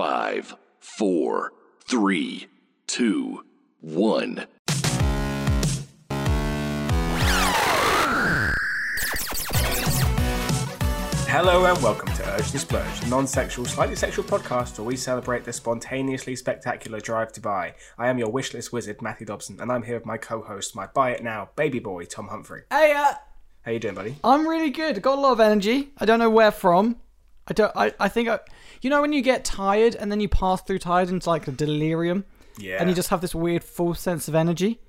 Five, 0.00 0.56
four, 0.78 1.52
three, 1.84 2.46
two, 2.86 3.44
one. 3.82 4.46
Hello 11.28 11.66
and 11.66 11.82
welcome 11.82 12.10
to 12.14 12.26
Urge 12.30 12.50
to 12.50 12.58
Splurge, 12.58 13.02
a 13.02 13.08
non-sexual, 13.08 13.66
slightly 13.66 13.94
sexual 13.94 14.24
podcast 14.24 14.78
where 14.78 14.86
we 14.86 14.96
celebrate 14.96 15.44
the 15.44 15.52
spontaneously 15.52 16.34
spectacular 16.34 16.98
drive 16.98 17.30
to 17.32 17.42
buy. 17.42 17.74
I 17.98 18.08
am 18.08 18.16
your 18.16 18.32
wishlist 18.32 18.72
wizard, 18.72 19.02
Matthew 19.02 19.26
Dobson, 19.26 19.60
and 19.60 19.70
I'm 19.70 19.82
here 19.82 19.96
with 19.96 20.06
my 20.06 20.16
co-host, 20.16 20.74
my 20.74 20.86
buy 20.86 21.10
it 21.10 21.22
now 21.22 21.50
baby 21.56 21.78
boy, 21.78 22.06
Tom 22.06 22.28
Humphrey. 22.28 22.62
Hey, 22.70 22.94
uh, 22.96 23.16
How 23.66 23.72
you 23.72 23.78
doing, 23.78 23.96
buddy? 23.96 24.16
I'm 24.24 24.48
really 24.48 24.70
good. 24.70 25.02
Got 25.02 25.18
a 25.18 25.20
lot 25.20 25.32
of 25.32 25.40
energy. 25.40 25.90
I 25.98 26.06
don't 26.06 26.20
know 26.20 26.30
where 26.30 26.52
from. 26.52 26.96
I 27.48 27.52
don't. 27.52 27.72
I, 27.76 27.92
I 27.98 28.08
think 28.08 28.28
I. 28.28 28.38
You 28.82 28.90
know 28.90 29.00
when 29.00 29.12
you 29.12 29.22
get 29.22 29.44
tired 29.44 29.94
and 29.96 30.10
then 30.10 30.20
you 30.20 30.28
pass 30.28 30.62
through 30.62 30.78
tired 30.78 31.08
into 31.08 31.28
like 31.28 31.48
a 31.48 31.52
delirium, 31.52 32.24
Yeah, 32.58 32.76
and 32.80 32.88
you 32.88 32.94
just 32.94 33.08
have 33.10 33.20
this 33.20 33.34
weird 33.34 33.64
full 33.64 33.94
sense 33.94 34.28
of 34.28 34.34
energy. 34.34 34.80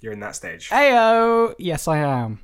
you're 0.00 0.12
in 0.12 0.20
that 0.20 0.36
stage. 0.36 0.68
Heyo, 0.70 1.54
yes 1.58 1.88
I 1.88 1.98
am. 1.98 2.40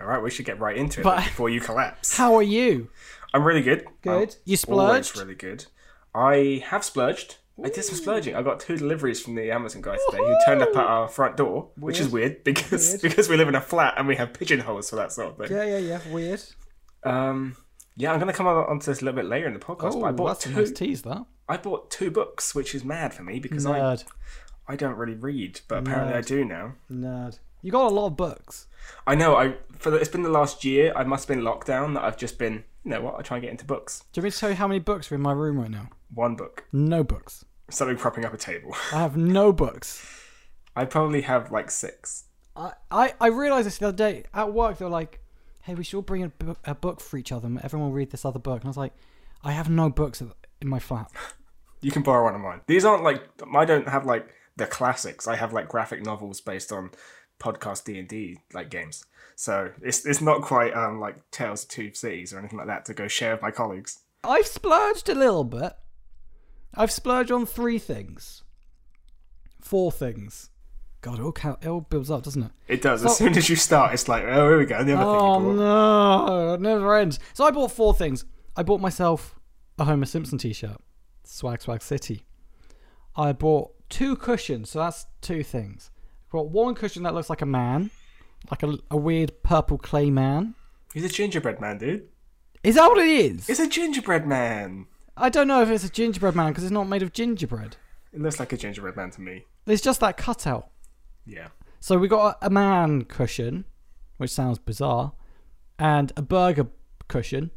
All 0.00 0.06
right, 0.06 0.22
we 0.22 0.30
should 0.30 0.46
get 0.46 0.58
right 0.58 0.76
into 0.76 1.00
it 1.00 1.04
But- 1.04 1.24
before 1.24 1.50
you 1.50 1.60
collapse. 1.60 2.16
How 2.16 2.34
are 2.34 2.42
you? 2.42 2.88
I'm 3.34 3.44
really 3.44 3.62
good. 3.62 3.86
Good. 4.02 4.10
I'm 4.30 4.36
You 4.44 4.56
always 4.68 5.06
splurged? 5.08 5.18
really 5.18 5.34
good. 5.34 5.66
I 6.14 6.62
have 6.66 6.84
splurged. 6.84 7.36
I 7.62 7.68
did 7.68 7.84
some 7.84 7.96
splurging. 7.96 8.34
I 8.34 8.42
got 8.42 8.60
two 8.60 8.76
deliveries 8.76 9.20
from 9.22 9.34
the 9.36 9.50
Amazon 9.52 9.82
guy 9.82 9.96
today 10.10 10.18
who 10.22 10.36
turned 10.46 10.62
up 10.62 10.70
at 10.70 10.84
our 10.84 11.06
front 11.08 11.36
door, 11.36 11.68
which 11.76 12.00
is 12.00 12.08
weird 12.08 12.42
because 12.44 12.90
Weird. 12.90 13.02
because 13.02 13.28
we 13.28 13.36
live 13.36 13.48
in 13.48 13.54
a 13.54 13.60
flat 13.60 13.94
and 13.98 14.08
we 14.08 14.16
have 14.16 14.32
pigeonholes 14.32 14.90
for 14.90 14.96
that 14.96 15.12
sort 15.12 15.28
of 15.28 15.36
thing. 15.48 15.56
Yeah, 15.56 15.64
yeah, 15.64 15.78
yeah. 15.78 16.00
Weird. 16.12 16.42
Um, 17.04 17.56
yeah, 17.96 18.12
I'm 18.12 18.18
gonna 18.18 18.32
come 18.32 18.46
on 18.46 18.56
onto 18.66 18.86
this 18.86 19.02
a 19.02 19.04
little 19.04 19.20
bit 19.20 19.28
later 19.28 19.46
in 19.46 19.52
the 19.54 19.58
podcast. 19.60 19.92
but 20.00 20.06
I 20.06 20.08
Oh, 20.10 20.12
bought 20.12 20.26
that's 20.28 20.44
two. 20.44 20.50
a 20.50 20.54
nice 20.54 20.72
tease. 20.72 21.02
That 21.02 21.24
I 21.48 21.56
bought 21.56 21.90
two 21.90 22.10
books, 22.10 22.54
which 22.54 22.74
is 22.74 22.84
mad 22.84 23.12
for 23.14 23.22
me 23.22 23.38
because 23.40 23.66
I 23.66 23.78
nerd, 23.78 24.04
I 24.68 24.76
don't 24.76 24.96
really 24.96 25.14
read, 25.14 25.60
but 25.68 25.78
apparently 25.78 26.14
I 26.14 26.20
do 26.22 26.44
now. 26.44 26.74
nerd. 26.90 27.38
You 27.62 27.70
got 27.70 27.86
a 27.90 27.94
lot 27.94 28.06
of 28.06 28.16
books. 28.16 28.66
I 29.06 29.14
know. 29.14 29.36
I 29.36 29.54
for 29.78 29.90
the, 29.90 29.96
it's 29.98 30.08
been 30.08 30.22
the 30.22 30.28
last 30.30 30.64
year. 30.64 30.92
I 30.96 31.04
must 31.04 31.28
have 31.28 31.36
been 31.36 31.44
lockdown 31.44 31.94
that 31.94 32.04
I've 32.04 32.16
just 32.16 32.38
been. 32.38 32.64
You 32.84 32.90
know 32.90 33.00
what? 33.02 33.14
I 33.18 33.22
try 33.22 33.36
and 33.36 33.42
get 33.42 33.50
into 33.52 33.64
books. 33.64 34.02
Do 34.12 34.18
you 34.20 34.22
want 34.22 34.24
me 34.26 34.30
to 34.32 34.38
tell 34.38 34.50
you 34.50 34.56
how 34.56 34.66
many 34.66 34.80
books 34.80 35.12
are 35.12 35.14
in 35.14 35.20
my 35.20 35.32
room 35.32 35.60
right 35.60 35.70
now? 35.70 35.90
One 36.12 36.34
book, 36.34 36.64
No 36.72 37.04
books. 37.04 37.44
something 37.70 37.96
propping 37.96 38.24
up 38.24 38.34
a 38.34 38.36
table. 38.36 38.74
I 38.92 38.98
have 39.02 39.16
no 39.16 39.52
books. 39.52 40.04
I 40.76 40.84
probably 40.86 41.20
have 41.22 41.52
like 41.52 41.70
six. 41.70 42.24
I, 42.56 42.72
I, 42.90 43.14
I 43.20 43.28
realised 43.28 43.66
this 43.66 43.78
the 43.78 43.88
other 43.88 43.96
day 43.96 44.24
at 44.34 44.52
work. 44.52 44.78
They 44.78 44.84
were 44.84 44.90
like, 44.90 45.20
"Hey, 45.62 45.74
we 45.74 45.84
should 45.84 45.96
all 45.96 46.02
bring 46.02 46.22
a 46.22 46.28
book, 46.28 46.58
a 46.64 46.74
book 46.74 47.00
for 47.00 47.16
each 47.16 47.32
other. 47.32 47.46
and 47.46 47.60
Everyone 47.62 47.88
will 47.88 47.96
read 47.96 48.10
this 48.10 48.24
other 48.24 48.38
book." 48.38 48.60
And 48.60 48.66
I 48.66 48.68
was 48.68 48.76
like, 48.76 48.94
"I 49.42 49.52
have 49.52 49.68
no 49.70 49.90
books 49.90 50.20
in 50.60 50.68
my 50.68 50.78
flat." 50.78 51.10
You 51.80 51.90
can 51.90 52.02
borrow 52.02 52.24
one 52.24 52.34
of 52.36 52.40
mine. 52.40 52.60
These 52.68 52.84
aren't 52.84 53.02
like 53.02 53.28
I 53.54 53.64
don't 53.64 53.88
have 53.88 54.06
like 54.06 54.28
the 54.56 54.66
classics. 54.66 55.26
I 55.26 55.34
have 55.34 55.52
like 55.52 55.68
graphic 55.68 56.04
novels 56.04 56.40
based 56.40 56.70
on 56.70 56.92
podcast 57.40 57.84
D 57.84 57.98
and 57.98 58.06
D 58.06 58.38
like 58.54 58.70
games. 58.70 59.04
So 59.34 59.72
it's 59.82 60.06
it's 60.06 60.20
not 60.20 60.42
quite 60.42 60.74
um 60.74 61.00
like 61.00 61.28
Tales 61.32 61.64
of 61.64 61.70
Two 61.70 61.92
Cities 61.92 62.32
or 62.32 62.38
anything 62.38 62.58
like 62.58 62.68
that 62.68 62.84
to 62.84 62.94
go 62.94 63.08
share 63.08 63.32
with 63.32 63.42
my 63.42 63.50
colleagues. 63.50 63.98
I've 64.22 64.46
splurged 64.46 65.08
a 65.08 65.14
little 65.16 65.42
bit. 65.42 65.72
I've 66.74 66.92
splurged 66.92 67.32
on 67.32 67.44
three 67.46 67.80
things, 67.80 68.44
four 69.60 69.90
things. 69.90 70.50
God, 71.02 71.18
it 71.18 71.22
all, 71.22 71.58
it 71.60 71.66
all 71.68 71.80
builds 71.80 72.10
up, 72.10 72.22
doesn't 72.22 72.44
it? 72.44 72.50
It 72.68 72.80
does. 72.80 73.04
As 73.04 73.16
soon 73.18 73.36
as 73.36 73.50
you 73.50 73.56
start, 73.56 73.92
it's 73.92 74.08
like, 74.08 74.22
oh, 74.24 74.48
here 74.48 74.58
we 74.58 74.66
go. 74.66 74.76
And 74.76 74.88
the 74.88 74.94
other 74.94 75.02
Oh 75.04 75.34
thing 75.38 75.44
you 75.46 75.50
oh, 75.50 75.56
bought. 75.56 76.36
no, 76.36 76.54
it 76.54 76.60
never 76.60 76.96
ends. 76.96 77.18
So 77.34 77.44
I 77.44 77.50
bought 77.50 77.72
four 77.72 77.92
things. 77.92 78.24
I 78.56 78.62
bought 78.62 78.80
myself 78.80 79.38
a 79.78 79.84
Homer 79.84 80.06
Simpson 80.06 80.38
t-shirt, 80.38 80.76
Swag 81.24 81.60
Swag 81.60 81.82
City. 81.82 82.22
I 83.16 83.32
bought 83.32 83.72
two 83.88 84.14
cushions, 84.16 84.70
so 84.70 84.78
that's 84.78 85.06
two 85.20 85.42
things. 85.42 85.90
I 86.28 86.32
bought 86.32 86.50
one 86.50 86.74
cushion 86.74 87.02
that 87.02 87.14
looks 87.14 87.28
like 87.28 87.42
a 87.42 87.46
man, 87.46 87.90
like 88.50 88.62
a, 88.62 88.78
a 88.90 88.96
weird 88.96 89.42
purple 89.42 89.78
clay 89.78 90.08
man. 90.10 90.54
He's 90.94 91.04
a 91.04 91.08
gingerbread 91.08 91.60
man, 91.60 91.78
dude. 91.78 92.08
Is 92.62 92.76
that 92.76 92.86
what 92.88 92.98
it 92.98 93.08
is? 93.08 93.48
It's 93.48 93.58
a 93.60 93.68
gingerbread 93.68 94.26
man. 94.26 94.86
I 95.16 95.30
don't 95.30 95.48
know 95.48 95.62
if 95.62 95.68
it's 95.68 95.84
a 95.84 95.90
gingerbread 95.90 96.36
man 96.36 96.52
because 96.52 96.62
it's 96.62 96.70
not 96.70 96.84
made 96.88 97.02
of 97.02 97.12
gingerbread. 97.12 97.76
It 98.12 98.20
looks 98.20 98.38
like 98.38 98.52
a 98.52 98.56
gingerbread 98.56 98.96
man 98.96 99.10
to 99.10 99.20
me. 99.20 99.46
It's 99.66 99.82
just 99.82 100.00
that 100.00 100.16
cutout. 100.16 100.68
Yeah. 101.26 101.48
So 101.80 101.98
we 101.98 102.08
got 102.08 102.38
a, 102.40 102.50
man 102.50 103.04
cushion, 103.04 103.64
which 104.16 104.30
sounds 104.30 104.58
bizarre, 104.58 105.12
and 105.78 106.12
a 106.16 106.22
burger 106.22 106.68
cushion. 107.08 107.50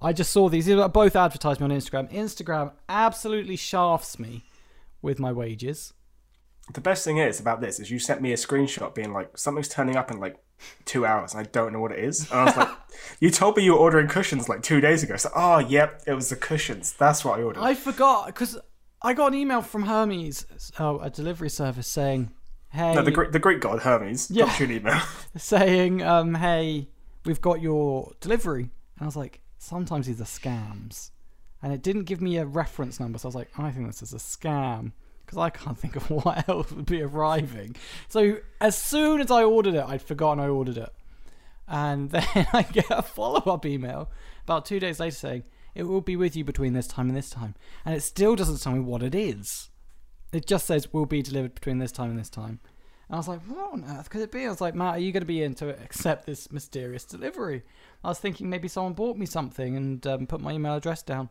I 0.00 0.12
just 0.12 0.30
saw 0.30 0.48
these. 0.48 0.66
These 0.66 0.76
are 0.76 0.88
both 0.88 1.16
advertised 1.16 1.60
me 1.60 1.64
on 1.64 1.70
Instagram. 1.70 2.12
Instagram 2.12 2.72
absolutely 2.88 3.56
shafts 3.56 4.18
me 4.18 4.44
with 5.02 5.18
my 5.18 5.32
wages. 5.32 5.92
The 6.72 6.80
best 6.80 7.04
thing 7.04 7.16
is 7.16 7.40
about 7.40 7.60
this 7.60 7.80
is 7.80 7.90
you 7.90 7.98
sent 7.98 8.20
me 8.20 8.32
a 8.32 8.36
screenshot 8.36 8.94
being 8.94 9.12
like 9.12 9.36
something's 9.36 9.68
turning 9.68 9.96
up 9.96 10.10
in 10.10 10.20
like 10.20 10.36
two 10.84 11.06
hours 11.06 11.32
and 11.32 11.40
I 11.40 11.48
don't 11.50 11.72
know 11.72 11.80
what 11.80 11.92
it 11.92 11.98
is. 11.98 12.30
And 12.30 12.40
I 12.40 12.44
was 12.44 12.56
like, 12.56 12.68
you 13.20 13.30
told 13.30 13.56
me 13.56 13.64
you 13.64 13.72
were 13.72 13.78
ordering 13.78 14.06
cushions 14.06 14.48
like 14.48 14.62
two 14.62 14.80
days 14.80 15.02
ago. 15.02 15.16
So 15.16 15.30
oh 15.34 15.58
yep, 15.58 16.02
it 16.06 16.12
was 16.12 16.28
the 16.28 16.36
cushions. 16.36 16.92
That's 16.92 17.24
what 17.24 17.40
I 17.40 17.42
ordered. 17.42 17.62
I 17.62 17.74
forgot 17.74 18.26
because 18.26 18.58
I 19.00 19.14
got 19.14 19.32
an 19.32 19.38
email 19.38 19.62
from 19.62 19.84
Hermes, 19.84 20.46
oh, 20.78 20.98
a 20.98 21.08
delivery 21.08 21.50
service, 21.50 21.86
saying, 21.86 22.32
"Hey, 22.70 22.94
no, 22.94 23.02
the 23.02 23.10
Greek, 23.10 23.32
the 23.32 23.38
Greek 23.38 23.60
god 23.60 23.80
Hermes 23.80 24.30
Yeah. 24.30 24.46
got 24.46 24.60
you 24.60 24.66
an 24.66 24.72
email. 24.72 25.00
saying, 25.36 26.02
um, 26.02 26.34
hey, 26.34 26.88
we've 27.24 27.40
got 27.40 27.60
your 27.60 28.12
delivery. 28.20 28.62
And 28.62 29.02
I 29.02 29.04
was 29.06 29.16
like, 29.16 29.40
sometimes 29.58 30.06
these 30.06 30.20
are 30.20 30.24
scams. 30.24 31.10
And 31.62 31.72
it 31.72 31.82
didn't 31.82 32.04
give 32.04 32.20
me 32.20 32.36
a 32.36 32.46
reference 32.46 33.00
number. 33.00 33.18
So 33.18 33.26
I 33.26 33.28
was 33.28 33.34
like, 33.34 33.50
I 33.58 33.70
think 33.70 33.86
this 33.86 34.02
is 34.02 34.12
a 34.12 34.16
scam. 34.16 34.92
Because 35.24 35.38
I 35.38 35.50
can't 35.50 35.76
think 35.82 35.96
of 35.96 36.08
what 36.10 36.48
else 36.48 36.70
would 36.72 36.86
be 36.86 37.02
arriving. 37.02 37.76
So 38.08 38.38
as 38.60 38.76
soon 38.78 39.20
as 39.20 39.30
I 39.30 39.44
ordered 39.44 39.74
it, 39.74 39.84
I'd 39.86 40.02
forgotten 40.02 40.42
I 40.42 40.48
ordered 40.48 40.78
it. 40.78 40.90
And 41.66 42.10
then 42.12 42.24
I 42.52 42.62
get 42.62 42.86
a 42.90 43.02
follow 43.02 43.40
up 43.52 43.66
email 43.66 44.10
about 44.44 44.64
two 44.66 44.80
days 44.80 45.00
later 45.00 45.16
saying, 45.16 45.42
it 45.74 45.82
will 45.84 46.00
be 46.00 46.16
with 46.16 46.34
you 46.34 46.44
between 46.44 46.72
this 46.72 46.86
time 46.86 47.08
and 47.08 47.16
this 47.16 47.30
time. 47.30 47.54
And 47.84 47.94
it 47.94 48.00
still 48.02 48.34
doesn't 48.36 48.60
tell 48.62 48.72
me 48.72 48.80
what 48.80 49.02
it 49.02 49.14
is. 49.14 49.68
It 50.32 50.46
just 50.46 50.66
says, 50.66 50.92
will 50.92 51.06
be 51.06 51.22
delivered 51.22 51.54
between 51.54 51.78
this 51.78 51.92
time 51.92 52.10
and 52.10 52.18
this 52.18 52.30
time. 52.30 52.60
And 53.08 53.14
I 53.14 53.16
was 53.16 53.28
like, 53.28 53.40
what 53.46 53.72
on 53.72 53.84
earth 53.84 54.10
could 54.10 54.20
it 54.20 54.30
be? 54.30 54.44
I 54.44 54.50
was 54.50 54.60
like, 54.60 54.74
Matt, 54.74 54.96
are 54.96 54.98
you 54.98 55.12
going 55.12 55.22
to 55.22 55.26
be 55.26 55.42
in 55.42 55.54
to 55.56 55.70
accept 55.82 56.26
this 56.26 56.52
mysterious 56.52 57.04
delivery? 57.04 57.62
I 58.04 58.08
was 58.08 58.18
thinking 58.18 58.50
maybe 58.50 58.68
someone 58.68 58.92
bought 58.92 59.16
me 59.16 59.24
something 59.24 59.76
and 59.76 60.06
um, 60.06 60.26
put 60.26 60.42
my 60.42 60.52
email 60.52 60.74
address 60.74 61.02
down. 61.02 61.30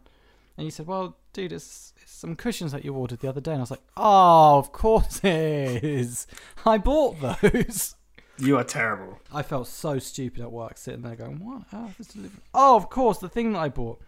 And 0.58 0.66
you 0.66 0.72
said, 0.72 0.88
well, 0.88 1.18
dude, 1.34 1.53
it's, 1.53 1.94
it's 2.02 2.12
some 2.12 2.35
cushions 2.35 2.72
that 2.72 2.84
you 2.84 2.94
ordered 2.96 3.19
the 3.19 3.30
other 3.30 3.41
day. 3.41 3.52
And 3.52 3.59
I 3.59 3.62
was 3.62 3.72
like, 3.72 3.84
oh, 3.96 4.58
of 4.58 4.72
course 4.72 5.19
it 5.24 5.84
is. 5.84 6.25
I 6.66 6.79
bought 6.79 7.22
those. 7.22 7.96
you 8.40 8.58
are 8.58 8.64
terrible. 8.64 9.19
I 9.31 9.44
felt 9.44 9.68
so 9.68 10.00
stupid 10.00 10.41
at 10.41 10.52
work 10.52 10.78
sitting 10.78 11.03
there 11.03 11.16
going, 11.16 11.46
what 11.46 11.66
on 11.72 11.88
earth 11.90 12.00
is 12.00 12.08
delivery? 12.08 12.40
Oh, 12.56 12.75
of 12.75 12.90
course, 12.90 13.19
the 13.19 13.29
thing 13.29 13.53
that 13.53 13.59
I 13.59 13.69
bought. 13.69 14.02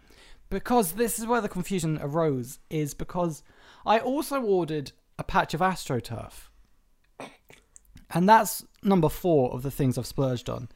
Because 0.49 0.93
this 0.93 1.19
is 1.19 1.27
where 1.27 1.41
the 1.41 1.49
confusion 1.49 1.99
arose, 2.01 2.57
is 2.71 2.95
because 2.95 3.43
I 3.85 3.99
also 3.99 4.41
ordered 4.41 4.91
a 5.17 5.23
patch 5.23 5.53
of 5.53 5.61
AstroTurf. 5.61 6.49
And 8.11 8.27
that's 8.27 8.65
number 8.83 9.09
four 9.09 9.51
of 9.51 9.61
the 9.61 9.71
things 9.71 9.97
I've 9.97 10.07
splurged 10.07 10.49
on. 10.49 10.69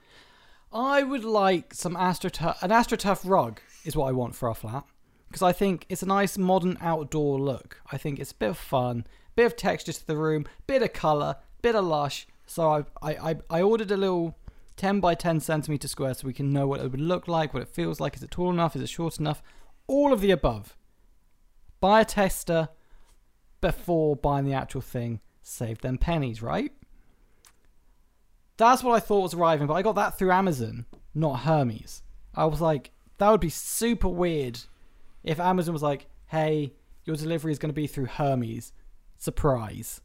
I 0.72 1.04
would 1.04 1.24
like 1.24 1.74
some 1.74 1.96
AstroTurf, 1.96 2.62
an 2.62 2.70
AstroTurf 2.70 3.28
rug 3.28 3.60
is 3.86 3.96
what 3.96 4.08
I 4.08 4.12
want 4.12 4.36
for 4.36 4.50
our 4.50 4.56
flat. 4.56 4.86
Because 5.28 5.42
I 5.42 5.52
think 5.52 5.86
it's 5.90 6.04
a 6.04 6.08
nice 6.08 6.38
modern 6.38 6.78
outdoor 6.80 7.40
look. 7.40 7.82
I 7.92 7.98
think 7.98 8.20
it's 8.20 8.32
a 8.32 8.36
bit 8.36 8.52
of 8.52 8.58
fun, 8.58 9.08
bit 9.36 9.46
of 9.48 9.56
texture 9.56 9.94
to 9.94 10.08
the 10.08 10.18
room, 10.18 10.46
bit 10.68 10.84
of 10.84 10.94
colour, 10.94 11.38
bit 11.64 11.76
of 11.76 11.86
lush. 11.86 12.28
So 12.46 12.86
I, 13.02 13.12
I, 13.12 13.36
I, 13.50 13.62
ordered 13.62 13.90
a 13.90 13.98
little 13.98 14.38
10 14.78 15.00
by 15.00 15.16
10 15.16 15.40
centimeter 15.40 15.88
square 15.88 16.14
so 16.14 16.28
we 16.28 16.34
can 16.34 16.52
know 16.52 16.68
what 16.68 16.82
it 16.82 16.92
would 16.92 17.02
look 17.02 17.28
like, 17.28 17.54
what 17.54 17.64
it 17.64 17.70
feels 17.70 18.00
like. 18.00 18.16
Is 18.16 18.22
it 18.22 18.30
tall 18.30 18.52
enough? 18.52 18.76
Is 18.76 18.84
it 18.84 18.90
short 18.90 19.20
enough? 19.20 19.42
All 19.88 20.14
of 20.14 20.22
the 20.22 20.30
above. 20.30 20.78
Buy 21.80 22.02
a 22.02 22.06
tester 22.06 22.70
before 23.64 24.18
buying 24.18 24.44
the 24.46 24.54
actual 24.54 24.82
thing. 24.82 25.22
Save 25.42 25.80
them 25.80 25.98
pennies, 25.98 26.42
right? 26.42 26.72
That's 28.58 28.84
what 28.84 28.94
I 28.94 29.00
thought 29.00 29.22
was 29.22 29.34
arriving, 29.34 29.68
but 29.68 29.74
I 29.74 29.82
got 29.82 29.96
that 29.96 30.18
through 30.18 30.32
Amazon, 30.32 30.86
not 31.16 31.40
Hermes. 31.40 32.04
I 32.36 32.46
was 32.46 32.60
like, 32.60 32.92
that 33.18 33.30
would 33.30 33.40
be 33.40 33.50
super 33.50 34.10
weird 34.10 34.60
if 35.24 35.40
Amazon 35.40 35.74
was 35.74 35.82
like, 35.82 36.08
hey, 36.28 36.74
your 37.06 37.16
delivery 37.16 37.54
is 37.54 37.58
going 37.58 37.70
to 37.70 37.74
be 37.74 37.88
through 37.88 38.08
Hermes. 38.08 38.74
Surprise. 39.18 40.02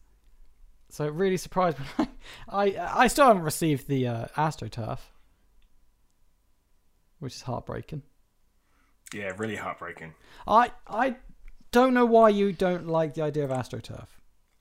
So 0.89 1.05
it 1.05 1.13
really 1.13 1.37
surprised 1.37 1.79
me. 1.99 2.07
I 2.49 2.77
I 2.79 3.09
still 3.09 3.27
haven't 3.27 3.43
received 3.43 3.89
the 3.89 4.07
uh, 4.07 4.27
AstroTurf, 4.37 5.01
which 7.19 7.35
is 7.35 7.43
heartbreaking. 7.43 8.03
Yeah, 9.13 9.33
really 9.37 9.57
heartbreaking. 9.57 10.15
I 10.47 10.71
I 10.87 11.17
don't 11.71 11.95
know 11.95 12.07
why 12.07 12.31
you 12.31 12.53
don't 12.53 12.87
like 12.89 13.15
the 13.15 13.23
idea 13.23 13.45
of 13.45 13.51
AstroTurf. 13.51 14.07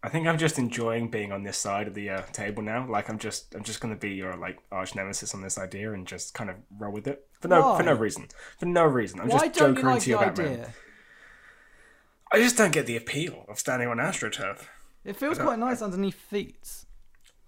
I 0.03 0.09
think 0.09 0.27
I'm 0.27 0.37
just 0.37 0.59
enjoying 0.59 1.09
being 1.09 1.31
on 1.31 1.43
this 1.43 1.57
side 1.57 1.87
of 1.87 1.93
the 1.93 2.09
uh, 2.09 2.21
table 2.31 2.61
now. 2.61 2.87
Like 2.87 3.09
I'm 3.09 3.17
just, 3.17 3.55
I'm 3.55 3.63
just 3.63 3.81
gonna 3.81 3.95
be 3.95 4.11
your 4.11 4.35
like 4.37 4.59
arch 4.71 4.95
nemesis 4.95 5.33
on 5.33 5.41
this 5.41 5.57
idea 5.57 5.91
and 5.93 6.05
just 6.07 6.33
kind 6.33 6.49
of 6.49 6.55
roll 6.77 6.93
with 6.93 7.07
it 7.07 7.25
for 7.41 7.47
no, 7.47 7.75
for 7.75 7.83
no 7.83 7.93
reason, 7.93 8.27
for 8.59 8.67
no 8.67 8.85
reason. 8.85 9.19
I'm 9.19 9.27
why 9.27 9.47
just 9.47 9.59
don't 9.59 9.77
you 9.77 9.83
like 9.83 10.01
to 10.03 10.09
you 10.09 10.15
the 10.17 10.23
about 10.23 10.35
Batman. 10.35 10.53
idea? 10.53 10.73
I 12.31 12.39
just 12.39 12.57
don't 12.57 12.71
get 12.71 12.85
the 12.85 12.97
appeal 12.97 13.45
of 13.49 13.57
standing 13.57 13.87
on 13.87 13.97
AstroTurf. 13.97 14.67
It 15.03 15.15
feels 15.15 15.39
quite 15.39 15.59
nice 15.59 15.81
underneath 15.81 16.15
feet. 16.15 16.85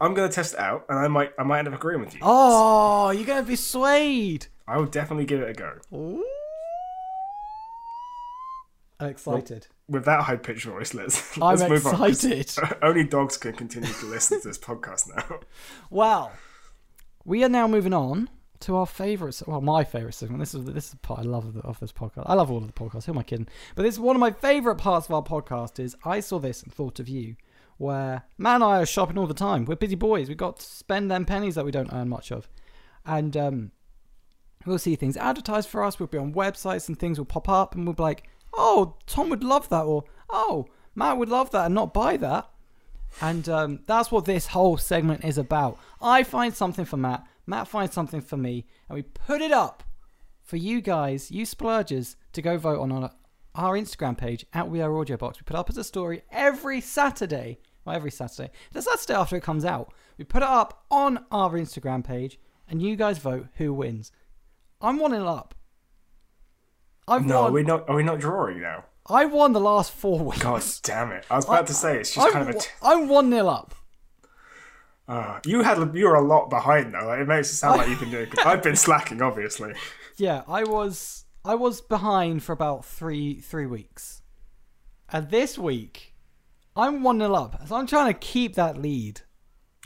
I'm 0.01 0.13
gonna 0.13 0.29
test 0.29 0.53
it 0.53 0.59
out, 0.59 0.85
and 0.89 0.97
I 0.97 1.07
might 1.07 1.33
I 1.37 1.43
might 1.43 1.59
end 1.59 1.67
up 1.67 1.73
agreeing 1.73 1.99
with 1.99 2.13
you. 2.13 2.21
Oh, 2.23 3.11
you're 3.11 3.25
gonna 3.25 3.43
be 3.43 3.57
swayed. 3.57 4.47
I 4.67 4.77
will 4.77 4.85
definitely 4.85 5.25
give 5.25 5.41
it 5.41 5.49
a 5.49 5.53
go. 5.53 5.73
Ooh. 5.93 6.25
I'm 8.99 9.09
excited. 9.09 9.67
With 9.87 10.05
that 10.05 10.23
high 10.23 10.35
pitched 10.35 10.65
voice, 10.65 10.93
let's, 10.93 11.37
I'm 11.41 11.57
move 11.69 11.85
on. 11.85 12.09
excited. 12.09 12.51
Only 12.81 13.03
dogs 13.03 13.37
can 13.37 13.53
continue 13.53 13.91
to 13.91 14.05
listen 14.05 14.41
to 14.41 14.47
this 14.47 14.57
podcast 14.57 15.15
now. 15.15 15.39
Well, 15.89 16.31
we 17.25 17.43
are 17.43 17.49
now 17.49 17.67
moving 17.67 17.93
on 17.93 18.29
to 18.61 18.75
our 18.75 18.85
favourite. 18.85 19.41
Well, 19.47 19.61
my 19.61 19.83
favourite 19.83 20.13
segment. 20.13 20.39
This 20.39 20.53
is 20.53 20.65
this 20.65 20.85
is 20.85 20.91
the 20.91 20.97
part 20.97 21.19
I 21.19 21.23
love 21.23 21.45
of, 21.45 21.53
the, 21.53 21.61
of 21.61 21.79
this 21.79 21.91
podcast. 21.91 22.23
I 22.25 22.33
love 22.33 22.51
all 22.51 22.57
of 22.57 22.67
the 22.67 22.73
podcasts. 22.73 23.05
Who 23.05 23.13
am 23.13 23.17
I 23.19 23.23
kidding? 23.23 23.47
But 23.75 23.83
this 23.83 23.95
is 23.95 23.99
one 23.99 24.15
of 24.15 24.19
my 24.19 24.31
favourite 24.31 24.77
parts 24.77 25.07
of 25.07 25.13
our 25.13 25.23
podcast. 25.23 25.79
Is 25.79 25.95
I 26.03 26.19
saw 26.19 26.39
this 26.39 26.61
and 26.63 26.73
thought 26.73 26.99
of 26.99 27.07
you. 27.07 27.35
Where 27.77 28.23
man 28.37 28.55
and 28.55 28.63
I 28.65 28.81
are 28.81 28.85
shopping 28.85 29.17
all 29.17 29.27
the 29.27 29.33
time. 29.33 29.63
We're 29.63 29.75
busy 29.75 29.95
boys. 29.95 30.27
We've 30.27 30.35
got 30.35 30.59
to 30.59 30.65
spend 30.65 31.09
them 31.09 31.25
pennies 31.25 31.55
that 31.55 31.63
we 31.63 31.71
don't 31.71 31.93
earn 31.93 32.09
much 32.09 32.29
of, 32.31 32.49
and 33.05 33.37
um, 33.37 33.71
we'll 34.65 34.77
see 34.77 34.95
things 34.95 35.15
advertised 35.15 35.69
for 35.69 35.83
us. 35.83 35.97
We'll 35.97 36.07
be 36.07 36.17
on 36.17 36.33
websites 36.33 36.89
and 36.89 36.99
things 36.99 37.17
will 37.17 37.25
pop 37.25 37.47
up, 37.47 37.75
and 37.75 37.85
we'll 37.85 37.93
be 37.93 38.03
like, 38.03 38.27
"Oh, 38.53 38.97
Tom 39.05 39.29
would 39.29 39.43
love 39.43 39.69
that," 39.69 39.83
or 39.83 40.03
"Oh, 40.29 40.67
Matt 40.95 41.17
would 41.17 41.29
love 41.29 41.51
that," 41.51 41.65
and 41.65 41.75
not 41.75 41.93
buy 41.93 42.17
that. 42.17 42.49
And 43.21 43.49
um, 43.49 43.79
that's 43.87 44.11
what 44.11 44.25
this 44.25 44.47
whole 44.47 44.77
segment 44.77 45.23
is 45.25 45.37
about. 45.37 45.79
I 46.01 46.23
find 46.23 46.53
something 46.53 46.85
for 46.85 46.97
Matt, 46.97 47.25
Matt 47.49 47.67
finds 47.67 47.95
something 47.95 48.21
for 48.21 48.37
me, 48.37 48.67
and 48.87 48.95
we 48.95 49.01
put 49.01 49.41
it 49.41 49.51
up 49.51 49.83
for 50.43 50.57
you 50.57 50.81
guys, 50.81 51.31
you 51.31 51.47
splurgers, 51.47 52.15
to 52.33 52.43
go 52.43 52.59
vote 52.59 52.79
on 52.79 52.91
our, 52.91 53.11
our 53.55 53.73
Instagram 53.73 54.15
page 54.15 54.45
at 54.53 54.69
We 54.69 54.81
Are 54.81 54.95
Audio 54.95 55.17
Box. 55.17 55.39
We 55.39 55.45
put 55.45 55.55
up 55.55 55.67
as 55.67 55.77
a 55.77 55.83
story 55.83 56.21
every 56.31 56.79
Saturday. 56.79 57.57
Well, 57.83 57.95
every 57.95 58.11
Saturday. 58.11 58.51
The 58.71 58.83
Saturday 58.83 59.15
after 59.15 59.35
it 59.35 59.41
comes 59.41 59.65
out. 59.65 59.91
We 60.19 60.25
put 60.25 60.43
it 60.43 60.49
up 60.49 60.85
on 60.91 61.25
our 61.31 61.49
Instagram 61.53 62.03
page, 62.03 62.39
and 62.67 62.83
you 62.83 62.95
guys 62.95 63.17
vote 63.17 63.47
who 63.55 63.73
wins. 63.73 64.11
I'm 64.79 64.99
one 64.99 65.11
nil 65.11 65.27
up. 65.27 65.55
I've 67.09 67.25
No, 67.25 67.37
are 67.39 67.43
won. 67.43 67.53
we 67.53 67.63
not? 67.63 67.89
Are 67.89 67.95
we 67.95 68.03
not 68.03 68.19
drawing 68.19 68.61
now? 68.61 68.85
I 69.07 69.25
won 69.25 69.53
the 69.53 69.59
last 69.59 69.91
four 69.91 70.19
weeks. 70.19 70.39
God 70.43 70.63
damn 70.83 71.11
it! 71.11 71.25
I 71.31 71.35
was 71.35 71.45
about 71.45 71.67
to 71.67 71.73
say 71.73 71.97
it's 71.99 72.13
just 72.13 72.25
I'm, 72.27 72.31
kind 72.33 72.49
of 72.49 72.55
a. 72.55 72.59
T- 72.59 72.67
I'm 72.83 73.07
one 73.09 73.29
nil 73.29 73.49
up. 73.49 73.73
uh, 75.07 75.39
you 75.45 75.63
had 75.63 75.77
you 75.95 76.05
were 76.05 76.15
a 76.15 76.21
lot 76.25 76.49
behind 76.49 76.93
though. 76.93 77.07
Like, 77.07 77.19
it 77.21 77.27
makes 77.27 77.49
it 77.51 77.55
sound 77.55 77.77
like 77.77 77.87
you've 77.89 77.99
been 77.99 78.11
doing. 78.11 78.29
Good. 78.29 78.39
I've 78.45 78.61
been 78.61 78.75
slacking, 78.75 79.21
obviously. 79.21 79.73
Yeah, 80.17 80.43
I 80.47 80.63
was 80.63 81.25
I 81.43 81.55
was 81.55 81.81
behind 81.81 82.43
for 82.43 82.53
about 82.53 82.85
three 82.85 83.39
three 83.41 83.65
weeks, 83.65 84.21
and 85.11 85.29
this 85.31 85.57
week 85.57 86.13
I'm 86.75 87.01
one 87.01 87.17
nil 87.17 87.35
up. 87.35 87.67
So 87.67 87.75
I'm 87.75 87.87
trying 87.87 88.13
to 88.13 88.19
keep 88.19 88.55
that 88.55 88.77
lead. 88.77 89.21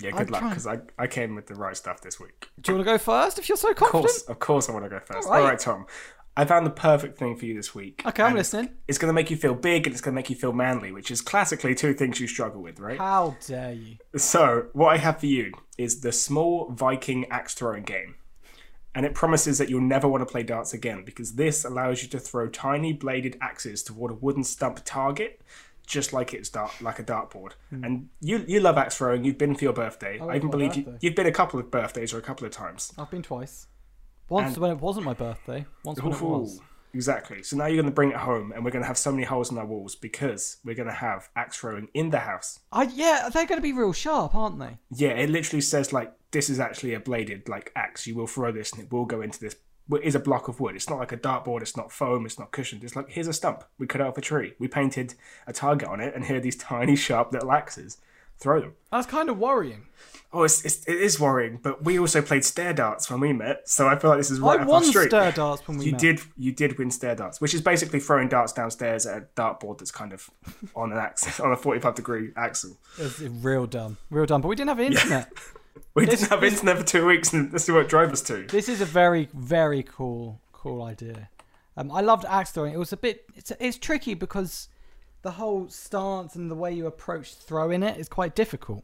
Yeah, 0.02 0.10
I'm 0.10 0.18
good 0.18 0.32
luck 0.32 0.50
because 0.50 0.68
I, 0.68 0.80
I 0.98 1.06
came 1.08 1.36
with 1.36 1.46
the 1.48 1.54
right 1.56 1.78
stuff 1.78 2.02
this 2.02 2.20
week. 2.20 2.48
Do 2.60 2.72
you 2.72 2.78
want 2.78 2.88
to 2.88 2.92
go 2.94 2.98
first 2.98 3.38
if 3.40 3.48
you're 3.48 3.56
so 3.58 3.70
Of 3.70 3.76
confident? 3.78 4.04
course, 4.06 4.22
of 4.24 4.40
course, 4.40 4.68
I 4.70 4.74
want 4.74 4.86
to 4.86 4.90
go 4.90 5.00
first. 5.00 5.28
All 5.28 5.34
right. 5.34 5.40
All 5.42 5.46
right, 5.48 5.60
Tom. 5.60 5.86
I 6.36 6.46
found 6.46 6.66
the 6.66 6.72
perfect 6.72 7.18
thing 7.18 7.36
for 7.36 7.46
you 7.46 7.54
this 7.54 7.76
week. 7.76 8.02
Okay, 8.06 8.24
I'm 8.24 8.30
and 8.30 8.38
listening. 8.38 8.70
It's 8.88 8.98
going 8.98 9.10
to 9.10 9.14
make 9.14 9.30
you 9.30 9.38
feel 9.38 9.54
big 9.54 9.86
and 9.86 9.94
it's 9.94 10.02
going 10.02 10.14
to 10.14 10.16
make 10.16 10.30
you 10.30 10.36
feel 10.36 10.54
manly, 10.54 10.92
which 10.92 11.12
is 11.12 11.22
classically 11.22 11.76
two 11.76 11.94
things 11.94 12.20
you 12.20 12.28
struggle 12.28 12.62
with, 12.62 12.80
right? 12.80 12.98
How 12.98 13.36
dare 13.46 13.74
you? 13.74 13.98
So, 14.16 14.68
what 14.74 14.88
I 14.88 14.98
have 14.98 15.20
for 15.20 15.28
you 15.28 15.52
is 15.78 16.02
the 16.02 16.12
small 16.12 16.72
Viking 16.72 17.26
axe 17.30 17.54
throwing 17.54 17.84
game. 17.84 18.16
And 18.96 19.06
it 19.06 19.16
promises 19.16 19.58
that 19.58 19.70
you'll 19.70 19.82
never 19.82 20.08
want 20.08 20.22
to 20.22 20.32
play 20.32 20.44
darts 20.44 20.74
again 20.74 21.04
because 21.04 21.34
this 21.34 21.66
allows 21.66 22.04
you 22.04 22.10
to 22.10 22.20
throw 22.20 22.48
tiny 22.48 22.94
bladed 22.94 23.38
axes 23.42 23.82
toward 23.82 24.12
a 24.12 24.16
wooden 24.16 24.44
stump 24.44 24.82
target, 24.86 25.42
just 25.88 26.14
like 26.14 26.34
it's 26.34 26.50
dart, 26.50 26.80
like 26.80 27.00
a 27.00 27.04
dartboard. 27.04 27.54
Hmm. 27.70 27.84
And 27.84 28.10
you 28.22 28.46
you 28.48 28.60
love 28.60 28.78
axe 28.78 28.98
throwing. 28.98 29.24
You've 29.24 29.40
been 29.40 29.56
for 29.56 29.64
your 29.64 29.74
birthday. 29.74 30.20
I, 30.20 30.26
love 30.26 30.36
even 30.36 30.52
believe 30.52 30.76
you, 30.76 30.84
birthday. 30.84 31.00
you've 31.02 31.16
been 31.16 31.26
a 31.26 31.32
couple 31.32 31.60
of 31.60 31.72
birthdays 31.72 32.14
or 32.14 32.20
a 32.20 32.22
couple 32.22 32.46
of 32.46 32.52
times. 32.52 32.94
I've 32.98 33.10
been 33.10 33.24
twice. 33.24 33.66
Once 34.30 34.54
And- 34.54 34.58
when 34.58 34.72
it 34.72 34.80
wasn't 34.80 35.06
my 35.06 35.14
birthday. 35.14 35.66
Once 35.84 36.02
when 36.02 36.14
it 36.14 36.22
was. 36.22 36.60
Exactly. 36.96 37.42
So 37.42 37.58
now 37.58 37.66
you're 37.66 37.82
going 37.82 37.92
to 37.92 37.96
bring 37.96 38.12
it 38.12 38.18
home, 38.18 38.52
and 38.52 38.64
we're 38.64 38.70
going 38.72 38.84
to 38.84 38.88
have 38.88 39.00
so 39.00 39.12
many 39.12 39.24
holes 39.24 39.52
in 39.52 39.58
our 39.58 39.66
walls 39.66 39.96
because 39.96 40.58
we're 40.64 40.76
going 40.76 40.88
to 40.90 40.94
have 40.94 41.28
axe 41.36 41.58
throwing 41.58 41.88
in 41.96 42.12
the 42.12 42.20
house. 42.20 42.60
I 42.72 42.84
yeah, 42.84 43.30
they're 43.34 43.48
going 43.48 43.58
to 43.58 43.64
be 43.64 43.74
real 43.74 43.94
sharp, 43.94 44.36
aren't 44.36 44.60
they? 44.60 44.78
Yeah, 44.92 45.10
it 45.10 45.30
literally 45.32 45.62
says 45.62 45.92
like 45.92 46.14
this 46.32 46.50
is 46.52 46.60
actually 46.60 46.94
a 46.94 47.00
bladed 47.00 47.50
like 47.50 47.72
axe. 47.76 48.06
You 48.06 48.16
will 48.16 48.28
throw 48.28 48.52
this, 48.52 48.72
and 48.74 48.84
it 48.84 48.92
will 48.92 49.06
go 49.06 49.22
into 49.22 49.40
this. 49.40 49.56
It 49.92 50.04
is 50.04 50.14
a 50.16 50.20
block 50.20 50.48
of 50.48 50.60
wood. 50.60 50.76
It's 50.76 50.90
not 50.90 51.00
like 51.00 51.12
a 51.12 51.18
dartboard. 51.18 51.62
It's 51.64 51.76
not 51.76 51.92
foam. 51.92 52.26
It's 52.28 52.38
not 52.40 52.52
cushioned. 52.52 52.84
It's 52.84 52.96
like 52.96 53.10
here's 53.10 53.28
a 53.28 53.34
stump. 53.34 53.64
We 53.80 53.88
cut 53.88 54.00
out 54.00 54.10
of 54.10 54.18
a 54.18 54.22
tree. 54.22 54.54
We 54.60 54.68
painted 54.68 55.16
a 55.48 55.52
target 55.54 55.90
on 55.90 56.00
it, 56.00 56.14
and 56.14 56.26
here 56.26 56.38
are 56.38 56.42
these 56.42 56.56
tiny 56.74 56.96
sharp 56.96 57.34
little 57.34 57.52
axes. 57.52 57.98
Throw 58.44 58.60
them. 58.60 58.74
That's 58.92 59.08
kind 59.08 59.30
of 59.30 59.40
worrying. 59.40 59.86
Oh, 60.34 60.44
it's, 60.44 60.66
it's 60.66 60.84
it 60.88 60.96
is 60.96 61.20
worrying, 61.20 61.60
but 61.64 61.86
we 61.86 61.98
also 62.00 62.22
played 62.22 62.44
stair 62.44 62.74
darts 62.74 63.10
when 63.10 63.20
we 63.20 63.32
met, 63.34 63.70
so 63.70 63.88
I 63.88 63.98
feel 63.98 64.10
like 64.10 64.20
this 64.20 64.32
is 64.32 64.40
right 64.40 64.60
I 64.60 64.64
up 64.64 64.68
won 64.68 64.84
our 64.84 64.90
street. 64.90 65.10
stir 65.10 65.32
darts 65.32 65.66
when 65.68 65.78
we 65.78 65.86
You 65.86 65.92
met. 65.94 66.02
did 66.02 66.20
you 66.36 66.52
did 66.52 66.78
win 66.78 66.92
stair 66.92 67.16
darts, 67.16 67.40
which 67.40 67.54
is 67.54 67.62
basically 67.62 68.00
throwing 68.00 68.28
darts 68.30 68.52
downstairs 68.52 69.06
at 69.06 69.18
a 69.18 69.26
dartboard 69.42 69.78
that's 69.78 69.92
kind 69.92 70.12
of 70.12 70.30
on 70.76 70.92
an 70.92 70.98
axis 70.98 71.40
on 71.46 71.52
a 71.52 71.56
forty 71.56 71.80
five 71.80 71.96
degree 71.96 72.32
axle. 72.36 72.78
It's 72.98 73.20
real 73.20 73.66
dumb, 73.68 73.98
real 74.10 74.26
dumb. 74.26 74.42
But 74.42 74.48
we 74.50 74.56
didn't 74.56 74.70
have 74.70 74.80
internet. 74.80 75.32
We 75.96 76.08
didn't 76.08 76.30
have 76.30 76.44
internet 76.44 76.78
for 76.78 76.84
two 76.84 77.06
weeks, 77.06 77.34
and 77.34 77.52
this 77.52 77.70
is 77.70 77.72
what 77.74 77.88
drove 77.88 78.12
us 78.12 78.22
to. 78.24 78.48
This 78.48 78.68
is 78.68 78.82
a 78.82 78.86
very, 78.86 79.30
very 79.34 79.84
cool, 79.84 80.42
cool 80.52 80.82
idea. 80.82 81.30
Um, 81.78 81.92
I 81.92 82.02
loved 82.02 82.26
axe 82.26 82.50
throwing. 82.52 82.74
It 82.74 82.80
was 82.80 82.92
a 82.94 82.98
bit. 82.98 83.26
It's 83.36 83.52
it's 83.60 83.78
tricky 83.78 84.16
because 84.16 84.70
the 85.24 85.32
whole 85.32 85.68
stance 85.70 86.36
and 86.36 86.52
the 86.52 86.56
way 86.56 86.72
you 86.72 86.86
approach 86.86 87.34
throwing 87.36 87.82
it 87.84 87.98
is 87.98 88.08
quite 88.08 88.36
difficult. 88.36 88.84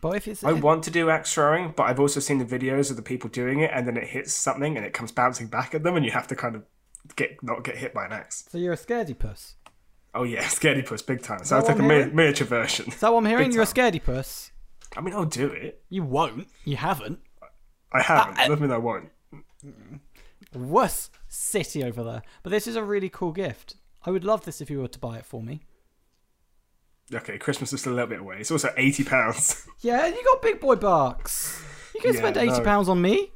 But 0.00 0.16
if 0.16 0.28
it's 0.28 0.42
I 0.44 0.52
want 0.52 0.84
to 0.84 0.90
do 0.90 1.10
axe 1.10 1.34
throwing, 1.34 1.72
but 1.76 1.82
I've 1.84 2.00
also 2.00 2.20
seen 2.20 2.38
the 2.38 2.44
videos 2.44 2.90
of 2.90 2.96
the 2.96 3.02
people 3.02 3.28
doing 3.28 3.60
it, 3.60 3.70
and 3.74 3.86
then 3.86 3.96
it 3.98 4.04
hits 4.08 4.32
something 4.32 4.76
and 4.76 4.86
it 4.86 4.94
comes 4.94 5.12
bouncing 5.12 5.48
back 5.48 5.74
at 5.74 5.82
them, 5.82 5.96
and 5.96 6.04
you 6.06 6.12
have 6.12 6.26
to 6.28 6.36
kind 6.36 6.54
of 6.56 6.62
get 7.16 7.42
not 7.42 7.64
get 7.64 7.76
hit 7.76 7.92
by 7.92 8.06
an 8.06 8.12
axe. 8.12 8.44
so 8.48 8.56
you're 8.56 8.72
a 8.72 8.76
scaredy 8.78 9.18
puss. 9.18 9.56
Oh 10.14 10.22
yeah, 10.22 10.42
scaredy 10.44 10.86
puss, 10.86 11.02
big 11.02 11.20
time. 11.22 11.44
So 11.44 11.56
I'll 11.56 11.62
take 11.62 11.72
a 11.72 11.74
what 11.74 11.82
I'm 11.82 11.88
mi- 11.88 11.94
hearing? 11.96 12.16
miniature 12.16 12.46
version. 12.46 12.86
Is 12.88 13.00
that 13.00 13.12
what 13.12 13.18
I'm 13.18 13.26
hearing? 13.32 13.48
Big 13.48 13.54
You're 13.54 13.62
a 13.64 13.66
time. 13.66 13.92
scaredy 13.92 14.02
puss. 14.02 14.52
I 14.96 15.00
mean, 15.02 15.14
I'll 15.14 15.24
do 15.26 15.46
it. 15.48 15.82
You 15.90 16.02
won't. 16.02 16.48
You 16.64 16.76
haven't. 16.76 17.20
I 17.92 18.00
haven't. 18.02 18.38
Uh, 18.38 18.42
uh, 18.42 18.48
Doesn't 18.48 18.62
mean 18.62 18.72
I 18.72 18.78
won't. 18.78 19.10
Worst 20.54 21.10
city 21.28 21.84
over 21.84 22.02
there. 22.02 22.22
But 22.42 22.50
this 22.50 22.66
is 22.66 22.74
a 22.76 22.82
really 22.82 23.08
cool 23.08 23.32
gift. 23.32 23.76
I 24.04 24.10
would 24.10 24.24
love 24.24 24.44
this 24.44 24.60
if 24.60 24.70
you 24.70 24.80
were 24.80 24.88
to 24.88 24.98
buy 24.98 25.18
it 25.18 25.24
for 25.26 25.42
me. 25.42 25.60
Okay, 27.12 27.38
Christmas 27.38 27.72
is 27.72 27.80
still 27.80 27.92
a 27.92 27.94
little 27.94 28.08
bit 28.08 28.20
away. 28.20 28.36
It's 28.40 28.50
also 28.50 28.72
eighty 28.76 29.04
pounds. 29.04 29.66
Yeah, 29.80 30.06
you 30.06 30.22
got 30.24 30.42
big 30.42 30.60
boy 30.60 30.76
bucks. 30.76 31.60
You 31.94 32.00
can 32.02 32.12
Yeah, 32.14 32.20
spend 32.20 32.36
eighty 32.36 32.58
no. 32.58 32.62
pounds 32.64 32.88
on 32.88 33.00
me. 33.00 33.30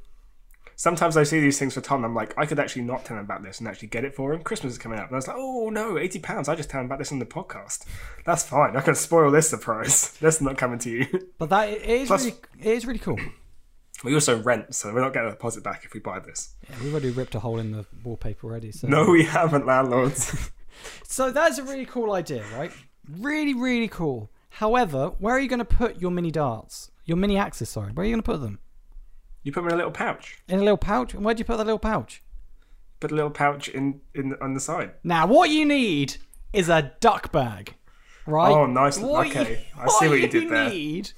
Sometimes 0.76 1.16
I 1.16 1.22
see 1.22 1.40
these 1.40 1.58
things 1.58 1.72
for 1.74 1.80
Tom. 1.80 1.98
And 1.98 2.06
I'm 2.06 2.14
like, 2.14 2.34
I 2.36 2.46
could 2.46 2.58
actually 2.58 2.82
not 2.82 3.04
tell 3.04 3.16
him 3.16 3.24
about 3.24 3.42
this 3.44 3.60
and 3.60 3.68
actually 3.68 3.88
get 3.88 4.04
it 4.04 4.14
for 4.14 4.32
him. 4.34 4.42
Christmas 4.42 4.72
is 4.74 4.78
coming 4.78 4.98
up, 4.98 5.06
and 5.06 5.14
I 5.14 5.16
was 5.16 5.26
like, 5.28 5.36
oh 5.38 5.70
no, 5.70 5.96
eighty 5.98 6.18
pounds. 6.18 6.48
I 6.48 6.54
just 6.54 6.68
tell 6.70 6.80
him 6.80 6.86
about 6.86 6.98
this 6.98 7.12
on 7.12 7.18
the 7.18 7.26
podcast. 7.26 7.84
That's 8.26 8.44
fine. 8.44 8.76
I 8.76 8.80
can 8.80 8.94
spoil 8.94 9.30
this 9.30 9.48
surprise. 9.48 10.10
That's 10.20 10.40
not 10.40 10.58
coming 10.58 10.78
to 10.80 10.90
you. 10.90 11.06
But 11.38 11.48
that 11.50 11.68
it 11.70 11.82
is 11.82 12.08
Plus- 12.08 12.24
really, 12.26 12.36
it 12.60 12.66
is 12.76 12.86
really 12.86 12.98
cool. 12.98 13.18
We 14.02 14.12
also 14.12 14.42
rent, 14.42 14.74
so 14.74 14.92
we're 14.92 15.00
not 15.00 15.14
getting 15.14 15.28
a 15.28 15.32
deposit 15.32 15.64
back 15.64 15.84
if 15.84 15.94
we 15.94 16.00
buy 16.00 16.18
this. 16.18 16.54
Yeah, 16.68 16.76
we've 16.82 16.92
already 16.92 17.10
ripped 17.10 17.34
a 17.36 17.40
hole 17.40 17.58
in 17.58 17.70
the 17.70 17.86
wallpaper 18.02 18.46
already. 18.48 18.70
So 18.72 18.86
No, 18.88 19.08
we 19.10 19.24
haven't, 19.24 19.66
landlords. 19.66 20.50
So 21.04 21.30
that's 21.30 21.58
a 21.58 21.62
really 21.62 21.86
cool 21.86 22.12
idea, 22.12 22.44
right? 22.56 22.72
Really, 23.08 23.54
really 23.54 23.88
cool. 23.88 24.30
However, 24.50 25.08
where 25.18 25.34
are 25.34 25.40
you 25.40 25.48
going 25.48 25.58
to 25.58 25.64
put 25.64 26.00
your 26.00 26.10
mini 26.10 26.30
darts? 26.30 26.90
Your 27.04 27.16
mini 27.16 27.36
axes, 27.36 27.68
sorry. 27.68 27.92
Where 27.92 28.04
are 28.04 28.06
you 28.06 28.12
going 28.14 28.22
to 28.22 28.30
put 28.30 28.40
them? 28.40 28.58
you 29.42 29.52
put 29.52 29.60
them 29.60 29.68
in 29.68 29.74
a 29.74 29.76
little 29.76 29.90
pouch. 29.92 30.38
In 30.48 30.58
a 30.60 30.62
little 30.62 30.78
pouch? 30.78 31.12
And 31.12 31.22
where 31.24 31.34
do 31.34 31.40
you 31.40 31.44
put 31.44 31.58
that 31.58 31.66
little 31.66 31.78
pouch? 31.78 32.22
Put 33.00 33.12
a 33.12 33.14
little 33.14 33.30
pouch 33.30 33.68
in, 33.68 34.00
in 34.14 34.34
on 34.40 34.54
the 34.54 34.60
side. 34.60 34.92
Now, 35.02 35.26
what 35.26 35.50
you 35.50 35.66
need 35.66 36.16
is 36.54 36.70
a 36.70 36.92
duck 37.00 37.30
bag, 37.30 37.74
right? 38.26 38.50
Oh, 38.52 38.64
nice. 38.64 38.98
What 38.98 39.26
Okay, 39.26 39.66
you- 39.76 39.82
I 39.82 39.88
see 39.98 40.08
what 40.08 40.20
you 40.20 40.28
did 40.28 40.48
there. 40.48 40.64
What 40.64 40.72
you 40.74 40.78
need 40.80 41.10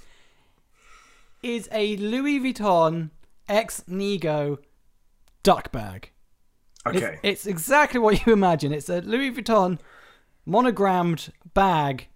is 1.43 1.69
a 1.71 1.97
Louis 1.99 2.40
Vuitton 2.40 3.11
Ex 3.49 3.85
Nigo 3.88 4.59
duck 5.45 5.71
bag. 5.71 6.11
It's- 6.87 7.02
Okay. 7.02 7.19
It's, 7.23 7.47
exactly 7.47 8.00
what 8.00 8.26
you 8.26 8.33
imagine. 8.33 8.73
It's 8.73 8.88
a 8.88 9.00
Louis 9.02 9.31
Vuitton 9.31 9.78
monogrammed 10.46 11.32
bag 11.54 12.08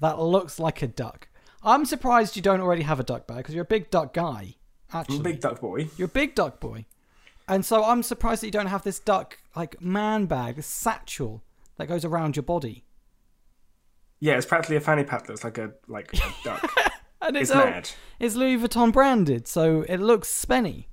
that 0.00 0.20
looks 0.20 0.60
like 0.60 0.82
a 0.82 0.86
duck. 0.86 1.28
I'm 1.62 1.84
surprised 1.84 2.36
you 2.36 2.42
don't 2.42 2.60
already 2.60 2.82
have 2.82 3.00
a 3.00 3.04
duck 3.04 3.26
bag 3.26 3.38
because 3.38 3.54
you're 3.54 3.62
a 3.64 3.66
big 3.66 3.90
duck 3.90 4.14
guy. 4.14 4.54
I'm 4.92 5.00
Actually, 5.00 5.18
a 5.18 5.22
big 5.22 5.40
duck 5.40 5.60
boy. 5.60 5.88
you're 5.96 6.06
a 6.06 6.08
big 6.08 6.34
duck 6.34 6.60
boy, 6.60 6.86
and 7.48 7.64
so 7.64 7.84
I'm 7.84 8.02
surprised 8.02 8.42
that 8.42 8.46
you 8.46 8.52
don't 8.52 8.66
have 8.66 8.84
this 8.84 9.00
duck 9.00 9.38
like 9.56 9.82
man 9.82 10.26
bag, 10.26 10.56
this 10.56 10.66
satchel 10.66 11.42
that 11.76 11.88
goes 11.88 12.04
around 12.04 12.36
your 12.36 12.44
body. 12.44 12.84
Yeah, 14.20 14.36
it's 14.36 14.46
practically 14.46 14.76
a 14.76 14.80
fanny 14.80 15.04
pack 15.04 15.22
that 15.26 15.32
looks 15.32 15.44
like 15.44 15.58
a 15.58 15.72
like 15.88 16.12
a 16.14 16.18
duck. 16.44 16.72
And 17.20 17.36
it's 17.36 17.50
all- 17.50 17.64
mad. 17.64 17.90
It's 18.20 18.36
Louis 18.36 18.56
Vuitton 18.56 18.92
branded, 18.92 19.48
so 19.48 19.82
it 19.88 19.96
looks 19.98 20.28
spenny, 20.28 20.86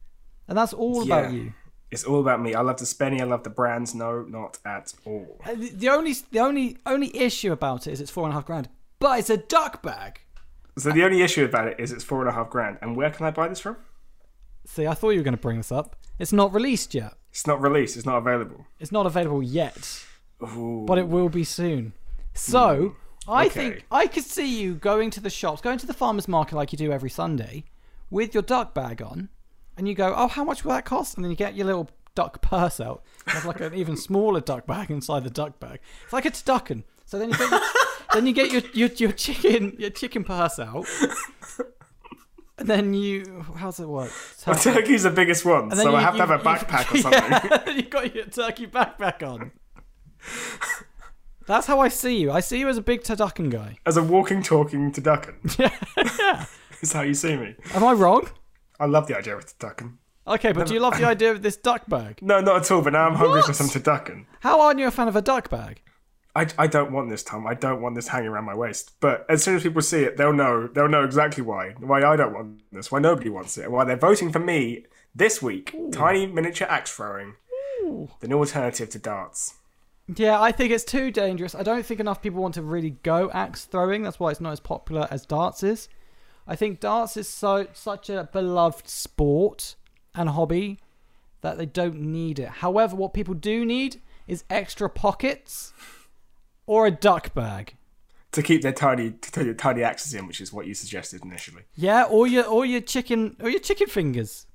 and 0.47 0.57
that's 0.57 0.73
all 0.73 1.03
about 1.03 1.31
you. 1.31 1.53
It's 1.95 2.03
all 2.03 2.19
about 2.19 2.41
me. 2.41 2.53
I 2.53 2.61
love 2.61 2.77
the 2.77 2.85
spenny. 2.85 3.21
I 3.21 3.23
love 3.23 3.43
the 3.43 3.49
brands. 3.49 3.95
No, 3.95 4.23
not 4.23 4.59
at 4.65 4.93
all. 5.05 5.39
Uh, 5.45 5.55
The 5.55 5.89
only 5.89 6.13
the 6.31 6.39
only 6.39 6.77
only 6.85 7.09
issue 7.17 7.51
about 7.53 7.87
it 7.87 7.93
is 7.93 8.01
it's 8.01 8.11
four 8.11 8.25
and 8.25 8.31
a 8.33 8.35
half 8.35 8.45
grand, 8.45 8.67
but 8.99 9.17
it's 9.19 9.29
a 9.29 9.37
duck 9.37 9.81
bag. 9.81 10.19
So 10.77 10.91
the 10.91 11.03
only 11.05 11.21
issue 11.21 11.45
about 11.45 11.69
it 11.69 11.79
is 11.79 11.93
it's 11.93 12.03
four 12.03 12.19
and 12.19 12.29
a 12.29 12.33
half 12.33 12.49
grand. 12.49 12.77
And 12.81 12.97
where 12.97 13.09
can 13.09 13.25
I 13.25 13.31
buy 13.31 13.47
this 13.47 13.61
from? 13.61 13.77
See, 14.65 14.85
I 14.85 14.93
thought 14.93 15.11
you 15.11 15.19
were 15.19 15.23
going 15.23 15.35
to 15.41 15.41
bring 15.41 15.57
this 15.57 15.71
up. 15.71 15.95
It's 16.19 16.33
not 16.33 16.53
released 16.53 16.93
yet. 16.93 17.13
It's 17.31 17.47
not 17.47 17.61
released. 17.61 17.95
It's 17.95 18.05
not 18.05 18.17
available. 18.17 18.65
It's 18.79 18.91
not 18.91 19.05
available 19.05 19.41
yet, 19.43 20.03
Ooh. 20.43 20.83
but 20.85 20.97
it 20.97 21.07
will 21.07 21.29
be 21.29 21.43
soon. 21.45 21.93
So 22.33 22.95
I 23.27 23.45
Okay. 23.45 23.53
think 23.71 23.85
I 23.89 24.07
could 24.07 24.23
see 24.25 24.61
you 24.61 24.75
going 24.75 25.11
to 25.11 25.21
the 25.21 25.29
shops, 25.29 25.61
going 25.61 25.77
to 25.79 25.85
the 25.87 25.93
farmers 25.93 26.27
market 26.27 26.55
like 26.55 26.71
you 26.73 26.77
do 26.77 26.91
every 26.91 27.09
Sunday, 27.09 27.63
with 28.09 28.33
your 28.33 28.43
duck 28.43 28.73
bag 28.73 29.01
on, 29.01 29.29
and 29.77 29.88
you 29.88 29.96
go, 29.96 30.13
"Oh, 30.15 30.27
how 30.27 30.44
much 30.44 30.63
will 30.63 30.72
that 30.74 30.86
cost?" 30.86 31.15
And 31.15 31.24
then 31.24 31.32
you 31.32 31.38
get 31.38 31.55
your 31.55 31.65
little 31.65 31.89
duck 32.15 32.41
purse 32.41 32.79
out. 32.79 33.03
You 33.27 33.34
have 33.34 33.46
like 33.46 33.60
an 33.62 33.74
even 33.82 33.98
smaller 33.98 34.39
duck 34.41 34.65
bag 34.65 34.89
inside 34.91 35.24
the 35.24 35.29
duck 35.29 35.60
bag. 35.60 35.79
It's 36.03 36.13
like 36.13 36.25
a 36.25 36.32
turducken. 36.32 36.84
So 37.05 37.20
then 37.20 37.29
you 37.29 37.38
get 37.38 37.51
your, 37.51 37.62
then 38.13 38.27
you 38.27 38.34
get 38.34 38.51
your, 38.51 38.62
your 38.74 38.89
your 38.98 39.12
chicken 39.12 39.75
your 39.77 39.89
chicken 39.91 40.24
purse 40.24 40.60
out. 40.60 40.86
And 42.58 42.70
then 42.70 42.94
you, 42.94 43.44
how's 43.58 43.82
it 43.82 43.88
work? 43.89 44.12
Well, 44.48 44.55
turkey's 44.55 45.03
the 45.03 45.10
biggest 45.10 45.44
one, 45.44 45.72
so 45.75 45.89
you- 45.89 45.96
I 45.96 46.00
have 46.01 46.15
to 46.15 46.25
have 46.25 46.32
a 46.32 46.36
you- 46.36 46.39
backpack 46.39 46.94
or 46.94 46.98
something. 47.01 47.50
Yeah, 47.67 47.70
you 47.75 47.82
got 47.84 48.15
your 48.15 48.25
turkey 48.27 48.65
backpack 48.65 49.22
on. 49.29 49.51
That's 51.48 51.67
how 51.67 51.82
I 51.82 51.89
see 51.89 52.17
you. 52.17 52.32
I 52.32 52.39
see 52.39 52.58
you 52.60 52.70
as 52.70 52.77
a 52.77 52.82
big 52.82 53.03
turducken 53.03 53.51
guy. 53.51 53.77
As 53.86 53.98
a 53.98 54.03
walking, 54.03 54.41
talking 54.41 54.91
turducken. 54.91 55.60
yeah. 55.60 56.46
is 56.82 56.94
how 56.94 57.01
you 57.01 57.13
see 57.13 57.36
me. 57.36 57.55
Am 57.74 57.84
I 57.84 57.91
wrong? 57.91 58.29
I 58.79 58.86
love 58.86 59.08
the 59.08 59.17
idea 59.17 59.36
of 59.38 59.46
turducken. 59.46 59.98
Okay, 60.27 60.51
but 60.53 60.67
do 60.67 60.74
you 60.74 60.79
love 60.79 60.98
the 60.98 61.05
idea 61.15 61.32
of 61.32 61.41
this 61.41 61.55
duck 61.58 61.88
bag? 61.88 62.20
No, 62.22 62.41
not 62.41 62.62
at 62.62 62.72
all. 62.72 62.82
But 62.82 62.94
now 62.94 63.08
I'm 63.08 63.15
hungry 63.15 63.41
for 63.41 63.50
What? 63.50 63.55
some 63.55 63.67
turducken. 63.67 64.25
How 64.39 64.60
aren't 64.62 64.79
you 64.79 64.88
a 64.88 64.91
fan 64.91 65.08
of 65.08 65.15
a 65.15 65.22
duck 65.22 65.50
bag? 65.50 65.82
I, 66.38 66.48
I 66.58 66.67
don't 66.67 66.91
want 66.91 67.10
this, 67.10 67.24
Tom. 67.24 67.48
I 67.48 67.53
don't 67.53 67.82
want 67.82 67.96
this 67.96 68.10
hanging 68.10 68.27
around 68.29 68.44
my 68.46 68.55
waist. 68.55 68.91
But 69.00 69.25
as 69.29 69.41
soon 69.44 69.55
as 69.55 69.63
people 69.63 69.82
see 69.82 70.01
it, 70.03 70.17
they'll 70.17 70.34
know. 70.34 70.67
They'll 70.67 70.89
know 70.89 71.03
exactly 71.03 71.44
why. 71.44 71.75
Why 71.79 72.03
I 72.03 72.15
don't 72.15 72.34
want 72.34 72.62
this. 72.74 72.91
Why 72.91 73.00
nobody 73.00 73.29
wants 73.29 73.58
it. 73.58 73.72
Why 73.72 73.86
they're 73.86 73.96
voting 73.96 74.32
for 74.32 74.39
me 74.39 74.86
this 75.13 75.41
week. 75.41 75.74
Tiny 75.91 76.25
miniature 76.27 76.67
axe 76.67 76.91
throwing. 76.91 77.36
The 78.20 78.27
new 78.27 78.39
alternative 78.39 78.89
to 78.89 79.00
darts. 79.00 79.53
Yeah, 80.13 80.41
I 80.41 80.51
think 80.51 80.72
it's 80.72 80.84
too 80.84 81.10
dangerous. 81.12 81.55
I 81.55 81.63
don't 81.63 81.86
think 81.86 82.00
enough 82.00 82.22
people 82.22 82.41
want 82.41 82.55
to 82.55 82.62
really 82.62 82.91
go 83.03 83.29
axe 83.32 83.65
throwing. 83.65 84.03
That's 84.03 84.20
why 84.20 84.32
it's 84.32 84.41
not 84.41 84.51
as 84.51 84.60
popular 84.60 85.08
as 85.12 85.25
darts 85.25 85.63
is. 85.63 85.88
I 86.47 86.55
think 86.55 86.79
darts 86.79 87.17
is 87.17 87.27
so 87.27 87.67
such 87.73 88.09
a 88.09 88.29
beloved 88.31 88.87
sport 88.87 89.75
and 90.13 90.29
hobby 90.29 90.79
that 91.41 91.57
they 91.57 91.65
don't 91.65 91.99
need 91.99 92.39
it. 92.39 92.49
However, 92.49 92.95
what 92.95 93.13
people 93.13 93.33
do 93.33 93.65
need 93.65 94.01
is 94.27 94.43
extra 94.49 94.89
pockets 94.89 95.73
or 96.65 96.87
a 96.87 96.91
duck 96.91 97.33
bag. 97.33 97.75
To 98.31 98.43
keep 98.43 98.61
their 98.63 98.73
tiny, 98.73 99.11
to 99.11 99.53
tiny 99.53 99.83
axes 99.83 100.13
in, 100.13 100.27
which 100.27 100.41
is 100.41 100.51
what 100.51 100.67
you 100.67 100.73
suggested 100.73 101.23
initially. 101.23 101.63
Yeah, 101.75 102.03
or 102.03 102.27
your 102.27 102.45
or 102.45 102.65
your 102.65 102.81
chicken 102.81 103.37
or 103.39 103.49
your 103.49 103.61
chicken 103.61 103.87
fingers. 103.87 104.45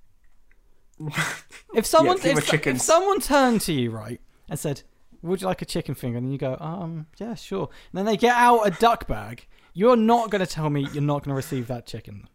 If 1.75 1.87
someone 1.95 2.19
keep 2.19 2.35
my 2.35 2.43
if, 2.43 2.67
if 2.67 2.83
someone 2.83 3.21
turned 3.21 3.63
to 3.63 3.73
you 3.73 3.91
right 3.91 4.21
and 4.51 4.59
said, 4.59 4.83
"Would 5.23 5.41
you 5.41 5.47
like 5.47 5.63
a 5.63 5.65
chicken 5.65 5.95
finger?" 5.95 6.19
and 6.19 6.31
you 6.31 6.37
go, 6.37 6.59
"Um, 6.61 7.07
yeah, 7.17 7.35
sure." 7.35 7.71
And 7.91 7.99
then 7.99 8.05
they 8.05 8.19
get 8.19 8.37
out 8.37 8.67
a 8.67 8.71
duck 8.71 9.07
bag. 9.07 9.47
You're 9.73 9.97
not 9.97 10.31
going 10.31 10.45
to 10.45 10.53
tell 10.53 10.71
me 10.71 10.89
you're 10.93 11.03
not 11.03 11.23
going 11.25 11.31
to 11.31 11.37
receive 11.37 11.67
that 11.69 11.87
chicken. 11.87 12.29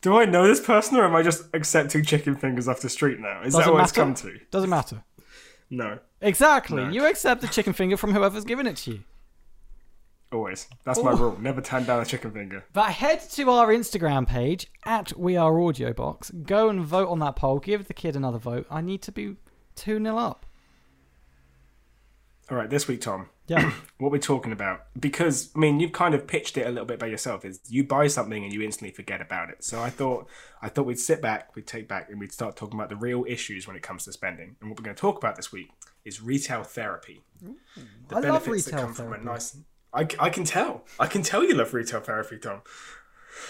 Do 0.00 0.16
I 0.16 0.24
know 0.26 0.46
this 0.46 0.60
person, 0.60 0.96
or 0.96 1.04
am 1.04 1.14
I 1.16 1.22
just 1.22 1.44
accepting 1.54 2.04
chicken 2.04 2.36
fingers 2.36 2.68
off 2.68 2.80
the 2.80 2.88
street 2.88 3.18
now? 3.18 3.42
Is 3.42 3.52
that 3.54 3.60
Doesn't 3.60 3.74
what 3.74 3.82
it's 3.82 3.92
come 3.92 4.14
to? 4.14 4.38
Doesn't 4.50 4.70
matter. 4.70 5.02
No, 5.70 5.98
Exactly. 6.20 6.82
No. 6.84 6.90
You 6.90 7.06
accept 7.06 7.40
the 7.42 7.48
chicken 7.48 7.72
finger 7.72 7.96
from 7.96 8.12
whoever's 8.14 8.44
given 8.44 8.66
it 8.66 8.76
to 8.78 8.92
you. 8.92 9.00
always. 10.32 10.66
That's 10.84 11.02
my 11.02 11.12
Oh. 11.12 11.16
rule. 11.16 11.36
Never 11.40 11.60
turn 11.60 11.84
down 11.84 12.00
a 12.00 12.04
chicken 12.04 12.30
finger. 12.32 12.64
But 12.72 12.90
head 12.92 13.20
to 13.32 13.50
our 13.50 13.68
Instagram 13.68 14.26
page 14.26 14.66
at 14.84 15.16
We 15.18 15.36
Are 15.36 15.58
Audio 15.60 15.92
Box. 15.92 16.30
Go 16.30 16.68
and 16.68 16.80
vote 16.84 17.08
on 17.08 17.18
that 17.20 17.36
poll. 17.36 17.58
Give 17.58 17.86
the 17.86 17.94
kid 17.94 18.14
another 18.16 18.38
vote. 18.38 18.66
I 18.70 18.80
need 18.82 19.00
to 19.02 19.12
be 19.12 19.36
two 19.74 19.98
0 20.02 20.16
up. 20.18 20.44
All 22.50 22.56
right, 22.56 22.68
this 22.70 22.88
week, 22.88 23.00
Tom. 23.00 23.28
Yeah. 23.48 23.72
what 23.98 24.12
we're 24.12 24.18
talking 24.18 24.52
about 24.52 24.86
because 24.98 25.50
I 25.56 25.58
mean 25.58 25.80
you've 25.80 25.92
kind 25.92 26.14
of 26.14 26.26
pitched 26.26 26.56
it 26.56 26.66
a 26.66 26.70
little 26.70 26.84
bit 26.84 26.98
by 26.98 27.06
yourself 27.06 27.44
is 27.44 27.60
you 27.68 27.82
buy 27.82 28.06
something 28.06 28.44
and 28.44 28.52
you 28.52 28.62
instantly 28.62 28.92
forget 28.94 29.20
about 29.20 29.50
it. 29.50 29.64
So 29.64 29.82
I 29.82 29.90
thought 29.90 30.28
I 30.62 30.68
thought 30.68 30.86
we'd 30.86 30.98
sit 30.98 31.20
back, 31.20 31.56
we'd 31.56 31.66
take 31.66 31.88
back 31.88 32.08
and 32.10 32.20
we'd 32.20 32.32
start 32.32 32.56
talking 32.56 32.78
about 32.78 32.90
the 32.90 32.96
real 32.96 33.24
issues 33.26 33.66
when 33.66 33.76
it 33.76 33.82
comes 33.82 34.04
to 34.04 34.12
spending. 34.12 34.56
And 34.60 34.70
what 34.70 34.78
we're 34.78 34.84
going 34.84 34.96
to 34.96 35.00
talk 35.00 35.18
about 35.18 35.36
this 35.36 35.50
week 35.50 35.70
is 36.04 36.22
retail 36.22 36.62
therapy. 36.62 37.22
The 38.08 38.16
I 38.16 38.20
love 38.20 38.46
retail 38.46 38.88
from 38.88 39.12
a 39.12 39.18
nice 39.18 39.56
I, 39.92 40.06
I 40.20 40.30
can 40.30 40.44
tell. 40.44 40.84
I 41.00 41.06
can 41.06 41.22
tell 41.22 41.42
you 41.42 41.54
love 41.54 41.72
retail 41.72 42.00
therapy, 42.00 42.38
Tom. 42.38 42.60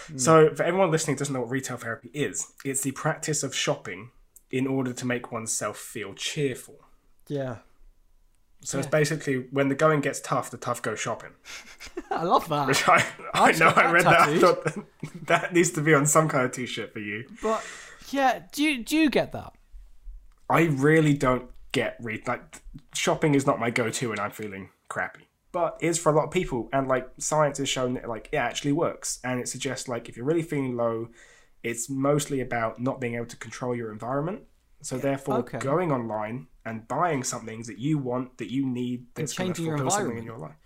Hmm. 0.07 0.19
So 0.19 0.55
for 0.55 0.63
everyone 0.63 0.91
listening 0.91 1.17
who 1.17 1.19
doesn't 1.19 1.35
know 1.35 1.41
what 1.41 1.51
retail 1.51 1.77
therapy 1.77 2.11
is, 2.15 2.53
it's 2.65 2.83
the 2.83 2.93
practice 2.93 3.43
of 3.43 3.55
shopping 3.55 4.11
in 4.51 4.67
order 4.67 4.93
to 4.93 5.07
make 5.07 5.33
oneself 5.33 5.77
feel 5.79 6.15
cheerful. 6.15 6.77
yeah. 7.29 7.57
So 8.61 8.79
it's 8.79 8.89
basically 8.89 9.47
when 9.51 9.69
the 9.69 9.75
going 9.75 10.01
gets 10.01 10.21
tough, 10.21 10.51
the 10.51 10.57
tough 10.57 10.83
go 10.83 10.95
shopping. 10.95 11.31
I 12.11 12.25
love 12.25 12.49
that. 12.49 12.67
Which 12.67 12.89
I, 12.89 13.05
I 13.33 13.53
know 13.53 13.69
I 13.69 13.91
read 13.91 14.05
that. 14.05 14.29
I 14.29 14.39
thought 14.39 14.77
that, 15.27 15.55
needs 15.55 15.71
to 15.71 15.81
be 15.81 15.95
on 15.95 16.07
some 16.07 16.29
kind 16.29 16.45
of 16.45 16.53
t-shirt 16.53 16.93
for 16.93 16.99
you. 16.99 17.25
But 17.43 17.65
yeah, 18.11 18.43
do 18.53 18.63
you 18.65 18.85
do 18.85 18.97
you 18.97 19.11
get 19.11 19.33
that? 19.33 19.55
I 20.51 20.63
really 20.65 21.15
don't 21.15 21.51
get 21.73 21.97
read 22.01 22.27
like 22.27 22.63
shopping 22.95 23.35
is 23.35 23.47
not 23.47 23.61
my 23.61 23.71
go-to 23.71 24.09
when 24.11 24.19
I'm 24.19 24.31
feeling 24.31 24.71
crappy. 24.89 25.29
But 25.53 25.79
it's 25.81 25.99
for 25.99 26.13
a 26.13 26.17
lot 26.17 26.25
of 26.25 26.31
people, 26.31 26.69
and 26.73 26.89
like 26.89 27.09
science 27.19 27.59
has 27.59 27.69
shown 27.69 27.95
that 27.95 28.09
like 28.09 28.29
it 28.33 28.37
actually 28.37 28.73
works, 28.73 29.19
and 29.25 29.41
it 29.41 29.49
suggests 29.49 29.89
like 29.89 30.09
if 30.09 30.17
you're 30.17 30.27
really 30.27 30.43
feeling 30.43 30.77
low, 30.77 31.09
it's 31.63 31.89
mostly 31.89 32.41
about 32.41 32.81
not 32.81 33.01
being 33.01 33.15
able 33.15 33.27
to 33.27 33.37
control 33.37 33.75
your 33.75 33.91
environment. 33.93 34.43
So 34.83 34.99
therefore, 34.99 35.39
okay. 35.39 35.59
going 35.59 35.91
online 35.91 36.49
and 36.69 36.87
buying 36.87 37.25
something 37.25 37.63
that 37.63 37.79
you 37.79 37.99
want, 37.99 38.39
that 38.39 38.53
you 38.53 38.67
need, 38.67 39.07
that's 39.15 39.33
going 39.33 39.53
to 39.55 39.65
fulfill 39.65 39.91
something 39.91 40.19
in 40.19 40.25
your 40.25 40.39
life, 40.39 40.57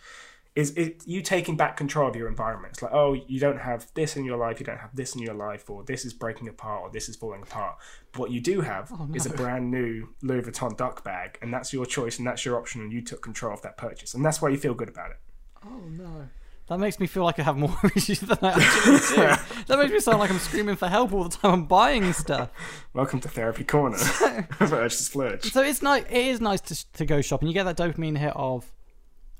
is 0.54 0.73
it 0.73 1.02
you 1.06 1.23
taking 1.23 1.56
back 1.56 1.78
control 1.78 2.09
of 2.09 2.14
your 2.14 2.28
environment. 2.28 2.75
It's 2.75 2.82
like, 2.82 2.92
oh, 2.92 3.14
you 3.14 3.40
don't 3.40 3.59
have 3.59 3.87
this 3.94 4.16
in 4.16 4.25
your 4.25 4.37
life, 4.37 4.61
you 4.61 4.66
don't 4.66 4.80
have 4.80 4.94
this 4.94 5.14
in 5.14 5.23
your 5.23 5.32
life, 5.32 5.71
or 5.71 5.82
this 5.85 6.04
is 6.04 6.12
breaking 6.12 6.49
apart, 6.49 6.82
or 6.82 6.90
this 6.90 7.09
is 7.09 7.16
falling 7.16 7.42
apart. 7.42 7.78
But 8.12 8.21
what 8.21 8.30
you 8.30 8.40
do 8.40 8.61
have 8.61 8.92
is 9.14 9.25
a 9.25 9.30
brand 9.30 9.71
new 9.71 10.09
Louis 10.21 10.42
Vuitton 10.42 10.76
duck 10.76 11.02
bag, 11.04 11.38
and 11.40 11.54
that's 11.54 11.73
your 11.73 11.87
choice, 11.87 12.18
and 12.18 12.26
that's 12.26 12.44
your 12.44 12.59
option, 12.59 12.82
and 12.82 12.92
you 12.92 13.00
took 13.00 13.23
control 13.23 13.54
of 13.54 13.62
that 13.62 13.78
purchase, 13.78 14.12
and 14.12 14.23
that's 14.23 14.42
why 14.42 14.50
you 14.50 14.59
feel 14.59 14.75
good 14.75 14.90
about 14.90 15.12
it. 15.12 15.18
Oh 15.64 15.80
no. 15.88 16.28
That 16.69 16.78
makes 16.78 17.00
me 17.00 17.07
feel 17.07 17.25
like 17.25 17.38
I 17.38 17.42
have 17.42 17.57
more 17.57 17.76
issues 17.97 18.21
than 18.21 18.38
I 18.40 18.52
actually 18.52 18.99
do. 18.99 19.64
that 19.66 19.78
makes 19.78 19.92
me 19.92 20.00
sound 20.00 20.21
like 20.21 20.31
I'm 20.31 20.38
screaming 20.38 20.76
for 20.76 20.87
help 20.88 21.12
all 21.12 21.25
the 21.25 21.37
time. 21.37 21.52
I'm 21.52 21.64
buying 21.64 22.12
stuff. 22.12 22.50
Welcome 22.95 23.21
to 23.21 23.28
Therapy 23.28 23.64
Corner. 23.64 23.99
Splurge. 24.88 25.52
So 25.52 25.62
it's 25.62 25.83
nice. 25.83 26.04
It 26.04 26.26
is 26.26 26.40
nice 26.40 26.61
to 26.62 26.92
to 26.92 27.04
go 27.04 27.21
shopping. 27.21 27.49
You 27.49 27.54
get 27.54 27.64
that 27.64 27.76
dopamine 27.76 28.16
hit 28.16 28.33
of 28.37 28.73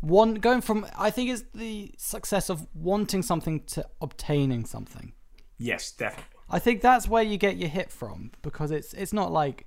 one 0.01 0.35
going 0.35 0.63
from. 0.63 0.85
I 0.99 1.11
think 1.11 1.31
it's 1.31 1.45
the 1.55 1.95
success 1.97 2.51
of 2.51 2.67
wanting 2.75 3.23
something 3.23 3.61
to 3.67 3.87
obtaining 4.01 4.65
something. 4.67 5.13
Yes, 5.59 5.93
definitely. 5.93 6.25
I 6.51 6.59
think 6.59 6.81
that's 6.83 7.07
where 7.09 7.23
you 7.23 7.39
get 7.39 7.57
your 7.57 7.69
hit 7.69 7.93
from 7.93 8.33
because 8.43 8.73
it's 8.73 8.95
it's 8.95 9.13
not 9.13 9.33
like, 9.33 9.67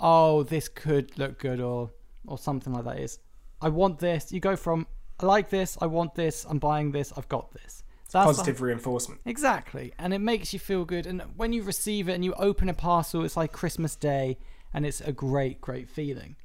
oh, 0.00 0.42
this 0.42 0.68
could 0.68 1.16
look 1.18 1.38
good 1.38 1.60
or 1.60 1.90
or 2.26 2.38
something 2.38 2.72
like 2.72 2.84
that. 2.84 2.98
Is 2.98 3.18
I 3.60 3.68
want 3.68 3.98
this. 3.98 4.32
You 4.32 4.40
go 4.40 4.56
from 4.56 4.86
I 5.20 5.26
like 5.26 5.50
this. 5.50 5.78
I 5.80 5.86
want 5.86 6.14
this. 6.14 6.44
I'm 6.48 6.58
buying 6.58 6.92
this. 6.92 7.12
I've 7.16 7.28
got 7.28 7.52
this. 7.52 7.82
That's 8.10 8.26
Positive 8.26 8.60
reinforcement. 8.60 9.22
Exactly. 9.24 9.92
And 9.98 10.14
it 10.14 10.20
makes 10.20 10.52
you 10.52 10.60
feel 10.60 10.84
good. 10.84 11.04
And 11.04 11.22
when 11.36 11.52
you 11.52 11.64
receive 11.64 12.08
it 12.08 12.12
and 12.12 12.24
you 12.24 12.32
open 12.34 12.68
a 12.68 12.74
parcel, 12.74 13.24
it's 13.24 13.36
like 13.36 13.50
Christmas 13.50 13.96
Day 13.96 14.38
and 14.72 14.86
it's 14.86 15.00
a 15.00 15.10
great, 15.10 15.60
great 15.60 15.90
feeling. 15.90 16.36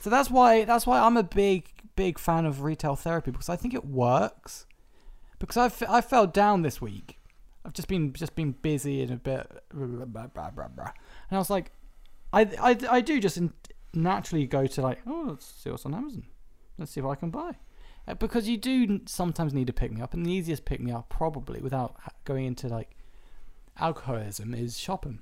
So 0.00 0.08
that's 0.08 0.30
why 0.30 0.64
that's 0.64 0.86
why 0.86 0.98
I'm 0.98 1.18
a 1.18 1.22
big, 1.22 1.68
big 1.94 2.18
fan 2.18 2.46
of 2.46 2.62
retail 2.62 2.96
therapy 2.96 3.32
because 3.32 3.50
I 3.50 3.56
think 3.56 3.74
it 3.74 3.84
works. 3.84 4.64
Because 5.38 5.58
I 5.58 5.98
I 5.98 6.00
fell 6.00 6.26
down 6.26 6.62
this 6.62 6.80
week. 6.80 7.18
I've 7.66 7.74
just 7.74 7.88
been 7.88 8.14
just 8.14 8.34
been 8.34 8.52
busy 8.52 9.02
and 9.02 9.10
a 9.10 9.16
bit 9.16 9.46
blah, 9.74 9.86
blah, 10.06 10.26
blah, 10.26 10.50
blah, 10.50 10.68
blah. 10.68 10.84
and 10.84 11.36
I 11.36 11.38
was 11.38 11.50
like, 11.50 11.70
I, 12.32 12.42
I, 12.60 12.78
I 12.88 13.00
do 13.02 13.20
just 13.20 13.38
naturally 13.92 14.46
go 14.46 14.66
to 14.66 14.80
like, 14.80 15.00
oh, 15.06 15.26
let's 15.28 15.44
see 15.44 15.68
what's 15.68 15.84
on 15.84 15.94
Amazon. 15.94 16.24
Let's 16.78 16.92
see 16.92 17.02
what 17.02 17.10
I 17.10 17.16
can 17.16 17.30
buy. 17.30 17.56
Uh, 18.10 18.14
Because 18.14 18.48
you 18.48 18.56
do 18.56 19.00
sometimes 19.06 19.54
need 19.54 19.66
to 19.66 19.72
pick 19.72 19.92
me 19.92 20.00
up, 20.00 20.14
and 20.14 20.26
the 20.26 20.32
easiest 20.32 20.64
pick 20.64 20.80
me 20.80 20.92
up, 20.92 21.08
probably 21.08 21.60
without 21.60 21.96
going 22.24 22.44
into 22.44 22.68
like 22.68 22.96
alcoholism, 23.78 24.54
is 24.54 24.78
shopping. 24.78 25.20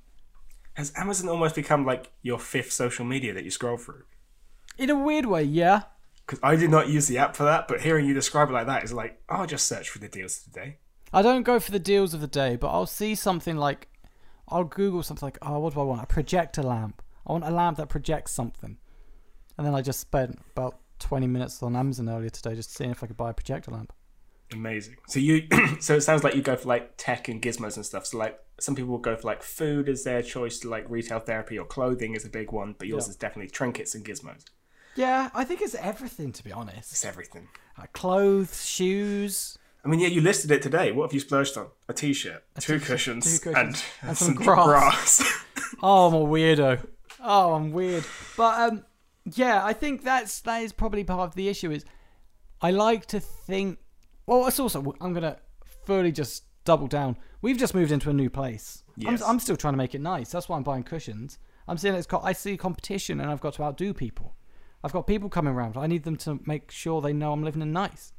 Has 0.74 0.92
Amazon 0.96 1.28
almost 1.28 1.54
become 1.54 1.84
like 1.84 2.12
your 2.22 2.38
fifth 2.38 2.72
social 2.72 3.04
media 3.04 3.34
that 3.34 3.44
you 3.44 3.50
scroll 3.50 3.76
through? 3.76 4.04
In 4.76 4.90
a 4.90 4.98
weird 4.98 5.26
way, 5.26 5.42
yeah. 5.42 5.82
Because 6.24 6.40
I 6.42 6.56
did 6.56 6.70
not 6.70 6.88
use 6.88 7.08
the 7.08 7.18
app 7.18 7.34
for 7.34 7.44
that, 7.44 7.68
but 7.68 7.80
hearing 7.80 8.06
you 8.06 8.14
describe 8.14 8.48
it 8.50 8.52
like 8.52 8.66
that 8.66 8.84
is 8.84 8.92
like, 8.92 9.20
oh, 9.28 9.36
I'll 9.36 9.46
just 9.46 9.66
search 9.66 9.88
for 9.88 9.98
the 9.98 10.08
deals 10.08 10.38
today. 10.38 10.76
I 11.12 11.22
don't 11.22 11.42
go 11.42 11.58
for 11.58 11.72
the 11.72 11.78
deals 11.78 12.14
of 12.14 12.20
the 12.20 12.26
day, 12.26 12.56
but 12.56 12.68
I'll 12.68 12.86
see 12.86 13.14
something 13.14 13.56
like, 13.56 13.88
I'll 14.46 14.64
Google 14.64 15.02
something 15.02 15.26
like, 15.26 15.38
oh, 15.42 15.58
what 15.58 15.74
do 15.74 15.80
I 15.80 15.84
want? 15.84 16.02
A 16.02 16.06
projector 16.06 16.62
lamp. 16.62 17.02
I 17.26 17.32
want 17.32 17.44
a 17.44 17.50
lamp 17.50 17.78
that 17.78 17.88
projects 17.88 18.32
something. 18.32 18.76
And 19.56 19.66
then 19.66 19.74
I 19.74 19.82
just 19.82 20.00
spent 20.00 20.38
about 20.54 20.78
20 20.98 21.26
minutes 21.26 21.62
on 21.62 21.76
Amazon 21.76 22.08
earlier 22.08 22.30
today 22.30 22.54
just 22.54 22.74
seeing 22.76 22.90
if 22.90 23.02
I 23.02 23.06
could 23.06 23.16
buy 23.16 23.30
a 23.30 23.34
projector 23.34 23.70
lamp. 23.70 23.92
Amazing. 24.52 24.96
So 25.08 25.18
you, 25.20 25.46
so 25.80 25.96
it 25.96 26.00
sounds 26.02 26.24
like 26.24 26.34
you 26.34 26.42
go 26.42 26.56
for 26.56 26.68
like 26.68 26.92
tech 26.96 27.28
and 27.28 27.40
gizmos 27.42 27.76
and 27.76 27.84
stuff. 27.84 28.06
So 28.06 28.18
like 28.18 28.38
some 28.60 28.74
people 28.74 28.90
will 28.90 28.98
go 28.98 29.14
for 29.16 29.26
like 29.26 29.42
food 29.42 29.88
as 29.88 30.04
their 30.04 30.22
choice 30.22 30.58
to 30.60 30.68
like 30.70 30.88
retail 30.88 31.18
therapy 31.20 31.58
or 31.58 31.64
clothing 31.66 32.14
is 32.14 32.24
a 32.24 32.30
big 32.30 32.50
one, 32.52 32.74
but 32.78 32.88
yours 32.88 33.06
Yeah. 33.06 33.10
is 33.10 33.16
definitely 33.16 33.50
trinkets 33.50 33.94
and 33.94 34.04
gizmos. 34.04 34.44
Yeah, 34.96 35.28
I 35.34 35.44
think 35.44 35.60
it's 35.60 35.74
everything 35.76 36.32
to 36.32 36.42
be 36.42 36.50
honest. 36.50 36.92
It's 36.92 37.04
everything. 37.04 37.48
Like 37.78 37.92
clothes, 37.92 38.66
shoes, 38.66 39.58
I 39.84 39.88
mean, 39.88 40.00
yeah, 40.00 40.08
you 40.08 40.20
listed 40.20 40.50
it 40.50 40.60
today. 40.60 40.90
What 40.90 41.04
have 41.04 41.14
you 41.14 41.20
splurged 41.20 41.56
on? 41.56 41.68
A 41.88 41.92
t-shirt, 41.94 42.42
two, 42.58 42.78
t-shirt, 42.78 42.88
cushions, 42.88 43.38
two 43.38 43.50
cushions, 43.52 43.84
and, 44.02 44.08
and 44.08 44.18
some 44.18 44.34
grass. 44.34 45.18
grass. 45.18 45.44
Oh, 45.82 46.08
I'm 46.08 46.14
a 46.14 46.18
weirdo. 46.26 46.84
Oh, 47.22 47.52
I'm 47.54 47.70
weird. 47.70 48.04
But 48.36 48.58
um, 48.72 48.84
yeah, 49.36 49.64
I 49.64 49.72
think 49.72 50.02
that's 50.02 50.40
that 50.42 50.62
is 50.62 50.72
probably 50.72 51.04
part 51.04 51.28
of 51.28 51.34
the 51.34 51.48
issue. 51.48 51.70
Is 51.70 51.84
I 52.60 52.70
like 52.70 53.06
to 53.06 53.20
think. 53.20 53.78
Well, 54.26 54.46
it's 54.46 54.60
also 54.60 54.94
I'm 55.00 55.12
gonna 55.12 55.38
fully 55.84 56.12
just 56.12 56.44
double 56.64 56.86
down. 56.86 57.16
We've 57.40 57.58
just 57.58 57.74
moved 57.74 57.92
into 57.92 58.10
a 58.10 58.12
new 58.12 58.30
place. 58.30 58.84
Yes. 58.96 59.22
I'm, 59.22 59.30
I'm 59.30 59.40
still 59.40 59.56
trying 59.56 59.74
to 59.74 59.78
make 59.78 59.94
it 59.94 60.00
nice. 60.00 60.30
That's 60.30 60.48
why 60.48 60.56
I'm 60.56 60.62
buying 60.62 60.82
cushions. 60.82 61.38
I'm 61.66 61.78
seeing 61.78 61.94
it's 61.94 62.06
got. 62.06 62.24
I 62.24 62.32
see 62.32 62.56
competition, 62.56 63.20
and 63.20 63.30
I've 63.30 63.40
got 63.40 63.54
to 63.54 63.62
outdo 63.62 63.94
people. 63.94 64.34
I've 64.82 64.92
got 64.92 65.06
people 65.06 65.28
coming 65.28 65.54
around. 65.54 65.76
I 65.76 65.86
need 65.86 66.04
them 66.04 66.16
to 66.18 66.40
make 66.46 66.70
sure 66.70 67.00
they 67.00 67.12
know 67.12 67.32
I'm 67.32 67.42
living 67.42 67.62
in 67.62 67.72
nice. 67.72 68.12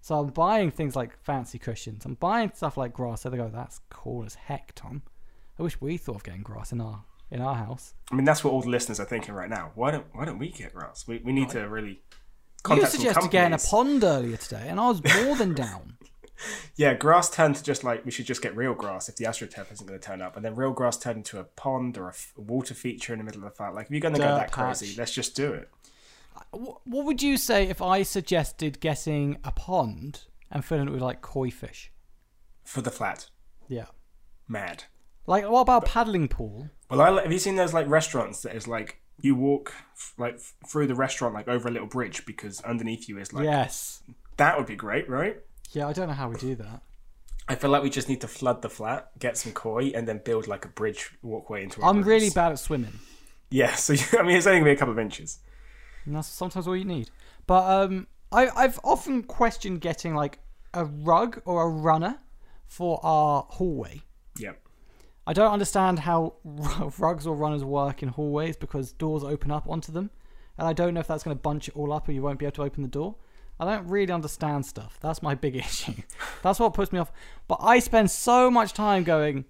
So 0.00 0.18
I'm 0.18 0.28
buying 0.28 0.70
things 0.70 0.96
like 0.96 1.18
fancy 1.22 1.58
cushions. 1.58 2.04
I'm 2.04 2.14
buying 2.14 2.50
stuff 2.54 2.76
like 2.76 2.92
grass. 2.92 3.22
So 3.22 3.30
they 3.30 3.36
go, 3.36 3.48
"That's 3.48 3.80
cool 3.90 4.24
as 4.24 4.34
heck, 4.34 4.74
Tom." 4.74 5.02
I 5.58 5.62
wish 5.62 5.80
we 5.80 5.96
thought 5.96 6.16
of 6.16 6.24
getting 6.24 6.42
grass 6.42 6.72
in 6.72 6.80
our 6.80 7.04
in 7.30 7.40
our 7.40 7.54
house. 7.54 7.94
I 8.10 8.14
mean, 8.14 8.24
that's 8.24 8.44
what 8.44 8.52
all 8.52 8.60
the 8.62 8.68
listeners 8.68 9.00
are 9.00 9.04
thinking 9.06 9.34
right 9.34 9.50
now. 9.50 9.72
Why 9.74 9.90
don't 9.90 10.06
Why 10.12 10.24
don't 10.24 10.38
we 10.38 10.50
get 10.50 10.74
grass? 10.74 11.06
We, 11.06 11.18
we 11.18 11.32
need 11.32 11.48
to 11.50 11.68
really 11.68 12.00
You 12.70 12.86
suggested 12.86 13.30
getting 13.30 13.52
a 13.54 13.58
pond 13.58 14.04
earlier 14.04 14.36
today, 14.36 14.66
and 14.68 14.78
I 14.80 14.88
was 14.88 15.02
more 15.24 15.36
than 15.36 15.54
down. 15.64 15.96
Yeah, 16.76 16.94
grass 16.94 17.30
turned 17.30 17.56
to 17.56 17.62
just 17.62 17.84
like 17.84 18.04
we 18.04 18.10
should 18.10 18.26
just 18.26 18.42
get 18.42 18.56
real 18.56 18.74
grass 18.74 19.08
if 19.08 19.16
the 19.16 19.24
AstroTurf 19.24 19.72
isn't 19.72 19.86
going 19.86 19.98
to 19.98 20.04
turn 20.04 20.20
up, 20.20 20.36
and 20.36 20.44
then 20.44 20.54
real 20.56 20.72
grass 20.72 20.96
turned 20.98 21.18
into 21.18 21.38
a 21.38 21.44
pond 21.44 21.96
or 21.96 22.06
a, 22.06 22.10
f- 22.10 22.32
a 22.36 22.40
water 22.40 22.74
feature 22.74 23.12
in 23.12 23.18
the 23.20 23.24
middle 23.24 23.42
of 23.44 23.50
the 23.50 23.54
fight. 23.56 23.72
Like 23.74 23.86
if 23.86 23.92
you're 23.92 24.00
going 24.00 24.14
to 24.14 24.20
go 24.20 24.26
that 24.34 24.50
crazy, 24.50 24.94
let's 24.98 25.12
just 25.12 25.36
do 25.36 25.52
it. 25.52 25.70
Uh, 26.36 26.58
what 26.84 27.04
would 27.06 27.22
you 27.22 27.36
say 27.36 27.68
if 27.68 27.80
I 27.80 28.02
suggested 28.02 28.80
getting 28.80 29.38
a 29.44 29.52
pond 29.52 30.22
and 30.50 30.64
filling 30.64 30.88
it 30.88 30.90
with 30.90 31.00
like 31.02 31.22
koi 31.22 31.50
fish? 31.50 31.92
For 32.64 32.80
the 32.80 32.90
flat, 32.90 33.28
Yeah. 33.68 33.86
mad. 34.48 34.84
Like, 35.26 35.48
what 35.48 35.62
about 35.62 35.84
a 35.84 35.86
paddling 35.86 36.28
pool? 36.28 36.70
Well, 36.90 37.00
I, 37.00 37.22
have 37.22 37.32
you 37.32 37.38
seen 37.38 37.56
those 37.56 37.72
like 37.72 37.88
restaurants 37.88 38.42
that 38.42 38.54
is 38.54 38.68
like 38.68 39.00
you 39.20 39.34
walk 39.34 39.72
like 40.18 40.38
through 40.66 40.86
the 40.86 40.94
restaurant 40.94 41.34
like 41.34 41.48
over 41.48 41.68
a 41.68 41.70
little 41.70 41.88
bridge 41.88 42.26
because 42.26 42.60
underneath 42.60 43.08
you 43.08 43.18
is 43.18 43.32
like 43.32 43.44
yes. 43.44 44.02
that 44.36 44.58
would 44.58 44.66
be 44.66 44.76
great, 44.76 45.08
right? 45.08 45.38
Yeah, 45.72 45.88
I 45.88 45.92
don't 45.92 46.08
know 46.08 46.14
how 46.14 46.28
we 46.28 46.36
do 46.36 46.54
that. 46.56 46.82
I 47.48 47.54
feel 47.56 47.70
like 47.70 47.82
we 47.82 47.90
just 47.90 48.08
need 48.08 48.20
to 48.22 48.28
flood 48.28 48.62
the 48.62 48.70
flat, 48.70 49.10
get 49.18 49.36
some 49.36 49.52
koi, 49.52 49.92
and 49.94 50.08
then 50.08 50.20
build 50.24 50.48
like 50.48 50.64
a 50.64 50.68
bridge 50.68 51.10
walkway 51.22 51.62
into. 51.62 51.82
Our 51.82 51.90
I'm 51.90 51.96
rooms. 51.96 52.06
really 52.06 52.30
bad 52.30 52.52
at 52.52 52.58
swimming. 52.58 52.98
Yeah, 53.50 53.74
so 53.74 53.94
I 54.18 54.22
mean, 54.22 54.36
it's 54.36 54.46
only 54.46 54.60
gonna 54.60 54.70
be 54.70 54.74
a 54.74 54.76
couple 54.76 54.92
of 54.92 54.98
inches. 54.98 55.40
And 56.04 56.16
that's 56.16 56.28
sometimes 56.28 56.66
all 56.66 56.76
you 56.76 56.84
need. 56.84 57.10
But 57.46 57.64
um, 57.64 58.06
I, 58.32 58.48
I've 58.48 58.80
often 58.84 59.22
questioned 59.22 59.80
getting 59.80 60.14
like 60.14 60.38
a 60.72 60.84
rug 60.84 61.40
or 61.44 61.62
a 61.62 61.68
runner 61.68 62.18
for 62.66 62.98
our 63.02 63.46
hallway. 63.48 64.02
Yep. 64.38 64.60
I 65.26 65.32
don't 65.32 65.52
understand 65.52 66.00
how 66.00 66.34
rugs 66.98 67.26
or 67.26 67.34
runners 67.34 67.64
work 67.64 68.02
in 68.02 68.10
hallways 68.10 68.56
because 68.56 68.92
doors 68.92 69.24
open 69.24 69.50
up 69.50 69.68
onto 69.68 69.92
them. 69.92 70.10
And 70.58 70.68
I 70.68 70.72
don't 70.72 70.94
know 70.94 71.00
if 71.00 71.06
that's 71.06 71.24
going 71.24 71.36
to 71.36 71.40
bunch 71.40 71.68
it 71.68 71.76
all 71.76 71.92
up 71.92 72.08
or 72.08 72.12
you 72.12 72.22
won't 72.22 72.38
be 72.38 72.46
able 72.46 72.54
to 72.56 72.62
open 72.62 72.82
the 72.82 72.88
door. 72.88 73.16
I 73.58 73.64
don't 73.64 73.88
really 73.88 74.12
understand 74.12 74.66
stuff. 74.66 74.98
That's 75.00 75.22
my 75.22 75.34
big 75.34 75.56
issue. 75.56 75.94
That's 76.42 76.60
what 76.60 76.74
puts 76.74 76.92
me 76.92 76.98
off. 76.98 77.12
But 77.48 77.58
I 77.60 77.78
spend 77.78 78.10
so 78.10 78.50
much 78.50 78.72
time 78.72 79.04
going, 79.04 79.44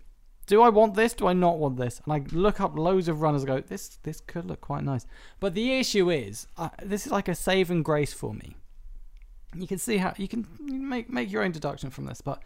do 0.47 0.63
I 0.63 0.69
want 0.69 0.95
this? 0.95 1.15
Do 1.15 1.27
I 1.27 1.33
not 1.33 1.59
want 1.59 1.77
this? 1.77 2.01
And 2.05 2.13
I 2.13 2.23
look 2.33 2.61
up 2.61 2.77
loads 2.77 3.09
of 3.09 3.23
runners 3.23 3.45
go, 3.45 3.61
this 3.61 3.99
this 4.03 4.21
could 4.21 4.45
look 4.45 4.61
quite 4.61 4.85
nice. 4.85 5.07
But 5.41 5.55
the 5.55 5.79
issue 5.79 6.11
is, 6.11 6.47
uh, 6.57 6.69
this 6.83 7.07
is 7.07 7.13
like 7.13 7.29
a 7.29 7.35
saving 7.35 7.83
grace 7.83 8.13
for 8.13 8.35
me. 8.35 8.57
You 9.55 9.67
can 9.67 9.79
see 9.79 9.99
how 9.99 10.13
you 10.19 10.29
can 10.29 10.47
make 10.61 11.11
make 11.11 11.31
your 11.31 11.43
own 11.43 11.53
deduction 11.53 11.89
from 11.91 12.05
this, 12.05 12.21
but 12.21 12.43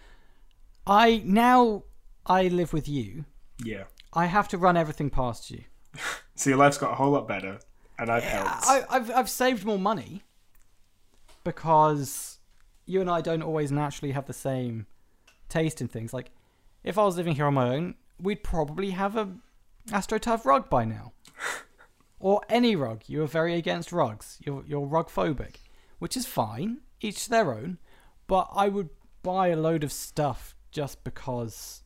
I 0.86 1.22
now 1.24 1.84
I 2.28 2.48
live 2.48 2.72
with 2.72 2.88
you. 2.88 3.24
Yeah. 3.64 3.84
I 4.12 4.26
have 4.26 4.48
to 4.48 4.58
run 4.58 4.76
everything 4.76 5.10
past 5.10 5.50
you. 5.50 5.62
So 6.34 6.50
your 6.50 6.58
life's 6.60 6.78
got 6.78 6.92
a 6.92 6.94
whole 6.94 7.10
lot 7.10 7.26
better, 7.26 7.58
and 7.98 8.08
I've 8.08 8.22
helped. 8.22 8.64
I, 8.64 8.84
I've 8.88 9.10
I've 9.10 9.28
saved 9.28 9.64
more 9.64 9.76
money 9.76 10.22
because 11.42 12.38
you 12.86 13.00
and 13.00 13.10
I 13.10 13.20
don't 13.22 13.42
always 13.42 13.72
naturally 13.72 14.12
have 14.12 14.26
the 14.26 14.32
same 14.32 14.86
taste 15.48 15.80
in 15.80 15.88
things. 15.88 16.12
Like 16.12 16.30
if 16.84 16.96
I 16.96 17.04
was 17.04 17.16
living 17.16 17.34
here 17.34 17.46
on 17.46 17.54
my 17.54 17.74
own, 17.74 17.96
we'd 18.20 18.44
probably 18.44 18.90
have 18.90 19.16
a 19.16 19.32
AstroTurf 19.88 20.44
rug 20.44 20.70
by 20.70 20.84
now, 20.84 21.12
or 22.20 22.40
any 22.48 22.76
rug. 22.76 23.02
You 23.08 23.24
are 23.24 23.26
very 23.26 23.56
against 23.56 23.90
rugs. 23.90 24.38
You're 24.46 24.62
you're 24.64 24.86
rug 24.86 25.08
phobic, 25.08 25.56
which 25.98 26.16
is 26.16 26.24
fine. 26.24 26.82
Each 27.00 27.24
to 27.24 27.30
their 27.30 27.52
own. 27.52 27.78
But 28.28 28.48
I 28.54 28.68
would 28.68 28.90
buy 29.24 29.48
a 29.48 29.56
load 29.56 29.82
of 29.82 29.90
stuff 29.90 30.54
just 30.70 31.02
because 31.02 31.82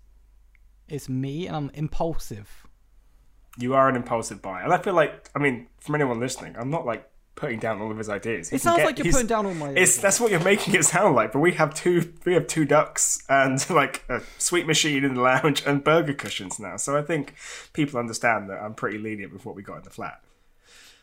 it's 0.88 1.08
me 1.08 1.46
and 1.46 1.56
I'm 1.56 1.70
impulsive. 1.74 2.66
You 3.58 3.74
are 3.74 3.88
an 3.88 3.96
impulsive 3.96 4.40
buyer, 4.40 4.62
and 4.64 4.72
I 4.72 4.78
feel 4.78 4.94
like, 4.94 5.28
I 5.34 5.38
mean, 5.38 5.66
from 5.78 5.94
anyone 5.94 6.18
listening, 6.20 6.56
I'm 6.58 6.70
not 6.70 6.86
like 6.86 7.06
putting 7.34 7.58
down 7.58 7.80
all 7.82 7.90
of 7.90 7.98
his 7.98 8.08
ideas. 8.08 8.48
He 8.50 8.56
It 8.56 8.62
sounds 8.62 8.78
get- 8.78 8.86
like 8.86 8.98
you're 8.98 9.12
putting 9.12 9.26
down 9.26 9.44
all 9.46 9.54
my. 9.54 9.70
It's 9.70 9.98
that's 9.98 10.20
what 10.20 10.30
you're 10.30 10.40
making 10.44 10.74
it 10.74 10.84
sound 10.84 11.14
like. 11.16 11.32
But 11.32 11.40
we 11.40 11.52
have 11.52 11.74
two, 11.74 12.14
we 12.24 12.32
have 12.34 12.46
two 12.46 12.64
ducks 12.64 13.22
and 13.28 13.68
like 13.70 14.04
a 14.08 14.22
sweet 14.38 14.66
machine 14.66 15.04
in 15.04 15.14
the 15.14 15.20
lounge 15.20 15.62
and 15.66 15.84
burger 15.84 16.14
cushions 16.14 16.58
now. 16.58 16.76
So 16.76 16.96
I 16.96 17.02
think 17.02 17.34
people 17.74 17.98
understand 18.00 18.48
that 18.48 18.62
I'm 18.62 18.74
pretty 18.74 18.98
lenient 18.98 19.32
with 19.32 19.44
what 19.44 19.54
we 19.54 19.62
got 19.62 19.78
in 19.78 19.82
the 19.84 19.90
flat. 19.90 20.20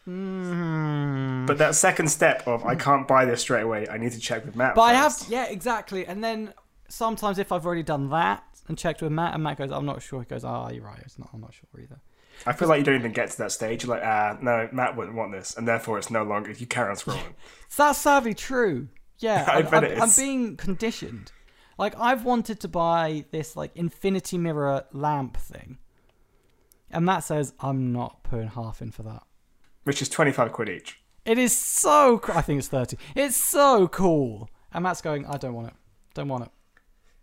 Mm. 0.07 1.45
But 1.45 1.57
that 1.59 1.75
second 1.75 2.07
step 2.09 2.47
of 2.47 2.65
I 2.65 2.75
can't 2.75 3.07
buy 3.07 3.25
this 3.25 3.41
straight 3.41 3.61
away. 3.63 3.87
I 3.89 3.97
need 3.97 4.11
to 4.13 4.19
check 4.19 4.45
with 4.45 4.55
Matt. 4.55 4.75
But 4.75 4.81
I 4.81 4.93
have, 4.93 5.23
yeah, 5.29 5.45
exactly. 5.45 6.05
And 6.05 6.23
then 6.23 6.53
sometimes 6.87 7.37
if 7.37 7.51
I've 7.51 7.65
already 7.65 7.83
done 7.83 8.09
that 8.09 8.43
and 8.69 8.77
checked 8.77 9.01
with 9.01 9.11
Matt, 9.11 9.33
and 9.33 9.43
Matt 9.43 9.57
goes, 9.57 9.71
"I'm 9.71 9.85
not 9.85 10.01
sure," 10.01 10.21
he 10.21 10.25
goes, 10.25 10.45
"Ah, 10.45 10.69
you're 10.69 10.85
right. 10.85 10.99
It's 10.99 11.19
not. 11.19 11.29
I'm 11.33 11.41
not 11.41 11.53
sure 11.53 11.81
either." 11.81 11.99
I 12.45 12.53
feel 12.53 12.69
like 12.69 12.79
you 12.79 12.85
don't 12.85 12.95
even 12.95 13.11
get 13.11 13.29
to 13.31 13.37
that 13.39 13.51
stage. 13.51 13.83
You're 13.83 13.97
like, 13.97 14.05
ah, 14.05 14.37
no, 14.41 14.69
Matt 14.71 14.95
wouldn't 14.95 15.17
want 15.17 15.33
this, 15.33 15.57
and 15.57 15.67
therefore 15.67 15.97
it's 15.97 16.09
no 16.09 16.23
longer. 16.23 16.51
You 16.51 16.67
carry 16.67 16.89
on 16.89 16.95
scrolling. 16.95 17.33
That's 17.75 17.99
sadly 17.99 18.33
true. 18.33 18.87
Yeah, 19.17 19.45
I 19.51 19.57
I'm, 19.57 19.63
bet 19.69 19.83
I'm, 19.83 19.91
it 19.91 19.99
I'm 19.99 20.09
being 20.15 20.55
conditioned. 20.55 21.33
Like 21.77 21.99
I've 21.99 22.23
wanted 22.23 22.59
to 22.61 22.67
buy 22.67 23.25
this 23.31 23.55
like 23.57 23.71
infinity 23.75 24.37
mirror 24.37 24.85
lamp 24.93 25.35
thing, 25.37 25.79
and 26.91 27.05
Matt 27.05 27.23
says 27.25 27.53
I'm 27.59 27.91
not 27.91 28.23
putting 28.23 28.49
half 28.49 28.81
in 28.81 28.91
for 28.91 29.03
that. 29.03 29.23
Which 29.83 30.01
is 30.01 30.09
twenty 30.09 30.31
five 30.31 30.53
quid 30.53 30.69
each. 30.69 30.99
It 31.25 31.37
is 31.37 31.57
so. 31.57 32.19
Co- 32.19 32.33
I 32.33 32.41
think 32.41 32.59
it's 32.59 32.67
thirty. 32.67 32.97
It's 33.15 33.35
so 33.35 33.87
cool. 33.87 34.49
And 34.71 34.83
Matt's 34.83 35.01
going, 35.01 35.25
I 35.25 35.37
don't 35.37 35.55
want 35.55 35.67
it. 35.67 35.73
Don't 36.13 36.27
want 36.27 36.45
it. 36.45 36.51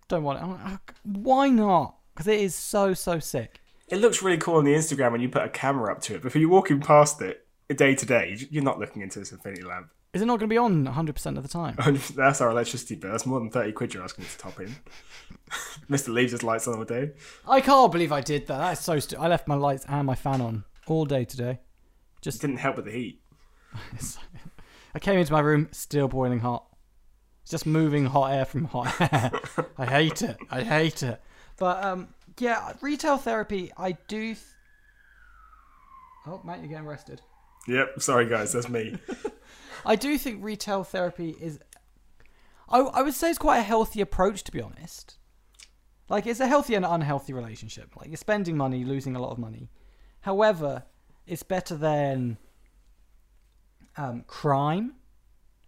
Don't 0.09 0.23
want 0.23 0.39
it. 0.39 0.43
I'm 0.43 0.51
like, 0.53 0.61
"Oh, 0.63 0.79
why 1.03 1.49
not? 1.49 1.97
Because 2.15 2.29
it 2.29 2.41
is 2.41 2.55
so 2.55 2.95
so 2.95 3.19
sick. 3.19 3.61
It 3.89 3.97
looks 3.99 4.23
really 4.23 4.39
cool 4.39 4.57
on 4.57 4.65
the 4.65 4.75
Instagram 4.75 5.13
when 5.13 5.21
you 5.21 5.29
put 5.29 5.43
a 5.43 5.49
camera 5.49 5.93
up 5.93 6.01
to 6.03 6.15
it. 6.17 6.23
But 6.23 6.29
if 6.29 6.37
you're 6.37 6.49
walking 6.49 6.81
past 6.81 7.21
it 7.23 7.47
day 7.75 7.95
to 7.95 8.07
day, 8.07 8.37
you're 8.51 8.65
not 8.65 8.79
looking 8.79 9.03
into 9.03 9.19
this 9.19 9.33
infinity 9.33 9.63
lamp. 9.63 9.91
Is 10.13 10.23
it 10.23 10.27
not 10.27 10.39
going 10.39 10.49
to 10.49 10.53
be 10.53 10.57
on 10.57 10.87
100% 10.87 11.37
of 11.37 11.43
the 11.43 11.49
time? 11.49 11.77
That's 12.17 12.41
our 12.41 12.51
electricity 12.51 12.95
bill. 12.95 13.11
That's 13.11 13.27
more 13.27 13.39
than 13.39 13.51
30 13.51 13.73
quid 13.73 13.93
you're 13.93 14.03
asking 14.03 14.25
me 14.25 14.31
to 14.31 14.39
top 14.39 14.59
in. 14.61 14.75
Mr. 15.91 16.09
leaves 16.09 16.33
his 16.33 16.43
lights 16.43 16.67
on 16.67 16.79
all 16.79 16.85
day. 16.85 17.11
I 17.47 17.61
can't 17.61 17.93
believe 17.93 18.13
I 18.13 18.23
did 18.23 18.47
that. 18.47 18.59
That's 18.59 18.83
so 18.83 18.99
stupid. 18.99 19.23
I 19.23 19.29
left 19.29 19.47
my 19.47 19.57
lights 19.57 19.85
and 19.89 20.07
my 20.07 20.15
fan 20.15 20.41
on 20.41 20.65
all 20.87 21.05
day 21.05 21.25
today. 21.25 21.59
It 22.25 22.41
didn't 22.41 22.57
help 22.57 22.77
with 22.77 22.87
the 22.87 22.93
heat. 22.93 23.21
I 24.95 24.99
came 24.99 25.19
into 25.19 25.33
my 25.33 25.41
room, 25.41 25.69
still 25.71 26.09
boiling 26.09 26.41
hot. 26.41 26.66
It's 27.47 27.53
just 27.53 27.65
moving 27.65 28.07
hot 28.07 28.33
air 28.33 28.45
from 28.45 28.65
hot 28.65 29.01
air. 29.01 29.31
I 29.79 29.87
hate 29.87 30.21
it. 30.21 30.37
I 30.51 30.63
hate 30.65 31.05
it. 31.05 31.23
But 31.57 31.85
um, 31.85 32.09
yeah, 32.41 32.73
retail 32.81 33.19
therapy. 33.19 33.71
I 33.77 33.93
do. 34.09 34.35
Th- 34.35 34.39
oh, 36.27 36.41
Matt, 36.43 36.59
you're 36.59 36.67
getting 36.67 36.89
arrested. 36.89 37.21
Yep, 37.69 38.03
sorry 38.03 38.27
guys, 38.29 38.53
that's 38.53 38.69
me. 38.69 38.99
I 39.87 39.95
do 39.95 40.19
think 40.19 40.43
retail 40.43 40.83
therapy 40.83 41.37
is. 41.41 41.61
I, 42.69 42.81
I 42.81 43.03
would 43.03 43.15
say 43.15 43.31
it's 43.31 43.39
quite 43.39 43.59
a 43.59 43.63
healthy 43.63 44.01
approach, 44.01 44.43
to 44.43 44.51
be 44.51 44.61
honest. 44.61 45.17
Like, 46.09 46.27
it's 46.27 46.41
a 46.41 46.49
healthy 46.49 46.75
and 46.75 46.85
unhealthy 46.85 47.33
relationship. 47.33 47.95
Like, 47.95 48.09
you're 48.09 48.17
spending 48.17 48.57
money, 48.57 48.83
losing 48.85 49.15
a 49.15 49.21
lot 49.21 49.31
of 49.31 49.39
money. 49.39 49.71
However, 50.23 50.83
it's 51.29 51.45
better 51.45 51.77
than 51.77 52.39
um, 53.97 54.25
crime, 54.27 54.95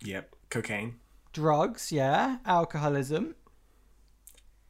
yep, 0.03 0.35
cocaine. 0.51 0.97
Drugs, 1.38 1.92
yeah, 1.92 2.38
alcoholism. 2.44 3.37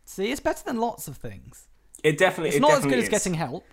See, 0.04 0.30
it's 0.30 0.40
better 0.40 0.62
than 0.64 0.78
lots 0.78 1.08
of 1.08 1.16
things. 1.16 1.66
It 2.04 2.18
definitely. 2.18 2.48
It's 2.48 2.56
it 2.56 2.60
not 2.60 2.72
as 2.72 2.76
definitely 2.78 2.96
good 2.96 3.04
as 3.04 3.08
getting 3.08 3.34
help. 3.34 3.64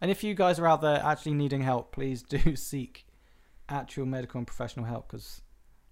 And 0.00 0.10
if 0.10 0.24
you 0.24 0.34
guys 0.34 0.58
are 0.58 0.66
out 0.66 0.80
there 0.80 1.02
actually 1.04 1.34
needing 1.34 1.62
help, 1.62 1.92
please 1.92 2.22
do 2.22 2.56
seek 2.56 3.06
actual 3.68 4.06
medical 4.06 4.38
and 4.38 4.46
professional 4.46 4.86
help 4.86 5.10
because 5.10 5.42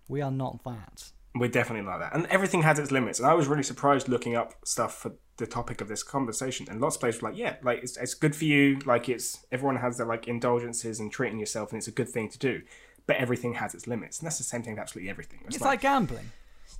we 0.08 0.22
are 0.22 0.30
not 0.30 0.62
that. 0.64 1.10
We're 1.34 1.50
definitely 1.50 1.88
not 1.88 1.98
that. 1.98 2.14
And 2.14 2.26
everything 2.26 2.62
has 2.62 2.78
its 2.78 2.90
limits. 2.90 3.18
And 3.18 3.28
I 3.28 3.34
was 3.34 3.48
really 3.48 3.62
surprised 3.62 4.08
looking 4.08 4.34
up 4.34 4.54
stuff 4.64 4.98
for 4.98 5.12
the 5.36 5.46
topic 5.46 5.80
of 5.80 5.88
this 5.88 6.02
conversation. 6.02 6.66
And 6.70 6.80
lots 6.80 6.96
of 6.96 7.00
places 7.00 7.20
were 7.20 7.30
like, 7.30 7.38
yeah, 7.38 7.56
like 7.62 7.80
it's, 7.82 7.96
it's 7.96 8.14
good 8.14 8.34
for 8.34 8.44
you. 8.44 8.78
Like 8.86 9.08
it's 9.08 9.44
everyone 9.52 9.76
has 9.76 9.98
their 9.98 10.06
like 10.06 10.26
indulgences 10.26 11.00
and 11.00 11.12
treating 11.12 11.38
yourself, 11.38 11.70
and 11.70 11.78
it's 11.78 11.88
a 11.88 11.92
good 11.92 12.08
thing 12.08 12.28
to 12.30 12.38
do. 12.38 12.62
But 13.08 13.16
everything 13.16 13.54
has 13.54 13.74
its 13.74 13.88
limits, 13.88 14.20
and 14.20 14.26
that's 14.26 14.38
the 14.38 14.44
same 14.44 14.62
thing 14.62 14.74
with 14.74 14.82
absolutely 14.82 15.10
everything. 15.10 15.40
It's 15.46 15.60
like 15.60 15.80
gambling. 15.80 16.30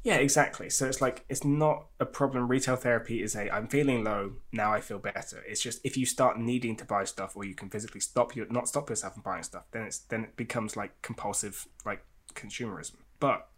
Yeah, 0.05 0.17
exactly. 0.17 0.69
So 0.71 0.87
it's 0.87 1.01
like 1.01 1.25
it's 1.31 1.43
not 1.43 1.87
a 1.99 2.07
problem. 2.07 2.49
Retail 2.49 2.77
therapy 2.77 3.23
is 3.23 3.35
a 3.35 3.51
I'm 3.51 3.67
feeling 3.67 4.05
low 4.05 4.33
now. 4.53 4.73
I 4.73 4.81
feel 4.81 4.99
better. 4.99 5.43
It's 5.49 5.63
just 5.63 5.81
if 5.85 5.97
you 5.97 6.07
start 6.07 6.39
needing 6.39 6.77
to 6.77 6.85
buy 6.85 7.05
stuff, 7.05 7.35
or 7.35 7.45
you 7.45 7.55
can 7.55 7.71
physically 7.71 8.01
stop 8.01 8.37
you 8.37 8.47
not 8.51 8.69
stop 8.69 8.91
yourself 8.91 9.15
from 9.15 9.23
buying 9.23 9.43
stuff, 9.43 9.65
then 9.73 9.83
it's 9.83 9.99
then 9.99 10.25
it 10.25 10.37
becomes 10.37 10.77
like 10.77 11.01
compulsive 11.03 11.67
like 11.85 12.05
consumerism. 12.35 12.97
But 13.21 13.49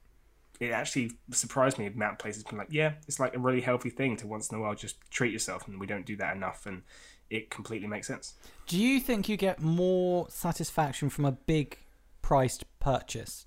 it 0.60 0.70
actually 0.70 1.12
surprised 1.32 1.76
me. 1.76 1.88
The 1.88 1.94
amount 1.94 2.12
of 2.12 2.18
places 2.20 2.44
been 2.44 2.58
like, 2.58 2.68
yeah, 2.70 2.92
it's 3.08 3.18
like 3.18 3.34
a 3.34 3.38
really 3.40 3.62
healthy 3.62 3.90
thing 3.90 4.16
to 4.18 4.28
once 4.28 4.48
in 4.48 4.56
a 4.56 4.60
while 4.60 4.76
just 4.76 4.96
treat 5.10 5.32
yourself, 5.32 5.66
and 5.66 5.80
we 5.80 5.86
don't 5.86 6.06
do 6.06 6.16
that 6.16 6.36
enough, 6.36 6.66
and 6.66 6.82
it 7.30 7.50
completely 7.50 7.88
makes 7.88 8.06
sense. 8.06 8.34
Do 8.66 8.78
you 8.78 9.00
think 9.00 9.28
you 9.28 9.36
get 9.36 9.60
more 9.60 10.28
satisfaction 10.30 11.10
from 11.10 11.24
a 11.24 11.32
big 11.32 11.78
priced 12.30 12.64
purchase? 12.78 13.46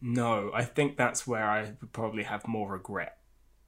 No, 0.00 0.52
I 0.54 0.62
think 0.62 0.96
that's 0.96 1.26
where 1.26 1.44
I 1.44 1.72
would 1.80 1.92
probably 1.92 2.22
have 2.22 2.46
more 2.46 2.70
regret. 2.70 3.18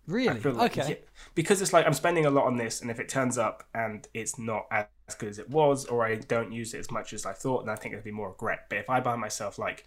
Really? 0.06 0.38
like- 0.38 0.78
okay. 0.78 0.88
yeah, 0.88 1.08
because 1.34 1.60
it's 1.60 1.72
like 1.72 1.84
I'm 1.84 1.92
spending 1.92 2.24
a 2.24 2.30
lot 2.30 2.44
on 2.44 2.56
this, 2.56 2.80
and 2.80 2.88
if 2.88 3.00
it 3.00 3.08
turns 3.08 3.36
up 3.36 3.64
and 3.74 4.06
it's 4.14 4.38
not 4.38 4.66
as 4.70 5.16
good 5.16 5.30
as 5.30 5.40
it 5.40 5.50
was, 5.50 5.86
or 5.86 6.06
I 6.06 6.14
don't 6.14 6.52
use 6.52 6.72
it 6.72 6.78
as 6.78 6.92
much 6.92 7.12
as 7.12 7.26
I 7.26 7.32
thought, 7.32 7.66
then 7.66 7.72
I 7.72 7.76
think 7.76 7.94
it'd 7.94 8.04
be 8.04 8.12
more 8.12 8.28
regret. 8.28 8.66
But 8.68 8.78
if 8.78 8.88
I 8.88 9.00
buy 9.00 9.16
myself 9.16 9.58
like 9.58 9.84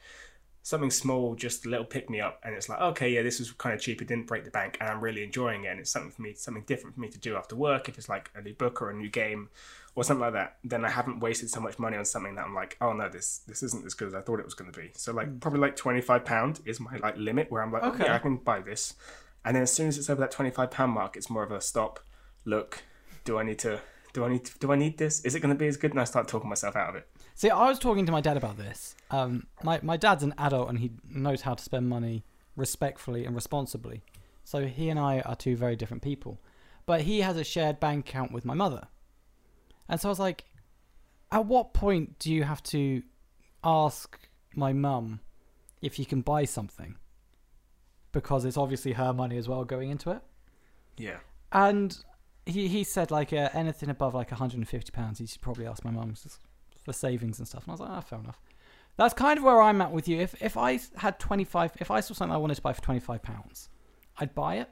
something 0.64 0.92
small, 0.92 1.36
just 1.36 1.66
a 1.66 1.70
little 1.70 1.86
pick 1.86 2.10
me 2.10 2.22
up, 2.22 2.40
and 2.44 2.54
it's 2.54 2.70
like, 2.70 2.80
okay, 2.80 3.10
yeah, 3.10 3.24
this 3.24 3.40
was 3.40 3.52
kind 3.52 3.74
of 3.74 3.82
cheap, 3.82 4.02
it 4.02 4.08
didn't 4.08 4.28
break 4.28 4.44
the 4.44 4.52
bank, 4.52 4.78
and 4.80 4.90
I'm 4.90 5.02
really 5.02 5.24
enjoying 5.24 5.64
it, 5.64 5.70
and 5.70 5.80
it's 5.80 5.90
something 5.90 6.12
for 6.12 6.22
me, 6.22 6.34
something 6.34 6.64
different 6.64 6.96
for 6.96 7.02
me 7.02 7.10
to 7.10 7.20
do 7.20 7.36
after 7.36 7.56
work. 7.56 7.90
If 7.90 7.98
it's 7.98 8.10
like 8.10 8.30
a 8.36 8.42
new 8.42 8.54
book 8.54 8.82
or 8.82 8.92
a 8.92 8.94
new 8.94 9.10
game 9.10 9.50
or 9.96 10.04
something 10.04 10.22
like 10.22 10.34
that, 10.34 10.58
then 10.64 10.86
I 10.86 10.90
haven't 10.90 11.20
wasted 11.20 11.50
so 11.50 11.60
much 11.60 11.80
money 11.80 11.98
on 11.98 12.06
something 12.06 12.36
that 12.36 12.46
I'm 12.46 12.54
like, 12.56 12.78
oh 12.80 12.94
no, 12.94 13.10
this 13.10 13.40
this 13.48 13.64
isn't 13.64 13.86
as 13.86 13.94
good 13.94 14.08
as 14.08 14.16
I 14.16 14.22
thought 14.22 14.40
it 14.40 14.46
was 14.46 14.54
going 14.54 14.72
to 14.72 14.80
be. 14.80 14.92
So 14.96 15.12
like 15.14 15.28
hmm. 15.28 15.40
probably 15.40 15.60
like 15.60 15.76
twenty 15.76 16.02
five 16.02 16.26
pound 16.26 16.62
is 16.66 16.80
my 16.80 16.98
like 16.98 17.18
limit 17.18 17.52
where 17.52 17.62
I'm 17.62 17.72
like, 17.72 17.84
okay, 17.84 18.04
Okay. 18.04 18.14
I 18.14 18.20
can 18.20 18.38
buy 18.38 18.62
this, 18.62 18.94
and 19.44 19.56
then 19.56 19.64
as 19.64 19.72
soon 19.72 19.88
as 19.88 19.98
it's 19.98 20.10
over 20.10 20.22
that 20.22 20.32
twenty 20.32 20.52
five 20.52 20.72
pound 20.72 20.94
mark, 20.94 21.18
it's 21.18 21.30
more 21.30 21.44
of 21.44 21.52
a 21.52 21.60
stop, 21.60 22.00
look, 22.46 22.84
do 23.26 23.38
I 23.38 23.44
need 23.44 23.60
to. 23.60 23.82
Do 24.14 24.26
I 24.26 24.28
need 24.28 24.44
to, 24.44 24.60
do 24.60 24.74
I 24.74 24.76
need 24.76 24.98
this? 24.98 25.24
Is 25.24 25.36
it 25.36 25.40
going 25.40 25.56
to 25.56 25.58
be 25.58 25.68
as 25.68 25.78
good? 25.78 25.92
And 25.92 26.00
I 26.02 26.04
start 26.04 26.28
talking 26.28 26.50
myself 26.50 26.76
out 26.76 26.90
of 26.90 26.96
it. 26.96 27.08
See, 27.42 27.50
I 27.50 27.70
was 27.70 27.80
talking 27.80 28.06
to 28.06 28.12
my 28.12 28.22
dad 28.22 28.38
about 28.38 28.58
this. 28.58 28.96
Um, 29.10 29.48
my 29.64 29.80
my 29.82 29.98
dad's 29.98 30.22
an 30.22 30.36
adult 30.38 30.70
and 30.70 30.78
he 30.78 30.92
knows 31.10 31.42
how 31.42 31.56
to 31.56 31.64
spend 31.64 31.90
money 31.90 32.24
respectfully 32.56 33.26
and 33.26 33.34
responsibly. 33.34 34.04
So 34.44 34.68
he 34.68 34.90
and 34.90 35.00
I 35.00 35.22
are 35.22 35.36
two 35.36 35.58
very 35.58 35.76
different 35.76 36.04
people. 36.04 36.40
But 36.86 37.02
he 37.02 37.22
has 37.22 37.38
a 37.38 37.44
shared 37.44 37.80
bank 37.80 38.08
account 38.08 38.32
with 38.32 38.46
my 38.46 38.54
mother. 38.54 38.90
And 39.90 40.00
so 40.00 40.08
I 40.08 40.12
was 40.12 40.20
like, 40.20 40.44
at 41.32 41.48
what 41.48 41.74
point 41.74 42.20
do 42.20 42.32
you 42.32 42.44
have 42.44 42.62
to 42.66 43.02
ask 43.64 44.20
my 44.56 44.72
mum 44.72 45.22
if 45.82 45.98
you 45.98 46.06
can 46.06 46.22
buy 46.22 46.46
something? 46.46 46.94
Because 48.12 48.46
it's 48.46 48.56
obviously 48.56 48.94
her 48.94 49.14
money 49.14 49.38
as 49.38 49.50
well 49.50 49.66
going 49.66 49.90
into 49.90 50.12
it. 50.12 50.22
Yeah. 50.96 51.18
And 51.52 51.98
he 52.46 52.68
he 52.68 52.84
said 52.84 53.10
like 53.10 53.34
uh, 53.34 53.50
anything 53.52 53.90
above 53.90 54.14
like 54.14 54.30
150 54.30 54.92
pounds, 54.92 55.18
he 55.18 55.26
should 55.26 55.42
probably 55.42 55.66
ask 55.66 55.84
my 55.84 55.90
mum 55.90 56.14
for 56.84 56.94
savings 56.94 57.40
and 57.40 57.48
stuff. 57.48 57.64
And 57.64 57.72
I 57.72 57.74
was 57.74 57.80
like, 57.82 57.90
ah, 57.90 58.02
fair 58.02 58.20
enough. 58.20 58.40
That's 58.98 59.14
kind 59.14 59.38
of 59.38 59.44
where 59.44 59.62
I'm 59.62 59.82
at 59.82 59.92
with 59.92 60.08
you. 60.08 60.20
If 60.20 60.42
if 60.42 60.58
I 60.58 60.80
had 60.98 61.20
25, 61.20 61.74
if 61.80 61.90
I 61.92 62.00
saw 62.02 62.14
something 62.14 62.34
I 62.34 62.38
wanted 62.38 62.56
to 62.56 62.62
buy 62.62 62.74
for 62.74 62.82
25 62.82 63.22
pounds, 63.24 63.70
I'd 64.18 64.36
buy 64.36 64.56
it. 64.56 64.70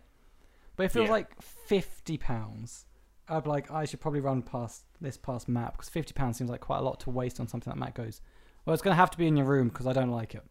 But 0.75 0.83
if 0.85 0.95
it 0.95 0.99
was 0.99 1.07
Yeah. 1.07 1.13
like 1.13 1.41
50 1.41 2.17
pounds, 2.17 2.85
I'd 3.27 3.43
be 3.43 3.49
like, 3.49 3.71
I 3.71 3.85
should 3.85 4.01
probably 4.01 4.19
run 4.21 4.41
past 4.41 4.83
this 5.01 5.17
past 5.17 5.47
Matt 5.47 5.73
because 5.73 5.89
50 5.89 6.13
pounds 6.13 6.37
seems 6.37 6.49
like 6.49 6.61
quite 6.61 6.79
a 6.79 6.81
lot 6.81 6.99
to 7.01 7.09
waste 7.09 7.39
on 7.39 7.47
something 7.47 7.71
that 7.71 7.77
Matt 7.79 7.95
goes. 7.95 8.21
Well, 8.65 8.73
it's 8.73 8.83
gonna 8.83 8.95
have 8.95 9.11
to 9.11 9.17
be 9.17 9.27
in 9.27 9.37
your 9.37 9.45
room 9.47 9.69
because 9.69 9.87
I 9.87 9.93
don't 9.93 10.11
like 10.11 10.35
it. 10.35 10.43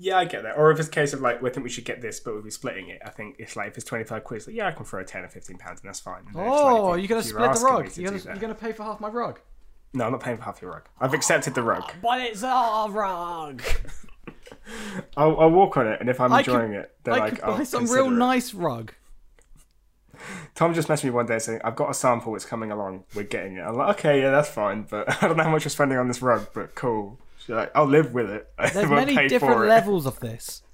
Yeah, 0.00 0.18
I 0.18 0.26
get 0.26 0.44
that. 0.44 0.56
Or 0.56 0.70
if 0.70 0.78
it's 0.78 0.86
a 0.88 0.92
case 0.92 1.12
of 1.12 1.20
like, 1.20 1.42
we 1.42 1.50
think 1.50 1.64
we 1.64 1.70
should 1.70 1.84
get 1.84 2.00
this, 2.00 2.20
but 2.20 2.32
we'll 2.32 2.42
be 2.42 2.50
splitting 2.52 2.88
it. 2.88 3.02
I 3.04 3.10
think 3.10 3.34
it's 3.40 3.56
like 3.56 3.68
if 3.68 3.76
it's 3.76 3.84
twenty 3.84 4.04
five 4.04 4.22
quid, 4.22 4.46
like, 4.46 4.54
yeah, 4.54 4.68
I 4.68 4.70
can 4.72 4.84
throw 4.84 5.00
a 5.00 5.04
ten 5.04 5.24
or 5.24 5.28
fifteen 5.28 5.58
pounds, 5.58 5.80
and 5.80 5.88
that's 5.88 5.98
fine. 5.98 6.22
And 6.26 6.36
like, 6.36 6.46
Oh, 6.48 6.92
if 6.94 7.00
you're 7.00 7.08
gonna 7.08 7.22
split 7.22 7.52
the 7.54 7.60
rug. 7.60 7.96
You're 7.96 8.10
gonna, 8.12 8.22
you're 8.24 8.36
gonna 8.36 8.54
pay 8.54 8.72
for 8.72 8.84
half 8.84 9.00
my 9.00 9.08
rug. 9.08 9.40
No, 9.94 10.04
I'm 10.04 10.12
not 10.12 10.20
paying 10.22 10.36
for 10.36 10.44
half 10.44 10.62
your 10.62 10.70
rug. 10.70 10.82
I've 11.00 11.14
accepted 11.14 11.54
the 11.54 11.62
rug. 11.62 11.90
But 12.02 12.20
it's 12.20 12.44
our 12.44 12.90
rug. 12.90 13.62
I'll, 15.16 15.38
I'll 15.40 15.50
walk 15.50 15.76
on 15.76 15.88
it, 15.88 16.00
and 16.00 16.08
if 16.08 16.20
I'm 16.20 16.32
I 16.32 16.42
could- 16.42 16.54
enjoying 16.54 16.72
it, 16.74 16.94
then 17.04 17.14
I 17.14 17.18
like 17.18 17.34
could 17.40 17.46
buy 17.56 17.64
some 17.64 17.86
real 17.86 18.06
it. 18.06 18.10
nice 18.12 18.54
rug. 18.54 18.92
Tom 20.54 20.74
just 20.74 20.88
messaged 20.88 21.04
me 21.04 21.10
one 21.10 21.26
day 21.26 21.38
saying, 21.38 21.60
"I've 21.64 21.76
got 21.76 21.90
a 21.90 21.94
sample. 21.94 22.34
It's 22.36 22.44
coming 22.44 22.70
along. 22.70 23.04
We're 23.14 23.22
getting 23.24 23.56
it." 23.56 23.60
I'm 23.62 23.74
like, 23.76 23.98
"Okay, 23.98 24.20
yeah, 24.20 24.30
that's 24.30 24.48
fine, 24.48 24.82
but 24.88 25.08
I 25.22 25.26
don't 25.28 25.36
know 25.36 25.44
how 25.44 25.50
much 25.50 25.64
you're 25.64 25.70
spending 25.70 25.98
on 25.98 26.08
this 26.08 26.20
rug, 26.22 26.48
but 26.54 26.74
cool." 26.74 27.18
Like, 27.46 27.70
"I'll 27.74 27.86
live 27.86 28.12
with 28.12 28.30
it. 28.30 28.50
There's 28.72 28.90
many 28.90 29.28
different 29.28 29.66
levels 29.66 30.06
of 30.06 30.20
this. 30.20 30.62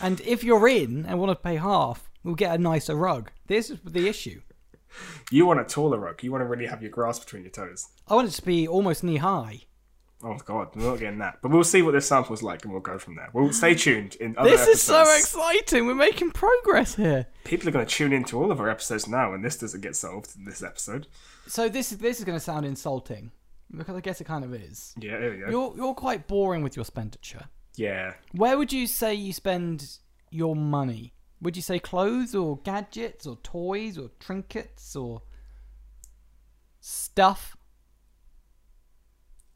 And 0.00 0.20
if 0.22 0.42
you're 0.42 0.66
in 0.66 1.06
and 1.06 1.20
want 1.20 1.30
to 1.30 1.36
pay 1.36 1.54
half, 1.54 2.10
we'll 2.24 2.34
get 2.34 2.52
a 2.52 2.58
nicer 2.58 2.96
rug. 2.96 3.30
This 3.46 3.70
is 3.70 3.78
the 3.84 4.08
issue. 4.08 4.40
You 5.30 5.46
want 5.46 5.60
a 5.60 5.64
taller 5.64 5.98
rug. 5.98 6.24
You 6.24 6.32
want 6.32 6.42
to 6.42 6.46
really 6.46 6.66
have 6.66 6.82
your 6.82 6.90
grass 6.90 7.20
between 7.20 7.42
your 7.42 7.52
toes. 7.52 7.86
I 8.08 8.16
want 8.16 8.26
it 8.26 8.32
to 8.32 8.42
be 8.42 8.66
almost 8.66 9.04
knee 9.04 9.18
high. 9.18 9.60
Oh 10.24 10.36
god, 10.44 10.68
we're 10.76 10.90
not 10.90 11.00
getting 11.00 11.18
that. 11.18 11.38
But 11.42 11.50
we'll 11.50 11.64
see 11.64 11.82
what 11.82 11.92
this 11.92 12.06
sample's 12.06 12.42
like, 12.42 12.64
and 12.64 12.72
we'll 12.72 12.80
go 12.80 12.98
from 12.98 13.16
there. 13.16 13.28
We'll 13.32 13.52
stay 13.52 13.74
tuned 13.74 14.14
in 14.16 14.36
other 14.38 14.50
This 14.50 14.68
is 14.68 14.82
so 14.82 15.02
exciting. 15.02 15.86
We're 15.86 15.94
making 15.96 16.30
progress 16.30 16.94
here. 16.94 17.26
People 17.44 17.68
are 17.68 17.72
going 17.72 17.86
to 17.86 17.92
tune 17.92 18.12
into 18.12 18.40
all 18.40 18.52
of 18.52 18.60
our 18.60 18.68
episodes 18.68 19.08
now, 19.08 19.32
and 19.34 19.44
this 19.44 19.58
doesn't 19.58 19.80
get 19.80 19.96
solved 19.96 20.36
in 20.36 20.44
this 20.44 20.62
episode. 20.62 21.08
So 21.48 21.68
this 21.68 21.90
this 21.90 22.18
is 22.18 22.24
going 22.24 22.38
to 22.38 22.44
sound 22.44 22.66
insulting 22.66 23.32
because 23.76 23.96
I 23.96 24.00
guess 24.00 24.20
it 24.20 24.24
kind 24.24 24.44
of 24.44 24.54
is. 24.54 24.94
Yeah, 25.00 25.18
there 25.18 25.30
we 25.30 25.36
go. 25.38 25.50
You're 25.50 25.76
you're 25.76 25.94
quite 25.94 26.26
boring 26.26 26.62
with 26.62 26.76
your 26.76 26.82
expenditure. 26.82 27.44
Yeah, 27.74 28.14
Where 28.32 28.58
would 28.58 28.70
you 28.70 28.86
say 28.86 29.14
you 29.14 29.32
spend 29.32 29.98
your 30.30 30.54
money? 30.54 31.14
Would 31.40 31.56
you 31.56 31.62
say 31.62 31.78
clothes 31.78 32.34
or 32.34 32.58
gadgets 32.58 33.26
or 33.26 33.36
toys 33.42 33.96
or 33.96 34.10
trinkets 34.20 34.94
or 34.94 35.22
stuff? 36.80 37.56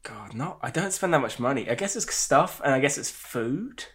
God, 0.01 0.33
no, 0.33 0.57
I 0.61 0.71
don't 0.71 0.91
spend 0.93 1.13
that 1.13 1.21
much 1.21 1.39
money. 1.39 1.69
I 1.69 1.75
guess 1.75 1.95
it's 1.95 2.11
stuff, 2.13 2.59
and 2.63 2.73
I 2.73 2.79
guess 2.79 2.97
it's 2.97 3.11
food. 3.11 3.85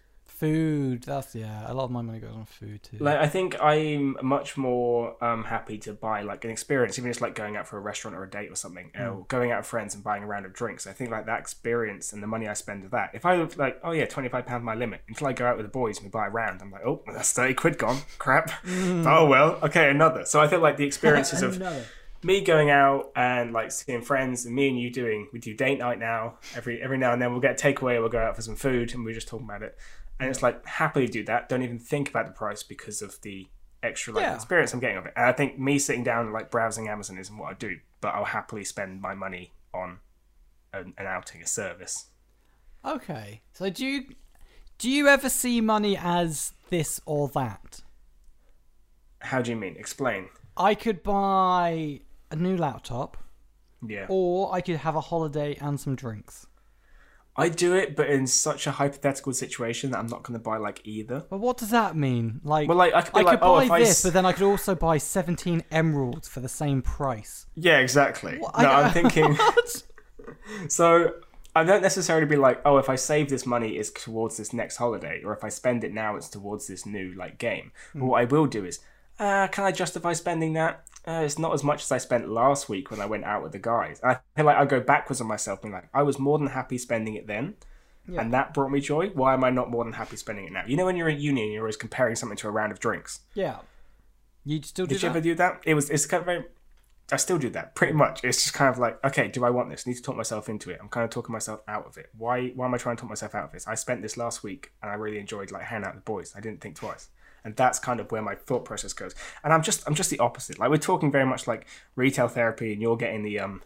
Food. 0.42 1.04
That's 1.04 1.36
yeah. 1.36 1.70
A 1.70 1.72
lot 1.72 1.84
of 1.84 1.92
my 1.92 2.02
money 2.02 2.18
goes 2.18 2.34
on 2.34 2.46
food 2.46 2.82
too. 2.82 2.96
Like, 2.98 3.16
I 3.18 3.28
think 3.28 3.62
I'm 3.62 4.16
much 4.22 4.56
more 4.56 5.14
um, 5.22 5.44
happy 5.44 5.78
to 5.78 5.92
buy 5.92 6.22
like 6.22 6.44
an 6.44 6.50
experience, 6.50 6.98
even 6.98 7.12
just 7.12 7.20
like 7.20 7.36
going 7.36 7.54
out 7.56 7.68
for 7.68 7.76
a 7.76 7.80
restaurant 7.80 8.16
or 8.16 8.24
a 8.24 8.28
date 8.28 8.50
or 8.50 8.56
something, 8.56 8.90
or 8.98 9.24
going 9.28 9.52
out 9.52 9.60
with 9.60 9.68
friends 9.68 9.94
and 9.94 10.02
buying 10.02 10.24
a 10.24 10.26
round 10.26 10.44
of 10.44 10.52
drinks. 10.52 10.88
I 10.88 10.92
think 10.94 11.12
like 11.12 11.26
that 11.26 11.38
experience 11.38 12.12
and 12.12 12.20
the 12.20 12.26
money 12.26 12.48
I 12.48 12.54
spend 12.54 12.82
with 12.82 12.90
that. 12.90 13.10
If 13.14 13.24
I 13.24 13.36
like, 13.36 13.78
oh 13.84 13.92
yeah, 13.92 14.06
twenty 14.06 14.28
five 14.28 14.44
pound 14.44 14.64
my 14.64 14.74
limit, 14.74 15.02
until 15.06 15.28
I 15.28 15.32
go 15.32 15.46
out 15.46 15.56
with 15.56 15.64
the 15.64 15.70
boys 15.70 15.98
and 15.98 16.06
we 16.06 16.10
buy 16.10 16.26
a 16.26 16.30
round, 16.30 16.60
I'm 16.60 16.72
like, 16.72 16.84
oh, 16.84 17.04
that's 17.06 17.32
thirty 17.32 17.54
quid 17.54 17.78
gone. 17.78 17.98
Crap. 18.18 18.50
oh 18.66 19.26
well, 19.26 19.60
okay, 19.62 19.90
another. 19.90 20.24
So 20.24 20.40
I 20.40 20.48
feel 20.48 20.58
like 20.58 20.76
the 20.76 20.86
experiences 20.86 21.42
of 21.42 21.62
me 22.24 22.40
going 22.40 22.70
out 22.70 23.12
and 23.16 23.52
like 23.52 23.70
seeing 23.70 24.02
friends 24.02 24.44
and 24.44 24.54
me 24.54 24.68
and 24.68 24.78
you 24.78 24.90
doing 24.90 25.28
we 25.32 25.40
do 25.40 25.54
date 25.54 25.80
night 25.80 25.98
now 25.98 26.38
every 26.54 26.80
every 26.80 26.96
now 26.96 27.12
and 27.12 27.20
then 27.20 27.32
we'll 27.32 27.40
get 27.40 27.60
a 27.60 27.66
takeaway 27.66 27.98
we'll 27.98 28.08
go 28.08 28.18
out 28.18 28.36
for 28.36 28.42
some 28.42 28.54
food 28.54 28.94
and 28.94 29.04
we're 29.04 29.12
just 29.12 29.26
talking 29.26 29.44
about 29.44 29.60
it 29.62 29.76
and 30.22 30.30
it's 30.30 30.42
like 30.42 30.64
happily 30.66 31.06
do 31.06 31.22
that 31.24 31.48
don't 31.48 31.62
even 31.62 31.78
think 31.78 32.08
about 32.08 32.26
the 32.26 32.32
price 32.32 32.62
because 32.62 33.02
of 33.02 33.20
the 33.22 33.46
extra 33.82 34.12
like 34.14 34.22
Yeah. 34.22 34.34
experience 34.34 34.72
i'm 34.72 34.80
getting 34.80 34.96
of 34.96 35.06
it 35.06 35.12
and 35.16 35.26
i 35.26 35.32
think 35.32 35.58
me 35.58 35.78
sitting 35.78 36.04
down 36.04 36.24
and 36.26 36.32
like 36.32 36.50
browsing 36.50 36.88
amazon 36.88 37.18
isn't 37.18 37.36
what 37.36 37.50
i 37.50 37.54
do 37.54 37.78
but 38.00 38.14
i'll 38.14 38.24
happily 38.24 38.64
spend 38.64 39.00
my 39.00 39.14
money 39.14 39.52
on 39.74 39.98
an, 40.72 40.94
an 40.98 41.06
outing 41.06 41.42
a 41.42 41.46
service 41.46 42.06
Okay. 42.84 43.42
So 43.52 43.70
do 43.70 43.86
you 43.86 44.04
do 44.78 44.90
you 44.90 45.06
ever 45.06 45.28
see 45.28 45.60
money 45.60 45.96
as 45.96 46.52
this 46.70 47.00
or 47.06 47.28
that? 47.28 47.80
how 49.20 49.40
do 49.40 49.50
you 49.52 49.56
mean 49.56 49.76
explain 49.78 50.28
I 50.56 50.74
could 50.74 51.02
buy 51.02 52.00
a 52.30 52.36
new 52.36 52.56
laptop 52.56 53.16
yeah 53.86 54.06
or 54.08 54.52
I 54.52 54.60
could 54.60 54.76
have 54.78 54.96
a 54.96 55.00
holiday 55.00 55.56
and 55.60 55.78
some 55.78 55.94
drinks. 55.94 56.46
I 57.36 57.48
do 57.48 57.74
it 57.74 57.96
but 57.96 58.08
in 58.10 58.26
such 58.26 58.66
a 58.66 58.72
hypothetical 58.72 59.32
situation 59.32 59.90
that 59.90 59.98
i'm 59.98 60.06
not 60.06 60.22
going 60.22 60.38
to 60.38 60.42
buy 60.42 60.56
like 60.58 60.80
either 60.84 61.24
But 61.30 61.38
what 61.40 61.56
does 61.56 61.70
that 61.70 61.96
mean? 61.96 62.40
Like, 62.44 62.68
Well, 62.68 62.76
like, 62.76 62.94
I 62.94 63.02
could 63.02 63.16
I 63.16 63.22
like, 63.22 63.40
could 63.40 63.46
oh, 63.46 63.56
buy 63.56 63.64
if 63.64 63.70
I 63.70 63.78
this, 63.80 63.90
s- 63.90 64.02
but 64.04 64.12
then 64.12 64.26
I 64.26 64.32
could 64.32 64.44
also 64.44 64.74
buy 64.74 64.98
17 64.98 65.64
emeralds 65.70 66.28
for 66.28 66.40
the 66.40 66.48
same 66.48 66.82
price. 66.82 67.46
yeah 67.54 67.78
exactly 67.78 68.38
What? 68.38 68.58
no 68.58 68.68
I- 68.68 68.82
i'm 68.82 68.92
thinking 68.98 69.36
So 70.68 71.14
I 71.54 71.64
don't 71.64 71.82
necessarily 71.82 72.24
be 72.26 72.36
like, 72.36 72.62
oh, 72.64 72.78
if 72.78 72.88
I 72.88 72.96
save 72.96 73.28
this 73.28 73.44
money, 73.44 73.76
it's 73.76 73.90
towards 73.90 74.38
this 74.38 74.52
next 74.54 74.76
holiday, 74.78 75.20
or 75.22 75.34
if 75.34 75.44
I 75.44 75.50
spend 75.50 75.84
it 75.84 75.92
now, 75.92 76.16
it's 76.16 76.28
towards 76.30 76.66
this 76.66 76.86
new 76.86 77.12
like 77.14 77.36
game. 77.38 77.72
But 77.92 78.00
hmm. 78.00 78.06
what 78.06 78.20
I 78.20 78.24
will 78.24 78.46
do 78.46 78.64
is 78.64 78.78
uh, 79.18 79.48
can 79.48 79.64
I 79.64 79.72
justify 79.72 80.12
spending 80.12 80.52
that? 80.54 80.84
Uh, 81.06 81.22
it's 81.24 81.38
not 81.38 81.52
as 81.52 81.64
much 81.64 81.82
as 81.82 81.90
I 81.90 81.98
spent 81.98 82.28
last 82.28 82.68
week 82.68 82.90
when 82.90 83.00
I 83.00 83.06
went 83.06 83.24
out 83.24 83.42
with 83.42 83.52
the 83.52 83.58
guys. 83.58 84.00
I 84.04 84.18
feel 84.36 84.44
like 84.44 84.56
I 84.56 84.64
go 84.64 84.80
backwards 84.80 85.20
on 85.20 85.26
myself, 85.26 85.62
being 85.62 85.74
like, 85.74 85.88
I 85.92 86.02
was 86.02 86.18
more 86.18 86.38
than 86.38 86.46
happy 86.48 86.78
spending 86.78 87.14
it 87.14 87.26
then, 87.26 87.54
and 88.16 88.32
that 88.32 88.54
brought 88.54 88.70
me 88.70 88.80
joy. 88.80 89.08
Why 89.08 89.34
am 89.34 89.42
I 89.44 89.50
not 89.50 89.70
more 89.70 89.84
than 89.84 89.94
happy 89.94 90.16
spending 90.16 90.46
it 90.46 90.52
now? 90.52 90.64
You 90.66 90.76
know, 90.76 90.86
when 90.86 90.96
you're 90.96 91.08
in 91.08 91.20
uni 91.20 91.42
and 91.42 91.52
you're 91.52 91.62
always 91.62 91.76
comparing 91.76 92.14
something 92.14 92.36
to 92.38 92.48
a 92.48 92.50
round 92.50 92.72
of 92.72 92.78
drinks. 92.78 93.20
Yeah. 93.34 93.58
You 94.44 94.60
still 94.62 94.86
do 94.86 94.94
Did 94.94 95.02
you 95.02 95.08
ever 95.08 95.20
do 95.20 95.34
that? 95.36 95.60
It 95.64 95.74
was. 95.74 95.88
It's 95.90 96.06
kind 96.06 96.20
of 96.20 96.26
very. 96.26 96.44
I 97.10 97.16
still 97.16 97.38
do 97.38 97.50
that 97.50 97.74
pretty 97.74 97.92
much. 97.92 98.24
It's 98.24 98.42
just 98.42 98.54
kind 98.54 98.72
of 98.72 98.78
like, 98.78 99.04
okay, 99.04 99.28
do 99.28 99.44
I 99.44 99.50
want 99.50 99.70
this? 99.70 99.84
I 99.86 99.90
need 99.90 99.96
to 99.96 100.02
talk 100.02 100.16
myself 100.16 100.48
into 100.48 100.70
it. 100.70 100.78
I'm 100.80 100.88
kind 100.88 101.04
of 101.04 101.10
talking 101.10 101.32
myself 101.32 101.60
out 101.68 101.86
of 101.86 101.98
it. 101.98 102.10
Why? 102.16 102.48
Why 102.50 102.66
am 102.66 102.74
I 102.74 102.78
trying 102.78 102.96
to 102.96 103.00
talk 103.00 103.08
myself 103.08 103.34
out 103.34 103.44
of 103.44 103.52
this? 103.52 103.68
I 103.68 103.74
spent 103.74 104.02
this 104.02 104.16
last 104.16 104.42
week 104.42 104.72
and 104.82 104.90
I 104.90 104.94
really 104.94 105.18
enjoyed 105.18 105.50
like 105.50 105.64
hanging 105.64 105.84
out 105.84 105.94
with 105.94 106.04
the 106.04 106.10
boys. 106.10 106.32
I 106.36 106.40
didn't 106.40 106.60
think 106.60 106.76
twice, 106.76 107.08
and 107.44 107.56
that's 107.56 107.78
kind 107.78 108.00
of 108.00 108.10
where 108.12 108.22
my 108.22 108.34
thought 108.34 108.64
process 108.64 108.92
goes. 108.92 109.14
And 109.44 109.52
I'm 109.52 109.62
just, 109.62 109.82
I'm 109.86 109.94
just 109.94 110.10
the 110.10 110.18
opposite. 110.18 110.58
Like 110.58 110.70
we're 110.70 110.76
talking 110.76 111.10
very 111.10 111.26
much 111.26 111.46
like 111.46 111.66
retail 111.96 112.28
therapy, 112.28 112.72
and 112.72 112.80
you're 112.82 112.96
getting 112.96 113.22
the 113.22 113.40
um, 113.40 113.62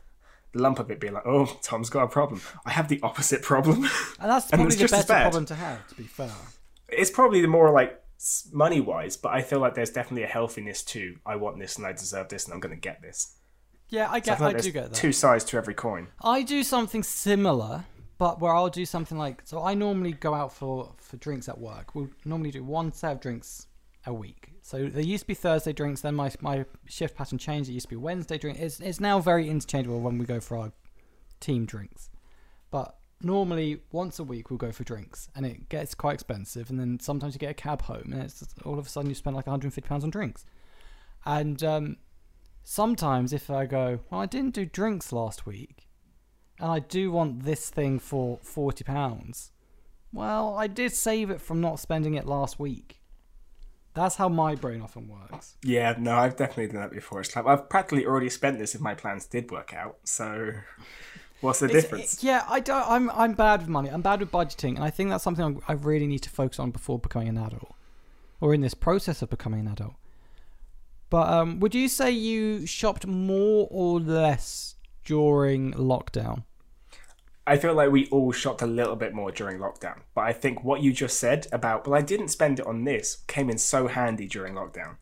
lump 0.55 0.79
of 0.79 0.91
it, 0.91 1.01
being 1.01 1.13
like, 1.13 1.27
oh, 1.27 1.59
Tom's 1.63 1.91
got 1.91 2.05
a 2.05 2.09
problem. 2.09 2.41
I 2.65 2.71
have 2.71 2.89
the 2.89 3.01
opposite 3.03 3.43
problem. 3.43 3.89
And 4.21 4.31
that's 4.31 4.49
probably 4.49 4.77
the 4.77 4.89
better 4.89 5.05
problem 5.05 5.47
to 5.47 5.55
have, 5.55 5.87
to 5.89 5.95
be 5.95 6.05
fair. 6.05 6.31
it's 6.89 7.11
probably 7.11 7.41
the 7.43 7.49
more 7.49 7.71
like 7.71 8.03
money 8.53 8.81
wise, 8.81 9.17
but 9.17 9.33
I 9.35 9.43
feel 9.43 9.59
like 9.61 9.75
there's 9.75 9.91
definitely 9.91 10.23
a 10.23 10.27
healthiness 10.29 10.83
to 10.85 11.17
I 11.27 11.37
want 11.37 11.59
this 11.59 11.77
and 11.77 11.87
I 11.87 11.93
deserve 11.93 12.29
this 12.29 12.47
and 12.47 12.55
I'm 12.55 12.61
going 12.61 12.75
to 12.75 12.81
get 12.81 13.03
this. 13.03 13.37
Yeah, 13.89 14.09
I 14.11 14.15
I 14.15 14.21
get. 14.21 14.39
feel 14.39 14.47
I, 14.49 14.53
like 14.53 14.63
do 14.63 14.71
get 14.73 14.85
that. 14.91 14.95
Two 14.95 15.13
sides 15.13 15.45
to 15.45 15.59
every 15.59 15.75
coin. 15.75 16.09
I 16.25 16.43
do 16.43 16.63
something 16.63 17.03
similar, 17.03 17.85
but 18.19 18.41
where 18.41 18.55
I'll 18.55 18.71
do 18.71 18.87
something 18.87 19.19
like 19.19 19.43
so. 19.45 19.63
I 19.63 19.75
normally 19.75 20.13
go 20.13 20.35
out 20.35 20.53
for 20.53 20.93
for 20.99 21.17
drinks 21.17 21.49
at 21.49 21.59
work. 21.59 21.95
We'll 21.95 22.11
normally 22.25 22.51
do 22.51 22.65
one 22.65 22.93
set 22.93 23.13
of 23.13 23.21
drinks 23.21 23.67
a 24.07 24.15
week. 24.15 24.53
So 24.63 24.89
there 24.89 25.03
used 25.03 25.25
to 25.25 25.29
be 25.29 25.35
Thursday 25.35 25.73
drinks. 25.73 26.01
Then 26.01 26.15
my 26.15 26.31
my 26.41 26.65
shift 26.87 27.17
pattern 27.17 27.39
changed. 27.39 27.69
It 27.69 27.75
used 27.75 27.87
to 27.87 27.91
be 27.91 27.97
Wednesday 27.97 28.39
drink. 28.39 28.59
It's 28.59 28.81
it's 28.81 29.01
now 29.01 29.19
very 29.19 29.49
interchangeable 29.49 30.01
when 30.01 30.19
we 30.19 30.25
go 30.25 30.41
for 30.41 30.57
our 30.57 30.73
team 31.41 31.67
drinks. 31.67 32.11
But 32.71 32.97
normally 33.21 33.81
once 33.93 34.19
a 34.19 34.25
week 34.25 34.51
we'll 34.51 34.59
go 34.59 34.73
for 34.73 34.85
drinks, 34.85 35.29
and 35.35 35.45
it 35.45 35.69
gets 35.69 35.95
quite 35.95 36.15
expensive. 36.15 36.71
And 36.71 36.81
then 36.81 36.99
sometimes 37.01 37.35
you 37.35 37.39
get 37.39 37.51
a 37.51 37.55
cab 37.55 37.83
home, 37.83 38.11
and 38.13 38.23
it's 38.23 38.45
all 38.65 38.79
of 38.79 38.87
a 38.87 38.89
sudden 38.89 39.11
you 39.11 39.15
spend 39.15 39.37
like 39.37 39.47
150 39.47 39.87
pounds 39.87 40.05
on 40.05 40.11
drinks. 40.11 40.47
And 41.27 41.63
um, 41.63 41.97
sometimes 42.63 43.33
if 43.33 43.51
I 43.51 43.67
go, 43.67 44.01
well, 44.11 44.21
I 44.21 44.27
didn't 44.27 44.55
do 44.55 44.65
drinks 44.65 45.13
last 45.13 45.45
week, 45.45 45.86
and 46.61 46.71
I 46.71 46.79
do 46.81 47.11
want 47.13 47.45
this 47.45 47.71
thing 47.71 47.99
for 47.99 48.39
forty 48.43 48.85
pounds. 48.85 49.53
Well, 50.13 50.55
I 50.57 50.67
did 50.67 50.93
save 50.93 51.31
it 51.31 51.41
from 51.41 51.61
not 51.61 51.79
spending 51.81 52.15
it 52.15 52.27
last 52.27 52.59
week. 52.59 53.01
That's 53.95 54.17
how 54.17 54.29
my 54.29 54.55
brain 54.55 54.83
often 54.83 55.09
works. 55.09 55.57
Yeah, 55.63 55.95
no, 55.99 56.15
I've 56.17 56.37
definitely 56.37 56.67
done 56.69 56.83
that 56.83 56.91
before. 56.93 57.21
It's 57.21 57.35
like 57.35 57.47
I've 57.47 57.69
practically 57.69 58.05
already 58.07 58.29
spent 58.31 58.59
this 58.59 58.75
if 58.75 58.81
my 58.81 58.95
plans 58.95 59.27
did 59.27 59.51
work 59.51 59.73
out. 59.75 59.97
So 60.05 60.53
what's 61.41 61.61
the 61.61 61.67
It's- 61.67 61.83
difference? 61.83 62.15
it- 62.15 62.23
yeah, 62.23 62.45
I 62.49 62.61
don't. 62.61 62.87
I'm 62.89 63.11
I'm 63.11 63.33
bad 63.35 63.61
with 63.61 63.69
money. 63.69 63.89
I'm 63.91 64.03
bad 64.03 64.21
with 64.21 64.31
budgeting, 64.31 64.77
and 64.77 64.85
I 64.85 64.91
think 64.91 65.11
that's 65.11 65.25
something 65.25 65.61
I 65.69 65.73
I 65.73 65.75
really 65.77 66.07
need 66.07 66.21
to 66.21 66.31
focus 66.31 66.59
on 66.59 66.71
before 66.71 66.99
becoming 66.99 67.29
an 67.29 67.39
adult, 67.39 67.75
or 68.41 68.53
in 68.55 68.61
this 68.61 68.75
process 68.75 69.23
of 69.23 69.31
becoming 69.31 69.61
an 69.61 69.69
adult. 69.69 69.95
But 71.09 71.29
um, 71.29 71.61
would 71.61 71.75
you 71.75 71.89
say 71.89 72.11
you 72.11 72.67
shopped 72.67 73.07
more 73.07 73.69
or 73.71 74.01
less 74.01 74.75
during 75.05 75.73
lockdown? 75.75 76.43
I 77.47 77.57
feel 77.57 77.75
like 77.75 77.91
we 77.91 78.09
all 78.09 78.33
shopped 78.33 78.63
a 78.63 78.67
little 78.67 78.97
bit 78.97 79.15
more 79.15 79.31
during 79.31 79.59
lockdown. 79.59 80.01
But 80.15 80.23
I 80.23 80.33
think 80.33 80.65
what 80.65 80.83
you 80.83 80.93
just 80.93 81.19
said 81.19 81.47
about, 81.53 81.87
well, 81.87 81.99
I 81.99 82.03
didn't 82.03 82.29
spend 82.29 82.59
it 82.59 82.67
on 82.67 82.85
this 82.85 83.19
came 83.29 83.49
in 83.49 83.59
so 83.59 83.87
handy 83.87 84.27
during 84.27 84.55
lockdown. 84.55 84.97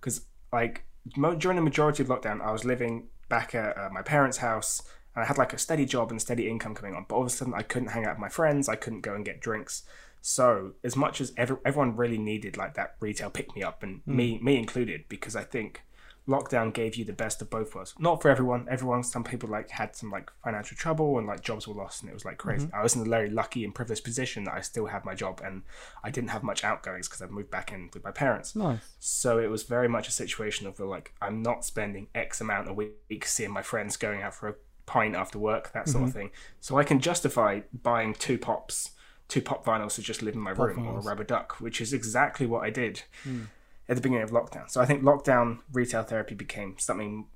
Because, 0.00 0.22
like, 0.52 0.84
mo- 1.16 1.34
during 1.34 1.56
the 1.56 1.62
majority 1.62 2.02
of 2.02 2.08
lockdown, 2.08 2.40
I 2.40 2.52
was 2.52 2.64
living 2.64 3.08
back 3.28 3.54
at 3.54 3.76
uh, 3.76 3.90
my 3.92 4.02
parents' 4.02 4.38
house 4.38 4.82
and 5.14 5.24
I 5.24 5.26
had 5.26 5.38
like 5.38 5.52
a 5.52 5.58
steady 5.58 5.84
job 5.84 6.10
and 6.10 6.20
steady 6.20 6.48
income 6.48 6.74
coming 6.74 6.94
on. 6.94 7.04
But 7.08 7.16
all 7.16 7.22
of 7.22 7.26
a 7.26 7.30
sudden, 7.30 7.54
I 7.54 7.62
couldn't 7.62 7.88
hang 7.88 8.04
out 8.04 8.16
with 8.16 8.20
my 8.20 8.28
friends, 8.28 8.68
I 8.68 8.76
couldn't 8.76 9.00
go 9.00 9.14
and 9.14 9.24
get 9.24 9.40
drinks. 9.40 9.82
So, 10.22 10.72
as 10.84 10.96
much 10.96 11.20
as 11.20 11.32
every, 11.36 11.56
everyone 11.64 11.96
really 11.96 12.18
needed 12.18 12.56
like 12.56 12.74
that 12.74 12.96
retail 13.00 13.30
pick 13.30 13.54
me 13.56 13.62
up, 13.62 13.82
and 13.82 14.02
me, 14.06 14.38
me 14.42 14.58
included, 14.58 15.04
because 15.08 15.34
I 15.34 15.44
think 15.44 15.82
lockdown 16.28 16.72
gave 16.72 16.96
you 16.96 17.04
the 17.04 17.12
best 17.12 17.42
of 17.42 17.50
both 17.50 17.74
worlds. 17.74 17.94
Not 17.98 18.22
for 18.22 18.30
everyone. 18.30 18.66
Everyone, 18.70 19.02
some 19.02 19.24
people 19.24 19.48
like 19.48 19.70
had 19.70 19.96
some 19.96 20.10
like 20.10 20.30
financial 20.44 20.76
trouble 20.76 21.18
and 21.18 21.26
like 21.26 21.42
jobs 21.42 21.66
were 21.66 21.74
lost, 21.74 22.02
and 22.02 22.10
it 22.10 22.14
was 22.14 22.24
like 22.24 22.38
mm-hmm. 22.38 22.48
crazy. 22.48 22.68
I 22.72 22.82
was 22.82 22.94
in 22.94 23.02
a 23.02 23.08
very 23.08 23.30
lucky 23.30 23.64
and 23.64 23.74
privileged 23.74 24.04
position 24.04 24.44
that 24.44 24.54
I 24.54 24.60
still 24.60 24.86
had 24.86 25.04
my 25.04 25.14
job 25.14 25.40
and 25.44 25.62
I 26.04 26.10
didn't 26.10 26.30
have 26.30 26.42
much 26.42 26.64
outgoings 26.64 27.08
because 27.08 27.22
I 27.22 27.26
moved 27.26 27.50
back 27.50 27.72
in 27.72 27.90
with 27.92 28.04
my 28.04 28.10
parents. 28.12 28.54
Nice. 28.54 28.80
So 28.98 29.38
it 29.38 29.50
was 29.50 29.64
very 29.64 29.88
much 29.88 30.08
a 30.08 30.12
situation 30.12 30.66
of 30.66 30.78
like 30.80 31.14
I'm 31.20 31.42
not 31.42 31.64
spending 31.64 32.08
X 32.14 32.40
amount 32.40 32.68
a 32.68 32.72
week 32.72 33.24
seeing 33.24 33.50
my 33.50 33.62
friends 33.62 33.96
going 33.96 34.22
out 34.22 34.34
for 34.34 34.48
a 34.48 34.54
pint 34.86 35.14
after 35.14 35.38
work, 35.38 35.72
that 35.72 35.88
sort 35.88 36.02
of 36.02 36.10
mm-hmm. 36.10 36.18
thing. 36.18 36.30
So 36.60 36.78
I 36.78 36.84
can 36.84 37.00
justify 37.00 37.60
buying 37.82 38.14
two 38.14 38.38
pops, 38.38 38.90
two 39.28 39.40
pop 39.40 39.64
vinyls 39.64 39.94
to 39.94 40.02
just 40.02 40.20
live 40.20 40.34
in 40.34 40.40
my 40.40 40.50
room 40.50 40.86
or 40.86 40.98
a 40.98 41.02
rubber 41.02 41.24
duck, 41.24 41.60
which 41.60 41.80
is 41.80 41.92
exactly 41.92 42.44
what 42.46 42.64
I 42.64 42.70
did 42.70 43.02
hmm. 43.22 43.44
At 43.90 43.96
the 43.96 44.00
beginning 44.00 44.22
of 44.22 44.30
lockdown. 44.30 44.70
So 44.70 44.80
I 44.80 44.86
think 44.86 45.02
lockdown 45.02 45.58
retail 45.72 46.04
therapy 46.04 46.34
became 46.34 46.76
something 46.78 47.26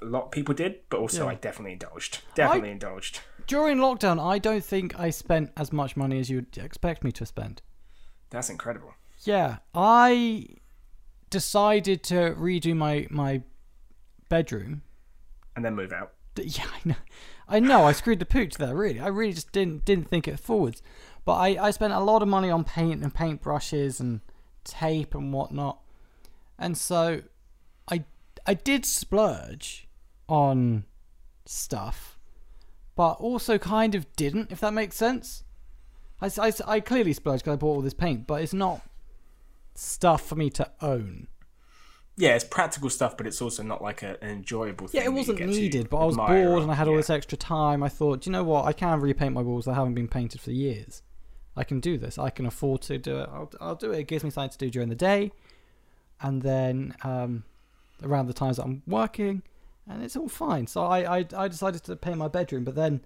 a 0.00 0.06
lot 0.06 0.24
of 0.24 0.30
people 0.32 0.54
did, 0.54 0.80
but 0.88 0.98
also 0.98 1.24
Yeah. 1.24 1.30
I 1.30 1.34
definitely 1.36 1.74
indulged. 1.74 2.22
Definitely 2.34 2.70
indulged. 2.70 3.20
During 3.46 3.78
lockdown, 3.78 4.18
I 4.18 4.38
don't 4.38 4.64
think 4.64 4.98
I 4.98 5.10
spent 5.10 5.52
as 5.56 5.72
much 5.72 5.96
money 5.96 6.18
as 6.18 6.30
you'd 6.30 6.56
expect 6.58 7.04
me 7.04 7.12
to 7.12 7.26
spend. 7.26 7.62
That's 8.30 8.48
incredible. 8.48 8.94
Yeah, 9.20 9.58
I 9.74 10.46
decided 11.30 12.02
to 12.04 12.34
redo 12.36 12.74
my 12.74 13.06
my 13.10 13.42
bedroom. 14.28 14.82
And 15.54 15.64
then 15.64 15.74
move 15.76 15.92
out. 15.92 16.14
Yeah, 16.36 16.64
I 16.64 16.80
know. 16.88 16.94
I 17.46 17.60
know. 17.60 17.84
I 17.84 17.92
screwed 17.92 18.18
the 18.18 18.24
pooch 18.24 18.54
there. 18.54 18.74
Really, 18.74 18.98
I 18.98 19.08
really 19.08 19.34
just 19.34 19.52
didn't 19.52 19.84
didn't 19.84 20.08
think 20.08 20.26
it 20.26 20.40
forwards. 20.40 20.82
But 21.26 21.34
I 21.34 21.66
I 21.66 21.70
spent 21.70 21.92
a 21.92 22.00
lot 22.00 22.22
of 22.22 22.28
money 22.28 22.48
on 22.50 22.64
paint 22.64 23.02
and 23.02 23.14
paint 23.14 23.42
brushes 23.42 24.00
and 24.00 24.22
tape 24.64 25.14
and 25.14 25.32
whatnot, 25.32 25.81
and 26.58 26.76
so 26.76 27.22
I 27.88 28.04
I 28.46 28.54
did 28.54 28.84
splurge 28.86 29.88
on 30.28 30.84
stuff, 31.44 32.18
but 32.94 33.12
also 33.12 33.58
kind 33.58 33.94
of 33.94 34.10
didn't. 34.16 34.50
If 34.52 34.60
that 34.60 34.72
makes 34.72 34.96
sense. 34.96 35.44
I 36.20 36.30
I 36.66 36.80
clearly 36.80 37.12
splurged 37.12 37.44
because 37.44 37.54
I 37.54 37.56
bought 37.56 37.74
all 37.74 37.82
this 37.82 37.94
paint, 37.94 38.26
but 38.28 38.42
it's 38.42 38.54
not 38.54 38.82
stuff 39.74 40.24
for 40.24 40.36
me 40.36 40.50
to 40.50 40.70
own. 40.80 41.26
Yeah, 42.16 42.34
it's 42.34 42.44
practical 42.44 42.90
stuff, 42.90 43.16
but 43.16 43.26
it's 43.26 43.40
also 43.40 43.62
not 43.62 43.82
like 43.82 44.02
a, 44.02 44.22
an 44.22 44.30
enjoyable 44.30 44.86
thing. 44.86 45.00
Yeah, 45.00 45.06
it 45.06 45.12
wasn't 45.12 45.40
needed, 45.40 45.88
but 45.88 45.96
I 45.98 46.04
was 46.04 46.16
bored 46.16 46.30
or- 46.30 46.58
and 46.58 46.70
I 46.70 46.74
had 46.74 46.86
all 46.86 46.94
yeah. 46.94 46.98
this 47.00 47.10
extra 47.10 47.38
time. 47.38 47.82
I 47.82 47.88
thought, 47.88 48.22
"Do 48.22 48.30
you 48.30 48.32
know 48.32 48.44
what? 48.44 48.66
I 48.66 48.72
can 48.72 49.00
repaint 49.00 49.32
my 49.32 49.40
walls 49.40 49.64
that 49.64 49.74
haven't 49.74 49.94
been 49.94 50.08
painted 50.08 50.40
for 50.40 50.50
years. 50.52 51.02
I 51.56 51.64
can 51.64 51.80
do 51.80 51.98
this. 51.98 52.18
I 52.18 52.30
can 52.30 52.46
afford 52.46 52.82
to 52.82 52.98
do 52.98 53.18
it. 53.18 53.28
I'll, 53.32 53.50
I'll 53.60 53.74
do 53.74 53.92
it. 53.92 54.00
It 54.00 54.04
gives 54.04 54.24
me 54.24 54.30
something 54.30 54.50
to 54.50 54.58
do 54.58 54.70
during 54.70 54.88
the 54.88 54.94
day, 54.94 55.32
and 56.22 56.42
then 56.42 56.94
um, 57.02 57.44
around 58.02 58.26
the 58.26 58.32
times 58.32 58.56
that 58.56 58.64
I'm 58.64 58.82
working, 58.86 59.42
and 59.88 60.02
it's 60.02 60.16
all 60.16 60.28
fine. 60.28 60.66
So 60.66 60.84
I, 60.84 61.18
I 61.18 61.26
I 61.36 61.48
decided 61.48 61.82
to 61.84 61.96
paint 61.96 62.18
my 62.18 62.28
bedroom, 62.28 62.64
but 62.64 62.74
then 62.74 63.00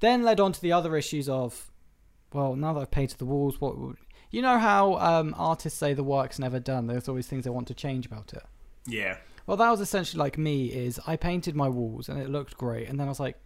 then 0.00 0.22
led 0.22 0.40
on 0.40 0.52
to 0.52 0.60
the 0.60 0.72
other 0.72 0.96
issues 0.96 1.28
of, 1.28 1.70
well, 2.32 2.56
now 2.56 2.72
that 2.72 2.80
I've 2.80 2.90
painted 2.90 3.18
the 3.18 3.24
walls, 3.24 3.60
what 3.60 3.78
would 3.78 3.96
you 4.30 4.42
know 4.42 4.58
how 4.58 4.96
um, 4.96 5.34
artists 5.38 5.78
say 5.78 5.94
the 5.94 6.02
work's 6.02 6.38
never 6.38 6.58
done? 6.58 6.86
There's 6.86 7.08
always 7.08 7.26
things 7.26 7.44
they 7.44 7.50
want 7.50 7.68
to 7.68 7.74
change 7.74 8.06
about 8.06 8.32
it. 8.32 8.42
Yeah. 8.86 9.16
Well, 9.46 9.56
that 9.56 9.70
was 9.70 9.80
essentially 9.80 10.18
like 10.18 10.38
me. 10.38 10.66
Is 10.66 11.00
I 11.06 11.16
painted 11.16 11.54
my 11.54 11.68
walls 11.68 12.08
and 12.08 12.20
it 12.20 12.28
looked 12.28 12.56
great, 12.56 12.88
and 12.88 12.98
then 12.98 13.06
I 13.06 13.10
was 13.10 13.20
like, 13.20 13.36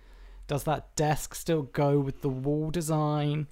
does 0.47 0.65
that 0.65 0.95
desk 0.97 1.35
still 1.35 1.63
go 1.63 1.99
with 1.99 2.23
the 2.23 2.29
wall 2.29 2.71
design? 2.71 3.49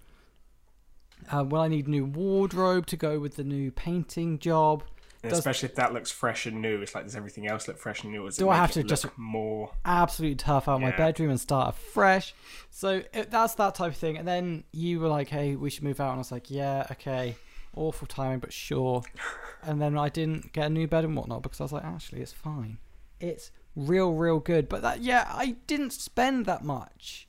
Uh, 1.32 1.42
will 1.42 1.60
I 1.60 1.68
need 1.68 1.88
new 1.88 2.04
wardrobe 2.04 2.86
to 2.86 2.96
go 2.96 3.18
with 3.18 3.36
the 3.36 3.44
new 3.44 3.70
painting 3.70 4.38
job? 4.38 4.84
Especially 5.32 5.68
if 5.68 5.74
that 5.76 5.92
looks 5.92 6.10
fresh 6.10 6.46
and 6.46 6.60
new, 6.60 6.80
it's 6.82 6.94
like 6.94 7.04
does 7.04 7.16
everything 7.16 7.46
else 7.46 7.66
look 7.68 7.78
fresh 7.78 8.02
and 8.02 8.12
new? 8.12 8.30
Do 8.30 8.48
I 8.48 8.56
have 8.56 8.72
to 8.72 8.82
just- 8.82 9.06
more? 9.16 9.72
Absolutely 9.84 10.36
tough 10.36 10.68
out 10.68 10.80
my 10.80 10.90
bedroom 10.90 11.30
and 11.30 11.40
start 11.40 11.74
afresh. 11.74 12.34
So 12.70 13.02
it, 13.12 13.30
that's 13.30 13.54
that 13.56 13.74
type 13.74 13.92
of 13.92 13.96
thing. 13.96 14.18
And 14.18 14.26
then 14.26 14.64
you 14.72 15.00
were 15.00 15.08
like, 15.08 15.28
"Hey, 15.28 15.56
we 15.56 15.70
should 15.70 15.84
move 15.84 16.00
out," 16.00 16.10
and 16.10 16.16
I 16.16 16.18
was 16.18 16.32
like, 16.32 16.50
"Yeah, 16.50 16.86
okay." 16.92 17.36
Awful 17.76 18.06
timing, 18.06 18.38
but 18.38 18.52
sure. 18.52 19.02
and 19.62 19.82
then 19.82 19.98
I 19.98 20.08
didn't 20.08 20.52
get 20.52 20.66
a 20.66 20.70
new 20.70 20.86
bed 20.86 21.04
and 21.04 21.16
whatnot 21.16 21.42
because 21.42 21.60
I 21.60 21.64
was 21.64 21.72
like, 21.72 21.84
"Actually, 21.84 22.22
it's 22.22 22.32
fine. 22.32 22.78
It's 23.20 23.50
real, 23.74 24.12
real 24.14 24.38
good." 24.38 24.68
But 24.68 24.82
that, 24.82 25.00
yeah, 25.02 25.28
I 25.28 25.56
didn't 25.66 25.92
spend 25.92 26.46
that 26.46 26.62
much 26.64 27.26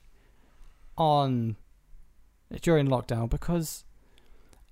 on 0.96 1.56
during 2.62 2.86
lockdown 2.86 3.28
because 3.28 3.84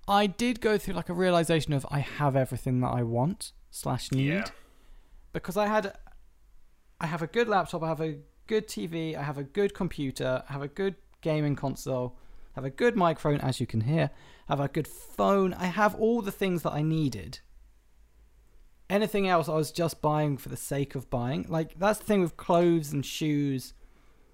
I 0.06 0.26
did 0.26 0.60
go 0.60 0.76
through 0.78 0.94
like 0.94 1.08
a 1.08 1.14
realization 1.14 1.72
of 1.72 1.86
I 1.90 2.00
have 2.00 2.36
everything 2.36 2.80
that 2.80 2.88
I 2.88 3.02
want 3.02 3.52
slash 3.70 4.12
need 4.12 4.28
Yeah. 4.28 4.44
because 5.32 5.56
I 5.56 5.66
had 5.66 5.96
I 7.00 7.06
have 7.06 7.22
a 7.22 7.26
good 7.26 7.48
laptop, 7.48 7.82
I 7.82 7.88
have 7.88 8.00
a 8.00 8.18
good 8.46 8.68
TV, 8.68 9.16
I 9.16 9.22
have 9.22 9.38
a 9.38 9.42
good 9.44 9.74
computer, 9.74 10.42
I 10.48 10.52
have 10.52 10.62
a 10.62 10.68
good 10.68 10.96
gaming 11.22 11.56
console, 11.56 12.16
I 12.54 12.60
have 12.60 12.64
a 12.64 12.70
good 12.70 12.96
microphone 12.96 13.40
as 13.40 13.60
you 13.60 13.66
can 13.66 13.82
hear, 13.82 14.10
I 14.48 14.52
have 14.52 14.60
a 14.60 14.68
good 14.68 14.86
phone, 14.88 15.54
I 15.54 15.66
have 15.66 15.94
all 15.96 16.20
the 16.22 16.30
things 16.32 16.62
that 16.62 16.72
I 16.72 16.82
needed. 16.82 17.40
anything 18.90 19.26
else, 19.26 19.48
I 19.48 19.54
was 19.54 19.72
just 19.72 20.02
buying 20.02 20.36
for 20.36 20.50
the 20.50 20.56
sake 20.56 20.94
of 20.94 21.08
buying. 21.10 21.46
Like 21.48 21.78
that's 21.78 21.98
the 21.98 22.04
thing 22.04 22.20
with 22.20 22.36
clothes 22.36 22.92
and 22.92 23.04
shoes. 23.04 23.72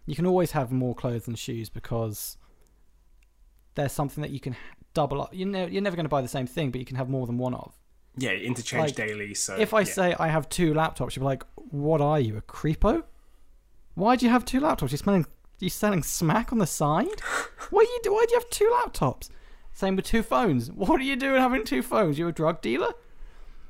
You 0.06 0.14
can 0.16 0.26
always 0.26 0.50
have 0.52 0.72
more 0.72 0.94
clothes 0.94 1.28
and 1.28 1.38
shoes 1.38 1.68
because 1.68 2.36
there's 3.74 3.92
something 3.92 4.22
that 4.22 4.30
you 4.30 4.40
can 4.40 4.56
double 4.94 5.22
up. 5.22 5.34
You 5.34 5.46
know, 5.46 5.66
you're 5.66 5.82
never 5.82 5.96
going 5.96 6.04
to 6.04 6.10
buy 6.10 6.22
the 6.22 6.28
same 6.28 6.46
thing, 6.46 6.70
but 6.70 6.80
you 6.80 6.86
can 6.86 6.96
have 6.96 7.08
more 7.08 7.26
than 7.26 7.38
one 7.38 7.54
of. 7.54 7.74
Yeah, 8.16 8.32
interchange 8.32 8.88
Like, 8.88 8.96
daily. 8.96 9.34
So 9.34 9.56
if 9.56 9.72
I 9.72 9.80
yeah. 9.80 9.84
say 9.84 10.14
I 10.18 10.28
have 10.28 10.48
two 10.48 10.74
laptops, 10.74 11.14
you'll 11.14 11.22
be 11.22 11.26
like, 11.26 11.44
"What 11.56 12.00
are 12.00 12.18
you, 12.18 12.36
a 12.36 12.42
creepo? 12.42 13.04
Why 13.94 14.16
do 14.16 14.26
you 14.26 14.32
have 14.32 14.44
two 14.44 14.60
laptops? 14.60 14.90
You're 14.90 14.98
selling 14.98 15.26
you 15.60 15.70
selling 15.70 16.02
smack 16.02 16.52
on 16.52 16.58
the 16.58 16.66
side? 16.66 17.20
Why 17.70 17.82
you 17.82 18.00
do? 18.02 18.12
Why 18.12 18.24
do 18.26 18.34
you 18.34 18.40
have 18.40 18.50
two 18.50 18.70
laptops? 18.82 19.28
Same 19.72 19.96
with 19.96 20.04
two 20.04 20.22
phones. 20.22 20.70
What 20.72 21.00
are 21.00 21.04
you 21.04 21.16
doing 21.16 21.40
having 21.40 21.64
two 21.64 21.82
phones? 21.82 22.18
You're 22.18 22.30
a 22.30 22.32
drug 22.32 22.60
dealer? 22.60 22.92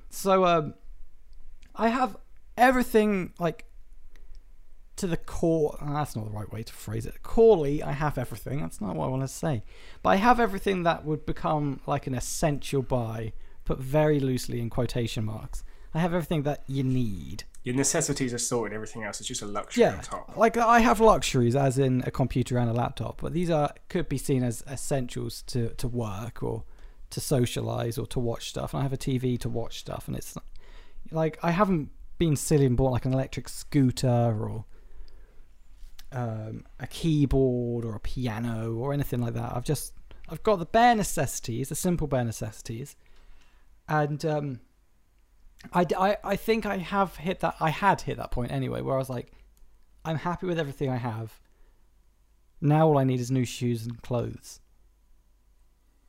So 0.08 0.44
um, 0.44 0.74
I 1.76 1.88
have 1.88 2.16
everything 2.56 3.32
like 3.38 3.64
to 5.00 5.06
the 5.06 5.16
core. 5.16 5.76
oh, 5.80 5.92
that's 5.94 6.14
not 6.16 6.24
the 6.24 6.30
right 6.30 6.50
way 6.52 6.62
to 6.62 6.72
phrase 6.72 7.04
it. 7.06 7.22
Corely, 7.22 7.82
I 7.82 7.92
have 7.92 8.16
everything. 8.18 8.60
That's 8.60 8.80
not 8.80 8.96
what 8.96 9.06
I 9.06 9.08
want 9.08 9.22
to 9.22 9.28
say. 9.28 9.62
But 10.02 10.10
I 10.10 10.16
have 10.16 10.38
everything 10.40 10.82
that 10.84 11.04
would 11.04 11.26
become 11.26 11.80
like 11.86 12.06
an 12.06 12.14
essential 12.14 12.82
buy, 12.82 13.32
put 13.64 13.78
very 13.78 14.20
loosely 14.20 14.60
in 14.60 14.70
quotation 14.70 15.24
marks. 15.24 15.62
I 15.92 15.98
have 15.98 16.14
everything 16.14 16.44
that 16.44 16.62
you 16.68 16.84
need. 16.84 17.42
your 17.64 17.74
necessities 17.74 18.32
are 18.32 18.38
sorted, 18.38 18.72
everything 18.74 19.02
else 19.02 19.20
is 19.20 19.26
just 19.26 19.42
a 19.42 19.46
luxury 19.46 19.82
Yeah, 19.82 19.96
on 19.96 20.00
top. 20.02 20.36
like 20.36 20.56
I 20.56 20.78
have 20.80 21.00
luxuries, 21.00 21.56
as 21.56 21.78
in 21.78 22.02
a 22.06 22.10
computer 22.12 22.58
and 22.58 22.70
a 22.70 22.72
laptop, 22.72 23.20
but 23.20 23.32
these 23.32 23.50
are 23.50 23.74
could 23.88 24.08
be 24.08 24.16
seen 24.16 24.42
as 24.44 24.62
essentials 24.70 25.42
to 25.48 25.70
to 25.70 25.88
work 25.88 26.42
or 26.44 26.62
to 27.10 27.20
socialize 27.20 27.98
or 27.98 28.06
to 28.06 28.20
watch 28.20 28.48
stuff. 28.50 28.72
And 28.72 28.78
I 28.80 28.82
have 28.84 28.92
a 28.92 28.96
TV 28.96 29.36
to 29.40 29.48
watch 29.48 29.80
stuff, 29.80 30.06
and 30.06 30.16
it's 30.16 30.36
like 31.10 31.38
I 31.42 31.50
haven't 31.50 31.90
been 32.18 32.36
silly 32.36 32.66
and 32.66 32.76
bought 32.76 32.92
like 32.92 33.04
an 33.06 33.12
electric 33.12 33.48
scooter 33.48 34.08
or 34.48 34.64
um, 36.12 36.64
a 36.79 36.87
keyboard 36.87 37.85
or 37.85 37.94
a 37.94 38.01
piano 38.01 38.75
or 38.75 38.92
anything 38.92 39.20
like 39.20 39.35
that. 39.35 39.53
I've 39.55 39.64
just 39.64 39.94
I've 40.29 40.42
got 40.42 40.59
the 40.59 40.66
bare 40.66 40.94
necessities, 40.94 41.68
the 41.68 41.75
simple 41.75 42.07
bare 42.07 42.25
necessities, 42.25 42.96
and 43.88 44.25
um, 44.25 44.61
I, 45.73 45.85
I, 45.96 46.16
I 46.23 46.37
think 46.37 46.66
I 46.66 46.79
have 46.79 47.16
hit 47.16 47.40
that. 47.40 47.57
I 47.61 47.70
had 47.70 48.03
hit 48.03 48.16
that 48.16 48.31
point 48.31 48.53
anyway, 48.53 48.81
where 48.81 48.94
I 48.94 48.99
was 48.99 49.11
like, 49.11 49.33
I'm 50.05 50.16
happy 50.16 50.46
with 50.46 50.59
everything 50.59 50.88
I 50.88 50.96
have. 50.96 51.40
Now 52.61 52.88
all 52.88 52.99
I 52.99 53.05
need 53.05 53.20
is 53.20 53.31
new 53.31 53.44
shoes 53.44 53.85
and 53.87 54.01
clothes. 54.03 54.61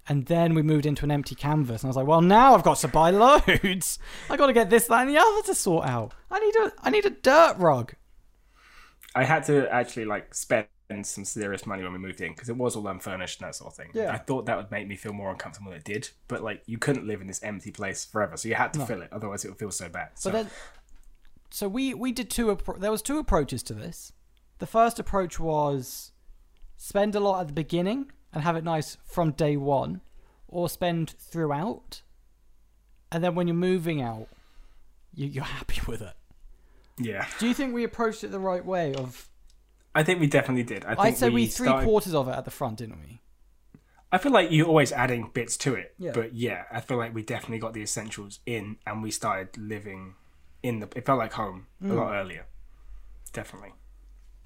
And 0.07 0.25
then 0.25 0.55
we 0.55 0.61
moved 0.63 0.85
into 0.85 1.05
an 1.05 1.11
empty 1.11 1.35
canvas, 1.35 1.83
and 1.83 1.87
I 1.87 1.91
was 1.91 1.95
like, 1.95 2.07
"Well, 2.07 2.21
now 2.21 2.55
I've 2.55 2.63
got 2.63 2.77
to 2.77 2.87
buy 2.87 3.09
loads. 3.11 3.99
I 4.29 4.37
got 4.37 4.47
to 4.47 4.53
get 4.53 4.69
this, 4.69 4.87
that, 4.87 5.01
and 5.01 5.09
the 5.09 5.17
other 5.17 5.43
to 5.43 5.55
sort 5.55 5.85
out. 5.85 6.13
I 6.29 6.39
need 6.39 6.55
a, 6.55 6.71
I 6.81 6.89
need 6.89 7.05
a 7.05 7.11
dirt 7.11 7.55
rug. 7.57 7.93
I 9.15 9.23
had 9.23 9.43
to 9.45 9.71
actually 9.73 10.05
like 10.05 10.33
spend 10.33 10.67
some 11.03 11.23
serious 11.25 11.65
money 11.65 11.83
when 11.83 11.93
we 11.93 11.99
moved 11.99 12.19
in 12.21 12.33
because 12.33 12.49
it 12.49 12.57
was 12.57 12.75
all 12.75 12.87
unfurnished 12.87 13.39
and 13.41 13.47
that 13.47 13.55
sort 13.55 13.71
of 13.71 13.77
thing. 13.77 13.89
Yeah. 13.93 14.11
I 14.13 14.17
thought 14.17 14.45
that 14.45 14.57
would 14.57 14.71
make 14.71 14.87
me 14.87 14.95
feel 14.95 15.13
more 15.13 15.29
uncomfortable 15.31 15.71
than 15.71 15.79
it 15.79 15.85
did, 15.85 16.09
but 16.27 16.43
like 16.43 16.63
you 16.65 16.77
couldn't 16.77 17.07
live 17.07 17.21
in 17.21 17.27
this 17.27 17.41
empty 17.43 17.71
place 17.71 18.03
forever, 18.05 18.35
so 18.37 18.47
you 18.49 18.55
had 18.55 18.73
to 18.73 18.79
No. 18.79 18.85
fill 18.85 19.01
it, 19.01 19.09
otherwise 19.11 19.45
it 19.45 19.49
would 19.49 19.57
feel 19.59 19.71
so 19.71 19.89
bad. 19.89 20.09
So 20.15 20.31
But 20.31 20.37
then, 20.43 20.51
so 21.49 21.67
we 21.67 21.93
we 21.93 22.11
did 22.11 22.29
two. 22.29 22.57
There 22.77 22.91
was 22.91 23.01
two 23.01 23.17
approaches 23.19 23.63
to 23.63 23.73
this. 23.73 24.13
The 24.59 24.67
first 24.67 24.99
approach 24.99 25.39
was 25.39 26.11
spend 26.77 27.15
a 27.15 27.19
lot 27.19 27.41
at 27.41 27.47
the 27.47 27.53
beginning 27.53 28.11
and 28.33 28.43
have 28.43 28.55
it 28.55 28.63
nice 28.63 28.97
from 29.03 29.31
day 29.31 29.57
one, 29.57 30.01
or 30.47 30.69
spend 30.69 31.11
throughout, 31.19 32.01
and 33.11 33.23
then 33.23 33.35
when 33.35 33.47
you're 33.47 33.55
moving 33.55 34.01
out, 34.01 34.27
you, 35.13 35.27
you're 35.27 35.43
happy 35.43 35.79
with 35.87 36.01
it. 36.01 36.13
Yeah, 36.97 37.25
Do 37.39 37.47
you 37.47 37.53
think 37.53 37.73
we 37.73 37.83
approached 37.83 38.23
it 38.23 38.31
the 38.31 38.39
right 38.39 38.65
way? 38.65 38.93
Of 38.93 39.27
I 39.95 40.03
think 40.03 40.19
we 40.19 40.27
definitely 40.27 40.63
did. 40.63 40.85
I 40.85 40.89
think 40.95 40.99
I'd 40.99 41.17
say 41.17 41.29
we, 41.29 41.47
three 41.47 41.67
started- 41.67 41.85
quarters 41.85 42.13
of 42.13 42.27
it 42.27 42.31
at 42.31 42.45
the 42.45 42.51
front, 42.51 42.77
didn't 42.77 42.99
we? 42.99 43.21
I 44.13 44.17
feel 44.17 44.31
like 44.33 44.51
you're 44.51 44.67
always 44.67 44.91
adding 44.91 45.29
bits 45.33 45.55
to 45.57 45.73
it, 45.75 45.95
Yeah. 45.97 46.11
but 46.13 46.33
yeah, 46.35 46.63
I 46.71 46.81
feel 46.81 46.97
like 46.97 47.13
we 47.13 47.23
definitely 47.23 47.59
got 47.59 47.73
the 47.73 47.81
essentials 47.81 48.39
in, 48.45 48.77
and 48.85 49.01
we 49.01 49.09
started 49.11 49.57
living 49.57 50.15
in 50.63 50.79
the. 50.81 50.89
It 50.95 51.05
felt 51.05 51.17
like 51.19 51.33
home 51.33 51.67
Mm. 51.81 51.91
a 51.91 51.93
lot 51.93 52.13
earlier. 52.13 52.45
Definitely. 53.33 53.73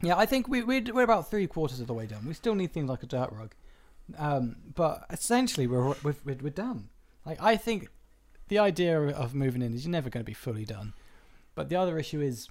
Yeah, 0.02 0.18
I 0.18 0.26
think 0.28 0.48
we, 0.48 0.62
we're, 0.62 0.84
we're 0.94 1.02
about 1.04 1.30
three 1.32 1.48
quarters 1.48 1.80
of 1.80 1.88
the 1.88 1.94
way 1.94 2.06
done. 2.06 2.26
We 2.28 2.34
still 2.34 2.54
need 2.54 2.74
things 2.74 2.88
like 2.90 3.02
a 3.02 3.08
dirt 3.08 3.30
rug, 3.32 3.56
um, 4.18 4.58
but 4.76 5.06
essentially 5.10 5.66
we're, 5.68 5.96
we're 6.04 6.16
we're 6.24 6.38
we're 6.42 6.50
done. 6.52 6.90
Like 7.26 7.42
I 7.42 7.58
think 7.58 7.90
the 8.50 8.60
idea 8.60 9.00
of 9.02 9.34
moving 9.34 9.62
in 9.64 9.74
is 9.74 9.84
you're 9.86 9.92
never 9.92 10.10
going 10.12 10.22
to 10.24 10.30
be 10.30 10.34
fully 10.36 10.66
done, 10.66 10.94
but 11.56 11.70
the 11.70 11.76
other 11.76 11.98
issue 11.98 12.22
is 12.22 12.48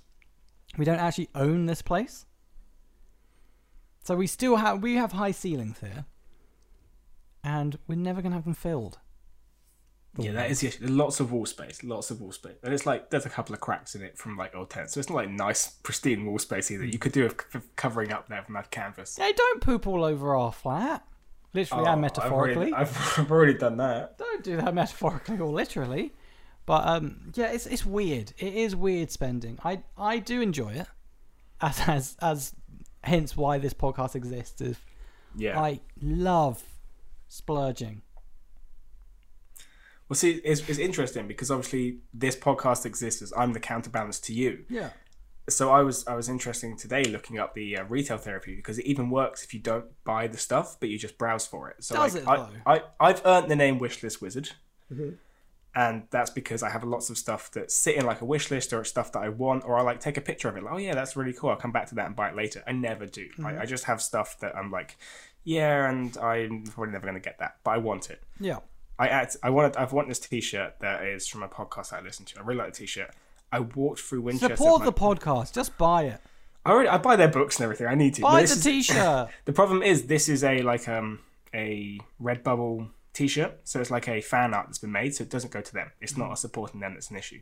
we 0.76 0.84
don't 0.84 0.98
actually 0.98 1.28
own 1.34 1.66
this 1.66 1.82
place, 1.82 2.26
so 4.02 4.16
we 4.16 4.26
still 4.26 4.56
have 4.56 4.82
we 4.82 4.94
have 4.96 5.12
high 5.12 5.30
ceilings 5.30 5.78
here, 5.80 6.04
and 7.42 7.78
we're 7.86 7.94
never 7.96 8.20
going 8.22 8.32
to 8.32 8.36
have 8.36 8.44
them 8.44 8.54
filled. 8.54 8.98
Yeah, 10.16 10.30
that 10.32 10.48
is 10.50 10.60
the 10.60 10.68
issue. 10.68 10.86
Lots 10.86 11.18
of 11.18 11.32
wall 11.32 11.44
space, 11.44 11.82
lots 11.82 12.10
of 12.12 12.20
wall 12.20 12.30
space, 12.30 12.54
and 12.62 12.72
it's 12.72 12.86
like 12.86 13.10
there's 13.10 13.26
a 13.26 13.30
couple 13.30 13.52
of 13.52 13.60
cracks 13.60 13.96
in 13.96 14.02
it 14.02 14.16
from 14.16 14.36
like 14.36 14.54
old 14.54 14.70
tents, 14.70 14.94
so 14.94 15.00
it's 15.00 15.08
not 15.08 15.16
like 15.16 15.28
nice, 15.30 15.66
pristine 15.82 16.24
wall 16.24 16.38
space 16.38 16.70
either. 16.70 16.84
You 16.84 16.98
could 16.98 17.10
do 17.12 17.28
c- 17.30 17.58
covering 17.74 18.12
up 18.12 18.28
there 18.28 18.42
from 18.42 18.54
that 18.54 18.70
canvas. 18.70 19.16
Hey, 19.16 19.32
don't 19.32 19.60
poop 19.60 19.88
all 19.88 20.04
over 20.04 20.36
our 20.36 20.52
flat, 20.52 21.04
literally 21.52 21.84
Oh, 21.84 21.90
and 21.92 22.00
metaphorically. 22.00 22.72
I've 22.72 22.72
already, 22.72 22.72
I've, 22.74 23.18
I've 23.18 23.30
already 23.32 23.54
done 23.54 23.76
that. 23.78 24.16
don't 24.18 24.44
do 24.44 24.56
that 24.58 24.72
metaphorically 24.72 25.38
or 25.40 25.50
literally. 25.52 26.12
But 26.66 26.86
um, 26.86 27.32
yeah, 27.34 27.52
it's 27.52 27.66
it's 27.66 27.84
weird. 27.84 28.32
It 28.38 28.54
is 28.54 28.74
weird 28.74 29.10
spending. 29.10 29.58
I 29.64 29.82
I 29.98 30.18
do 30.18 30.40
enjoy 30.40 30.72
it, 30.72 30.86
as 31.60 31.80
as 31.86 32.16
as 32.22 32.54
hence 33.02 33.36
why 33.36 33.58
this 33.58 33.74
podcast 33.74 34.14
exists. 34.14 34.60
Is 34.60 34.78
Yeah. 35.36 35.60
I 35.60 35.80
love 36.00 36.62
splurging. 37.28 38.02
well, 40.08 40.16
see, 40.16 40.32
it's, 40.44 40.68
it's 40.68 40.78
interesting 40.78 41.26
because 41.26 41.50
obviously 41.50 41.98
this 42.12 42.36
podcast 42.36 42.86
exists 42.86 43.22
as 43.22 43.32
I'm 43.36 43.52
the 43.52 43.60
counterbalance 43.60 44.20
to 44.20 44.34
you. 44.34 44.64
Yeah. 44.68 44.90
So 45.48 45.70
I 45.70 45.82
was 45.82 46.06
I 46.06 46.14
was 46.14 46.30
interesting 46.30 46.76
today 46.78 47.04
looking 47.04 47.38
up 47.38 47.54
the 47.54 47.76
uh, 47.76 47.84
retail 47.84 48.16
therapy 48.16 48.56
because 48.56 48.78
it 48.78 48.86
even 48.86 49.10
works 49.10 49.44
if 49.44 49.52
you 49.52 49.60
don't 49.60 49.84
buy 50.04 50.26
the 50.26 50.38
stuff 50.38 50.78
but 50.80 50.88
you 50.88 50.98
just 50.98 51.18
browse 51.18 51.46
for 51.46 51.68
it. 51.68 51.84
So 51.84 51.96
Does 51.96 52.14
like, 52.14 52.22
it, 52.22 52.28
I, 52.28 52.36
though? 52.36 52.48
I 52.66 53.08
I've 53.08 53.26
earned 53.26 53.50
the 53.50 53.56
name 53.56 53.78
wishlist 53.78 54.22
wizard. 54.22 54.52
Mm-hmm. 54.90 55.16
And 55.76 56.04
that's 56.10 56.30
because 56.30 56.62
I 56.62 56.70
have 56.70 56.84
lots 56.84 57.10
of 57.10 57.18
stuff 57.18 57.50
that 57.52 57.70
sit 57.70 57.96
in 57.96 58.06
like 58.06 58.20
a 58.20 58.24
wish 58.24 58.50
list 58.50 58.72
or 58.72 58.84
stuff 58.84 59.10
that 59.12 59.20
I 59.20 59.28
want, 59.28 59.64
or 59.64 59.76
I 59.76 59.82
like 59.82 60.00
take 60.00 60.16
a 60.16 60.20
picture 60.20 60.48
of 60.48 60.56
it. 60.56 60.62
Like, 60.62 60.74
oh 60.74 60.78
yeah, 60.78 60.94
that's 60.94 61.16
really 61.16 61.32
cool. 61.32 61.50
I'll 61.50 61.56
come 61.56 61.72
back 61.72 61.88
to 61.88 61.96
that 61.96 62.06
and 62.06 62.14
buy 62.14 62.28
it 62.28 62.36
later. 62.36 62.62
I 62.66 62.72
never 62.72 63.06
do. 63.06 63.26
Mm-hmm. 63.26 63.46
I, 63.46 63.62
I 63.62 63.66
just 63.66 63.84
have 63.84 64.00
stuff 64.00 64.38
that 64.40 64.56
I'm 64.56 64.70
like, 64.70 64.96
yeah, 65.42 65.88
and 65.88 66.16
I'm 66.18 66.64
probably 66.64 66.92
never 66.92 67.02
going 67.06 67.14
to 67.14 67.20
get 67.20 67.38
that, 67.38 67.56
but 67.64 67.72
I 67.72 67.78
want 67.78 68.10
it. 68.10 68.22
Yeah. 68.38 68.58
I 68.98 69.08
act, 69.08 69.36
I 69.42 69.50
wanted 69.50 69.76
I've 69.76 69.92
wanted 69.92 70.10
this 70.10 70.20
T-shirt 70.20 70.78
that 70.80 71.04
is 71.04 71.26
from 71.26 71.42
a 71.42 71.48
podcast 71.48 71.92
I 71.92 72.00
listen 72.00 72.24
to. 72.26 72.38
I 72.38 72.42
really 72.42 72.58
like 72.58 72.72
the 72.72 72.78
T-shirt. 72.78 73.10
I 73.50 73.60
walked 73.60 74.00
through 74.00 74.22
Winchester. 74.22 74.56
Support 74.56 74.84
with 74.84 74.94
the 74.94 75.00
podcast. 75.00 75.52
Just 75.52 75.76
buy 75.76 76.04
it. 76.04 76.20
I 76.64 76.70
already 76.70 76.88
I 76.88 76.98
buy 76.98 77.16
their 77.16 77.28
books 77.28 77.56
and 77.56 77.64
everything. 77.64 77.88
I 77.88 77.94
need 77.94 78.14
to. 78.14 78.22
Buy 78.22 78.42
the 78.42 78.52
is, 78.52 78.62
T-shirt. 78.64 79.28
the 79.44 79.52
problem 79.52 79.82
is 79.82 80.06
this 80.06 80.28
is 80.28 80.44
a 80.44 80.62
like 80.62 80.88
um 80.88 81.18
a 81.52 81.98
Redbubble 82.22 82.88
T-shirt, 83.14 83.60
so 83.64 83.80
it's 83.80 83.90
like 83.90 84.08
a 84.08 84.20
fan 84.20 84.52
art 84.52 84.66
that's 84.66 84.78
been 84.78 84.92
made, 84.92 85.14
so 85.14 85.22
it 85.22 85.30
doesn't 85.30 85.52
go 85.52 85.60
to 85.60 85.72
them. 85.72 85.90
It's 86.00 86.16
not 86.16 86.30
us 86.32 86.40
supporting 86.40 86.80
them 86.80 86.94
that's 86.94 87.10
an 87.10 87.16
issue, 87.16 87.40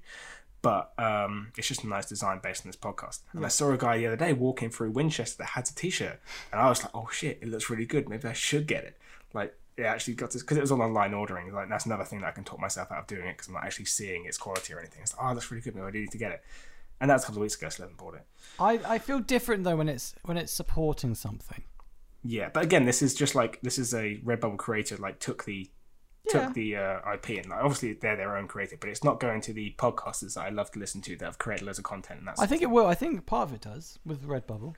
but 0.61 0.93
um 0.99 1.51
it's 1.57 1.67
just 1.67 1.83
a 1.83 1.89
nice 1.89 2.07
design 2.07 2.41
based 2.43 2.65
on 2.65 2.69
this 2.69 2.77
podcast. 2.77 3.21
And 3.33 3.45
I 3.45 3.49
saw 3.49 3.73
a 3.73 3.79
guy 3.79 3.99
the 3.99 4.07
other 4.07 4.17
day 4.17 4.33
walking 4.33 4.71
through 4.71 4.93
Winchester 4.93 5.39
that 5.39 5.51
had 5.51 5.69
a 5.69 5.73
T-shirt, 5.75 6.21
and 6.53 6.61
I 6.61 6.69
was 6.69 6.83
like, 6.83 6.93
oh 6.95 7.09
shit, 7.11 7.39
it 7.43 7.49
looks 7.49 7.69
really 7.71 7.87
good. 7.87 8.09
Maybe 8.09 8.29
I 8.29 8.33
should 8.33 8.67
get 8.67 8.85
it. 8.85 8.99
Like 9.35 9.55
it 9.77 9.85
actually 9.85 10.15
got 10.15 10.31
this 10.31 10.43
because 10.43 10.59
it 10.59 10.61
was 10.61 10.73
on 10.73 10.81
online 10.81 11.15
ordering. 11.15 11.53
Like 11.53 11.69
that's 11.69 11.87
another 11.87 12.05
thing 12.05 12.21
that 12.21 12.29
I 12.29 12.33
can 12.33 12.45
talk 12.45 12.61
myself 12.61 12.93
out 12.93 12.99
of 12.99 13.07
doing 13.07 13.27
it 13.27 13.33
because 13.33 13.49
I'm 13.49 13.55
not 13.55 13.65
actually 13.65 13.87
seeing 13.87 14.27
its 14.27 14.37
quality 14.37 14.75
or 14.75 14.79
anything. 14.79 15.03
It's 15.03 15.17
like, 15.17 15.31
oh, 15.31 15.35
that's 15.35 15.51
really 15.51 15.63
good. 15.63 15.75
Maybe 15.75 15.87
I 15.87 15.91
do 15.91 16.01
need 16.01 16.11
to 16.13 16.19
get 16.19 16.33
it. 16.33 16.45
And 17.01 17.11
that 17.11 17.15
was 17.15 17.25
a 17.25 17.27
couple 17.27 17.41
of 17.41 17.43
weeks 17.43 17.57
ago. 17.57 17.69
So 17.69 17.83
i 17.83 17.85
haven't 17.85 17.97
bought 17.97 18.15
it. 18.15 18.27
I 18.61 18.95
I 18.95 18.99
feel 18.99 19.19
different 19.19 19.65
though 19.65 19.77
when 19.77 19.89
it's 19.89 20.15
when 20.25 20.37
it's 20.37 20.53
supporting 20.53 21.15
something. 21.15 21.65
Yeah, 22.25 22.51
but 22.53 22.63
again, 22.65 22.85
this 22.85 23.03
is 23.03 23.15
just 23.15 23.35
like 23.35 23.61
this 23.63 23.79
is 23.79 23.93
a 23.95 24.21
Redbubble 24.25 24.59
creator 24.59 24.97
like 24.97 25.19
took 25.19 25.45
the 25.45 25.71
Yeah. 26.25 26.45
took 26.47 26.55
the 26.55 26.77
uh, 26.77 27.13
IP 27.15 27.31
and 27.31 27.47
like, 27.51 27.61
obviously 27.65 27.95
they're 27.95 28.17
their 28.17 28.37
own 28.37 28.47
creator, 28.47 28.77
but 28.79 28.89
it's 28.91 29.03
not 29.03 29.19
going 29.19 29.41
to 29.43 29.53
the 29.53 29.75
podcasters 29.77 30.35
that 30.35 30.43
I 30.43 30.51
love 30.51 30.71
to 30.73 30.79
listen 30.79 31.01
to 31.03 31.17
that 31.17 31.25
have 31.25 31.39
created 31.39 31.67
loads 31.67 31.79
of 31.79 31.85
content. 31.85 32.21
And 32.21 32.29
that's 32.29 32.41
I 32.41 32.47
think 32.47 32.63
it 32.63 32.71
will. 32.71 32.87
I 32.87 32.95
think 32.95 33.27
part 33.27 33.49
of 33.49 33.55
it 33.55 33.61
does 33.63 33.99
with 34.05 34.23
Redbubble. 34.25 34.75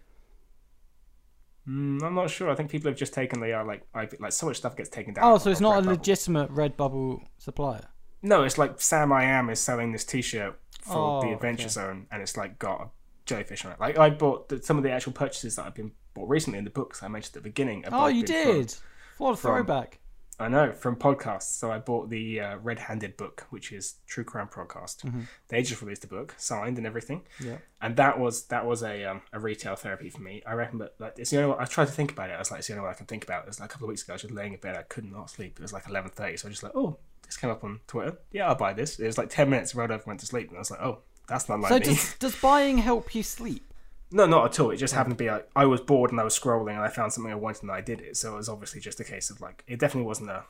mm, 1.68 2.02
I'm 2.02 2.14
not 2.14 2.30
sure. 2.30 2.50
I 2.50 2.54
think 2.54 2.70
people 2.70 2.90
have 2.90 2.98
just 2.98 3.12
taken 3.14 3.40
the 3.40 3.52
uh, 3.52 3.64
like 3.64 3.86
IP, 4.00 4.20
like 4.20 4.32
so 4.32 4.46
much 4.46 4.56
stuff 4.56 4.76
gets 4.76 4.88
taken 4.88 5.14
down. 5.14 5.24
Oh, 5.24 5.38
so 5.38 5.50
it's 5.50 5.60
not 5.60 5.84
a 5.84 5.86
legitimate 5.86 6.50
Redbubble 6.50 7.24
supplier. 7.38 7.88
No, 8.22 8.42
it's 8.42 8.56
like 8.56 8.80
Sam 8.80 9.12
I 9.12 9.24
Am 9.24 9.50
is 9.50 9.60
selling 9.60 9.92
this 9.92 10.04
T-shirt 10.04 10.58
for 10.80 10.96
Oh, 10.96 11.20
the 11.20 11.32
Adventure 11.34 11.64
okay. 11.64 11.68
Zone, 11.70 12.06
and 12.10 12.22
it's 12.22 12.36
like 12.38 12.58
got 12.58 12.80
a 12.80 12.88
jellyfish 13.26 13.64
on 13.66 13.72
it. 13.72 13.80
Like 13.80 13.98
I 13.98 14.08
bought 14.10 14.48
the, 14.48 14.62
some 14.62 14.78
of 14.78 14.82
the 14.82 14.90
actual 14.90 15.12
purchases 15.12 15.56
that 15.56 15.66
I've 15.66 15.74
been 15.74 15.92
bought 16.14 16.28
recently 16.28 16.58
in 16.58 16.64
the 16.64 16.70
books 16.70 17.02
I 17.02 17.08
mentioned 17.08 17.36
at 17.36 17.42
the 17.42 17.48
beginning. 17.48 17.84
Oh, 17.92 18.06
you 18.06 18.24
been 18.24 18.44
from- 18.44 18.54
did. 18.62 18.74
What 19.18 19.30
a 19.32 19.36
from- 19.36 19.50
throwback. 19.66 19.98
I 20.40 20.48
know 20.48 20.72
from 20.72 20.96
podcasts. 20.96 21.56
So 21.60 21.70
I 21.70 21.78
bought 21.78 22.10
the 22.10 22.40
uh, 22.40 22.56
Red 22.56 22.80
Handed 22.80 23.16
book, 23.16 23.46
which 23.50 23.70
is 23.70 23.94
True 24.08 24.24
Crime 24.24 24.48
Podcast. 24.48 25.08
They 25.46 25.62
just 25.62 25.80
released 25.80 26.02
the 26.02 26.08
book, 26.08 26.34
signed 26.38 26.76
and 26.76 26.84
everything. 26.88 27.22
Yeah. 27.38 27.58
And 27.80 27.94
that 27.98 28.18
was 28.18 28.46
that 28.46 28.66
was 28.66 28.82
a 28.82 29.04
um, 29.04 29.20
a 29.32 29.38
retail 29.38 29.76
therapy 29.76 30.10
for 30.10 30.20
me. 30.22 30.42
I 30.44 30.54
reckon, 30.54 30.78
but 30.78 30.96
like, 30.98 31.20
it's 31.20 31.30
the 31.30 31.36
only. 31.36 31.50
One, 31.50 31.60
I 31.60 31.66
tried 31.66 31.84
to 31.84 31.92
think 31.92 32.10
about 32.10 32.30
it. 32.30 32.32
I 32.32 32.40
was 32.40 32.50
like, 32.50 32.58
it's 32.58 32.66
the 32.66 32.72
only 32.74 32.82
one 32.82 32.90
I 32.90 32.96
can 32.96 33.06
think 33.06 33.22
about. 33.22 33.44
It 33.44 33.46
was 33.46 33.60
like 33.60 33.68
a 33.70 33.72
couple 33.72 33.86
of 33.86 33.90
weeks 33.90 34.02
ago. 34.02 34.12
I 34.12 34.16
was 34.16 34.22
just 34.22 34.34
laying 34.34 34.54
in 34.54 34.58
bed. 34.58 34.76
I 34.76 34.82
could 34.82 35.04
not 35.04 35.30
sleep. 35.30 35.60
It 35.60 35.62
was 35.62 35.72
like 35.72 35.86
eleven 35.88 36.10
thirty. 36.10 36.36
So 36.36 36.46
I 36.46 36.50
was 36.50 36.54
just 36.60 36.64
like, 36.64 36.74
oh, 36.74 36.96
this 37.24 37.36
came 37.36 37.50
up 37.50 37.62
on 37.62 37.78
Twitter. 37.86 38.18
Yeah, 38.32 38.48
I'll 38.48 38.56
buy 38.56 38.72
this. 38.72 38.98
It 38.98 39.06
was 39.06 39.16
like 39.18 39.30
ten 39.30 39.48
minutes. 39.50 39.72
Rolled 39.76 39.92
over, 39.92 40.02
went 40.04 40.18
to 40.18 40.26
sleep, 40.26 40.48
and 40.48 40.56
I 40.56 40.60
was 40.62 40.70
like, 40.72 40.80
oh, 40.82 40.98
that's 41.28 41.48
not 41.48 41.60
like 41.60 41.68
So 41.68 41.78
me. 41.78 41.84
does 41.84 42.14
does 42.18 42.34
buying 42.40 42.78
help 42.78 43.14
you 43.14 43.22
sleep? 43.22 43.72
No, 44.14 44.26
not 44.26 44.44
at 44.46 44.60
all. 44.60 44.70
It 44.70 44.76
just 44.76 44.94
happened 44.94 45.18
to 45.18 45.24
be 45.24 45.28
like 45.28 45.50
I 45.56 45.64
was 45.66 45.80
bored 45.80 46.12
and 46.12 46.20
I 46.20 46.24
was 46.24 46.38
scrolling 46.38 46.70
and 46.70 46.80
I 46.82 46.88
found 46.88 47.12
something 47.12 47.32
I 47.32 47.34
wanted 47.34 47.62
and 47.64 47.72
I 47.72 47.80
did 47.80 48.00
it. 48.00 48.16
So 48.16 48.34
it 48.34 48.36
was 48.36 48.48
obviously 48.48 48.80
just 48.80 49.00
a 49.00 49.04
case 49.04 49.28
of 49.28 49.40
like 49.40 49.64
it 49.66 49.80
definitely 49.80 50.06
wasn't 50.06 50.30
a. 50.30 50.44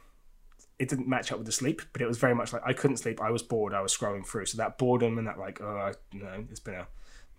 It 0.78 0.88
didn't 0.90 1.08
match 1.08 1.32
up 1.32 1.38
with 1.38 1.46
the 1.46 1.52
sleep, 1.52 1.80
but 1.94 2.02
it 2.02 2.06
was 2.06 2.18
very 2.18 2.34
much 2.34 2.52
like 2.52 2.60
I 2.66 2.74
couldn't 2.74 2.98
sleep. 2.98 3.22
I 3.22 3.30
was 3.30 3.42
bored. 3.42 3.72
I 3.72 3.80
was 3.80 3.96
scrolling 3.96 4.26
through. 4.26 4.46
So 4.46 4.58
that 4.58 4.76
boredom 4.76 5.16
and 5.16 5.26
that 5.26 5.38
like 5.38 5.62
oh 5.62 5.76
I, 5.76 5.92
you 6.12 6.22
know 6.22 6.44
it's 6.50 6.60
been 6.60 6.74
a 6.74 6.86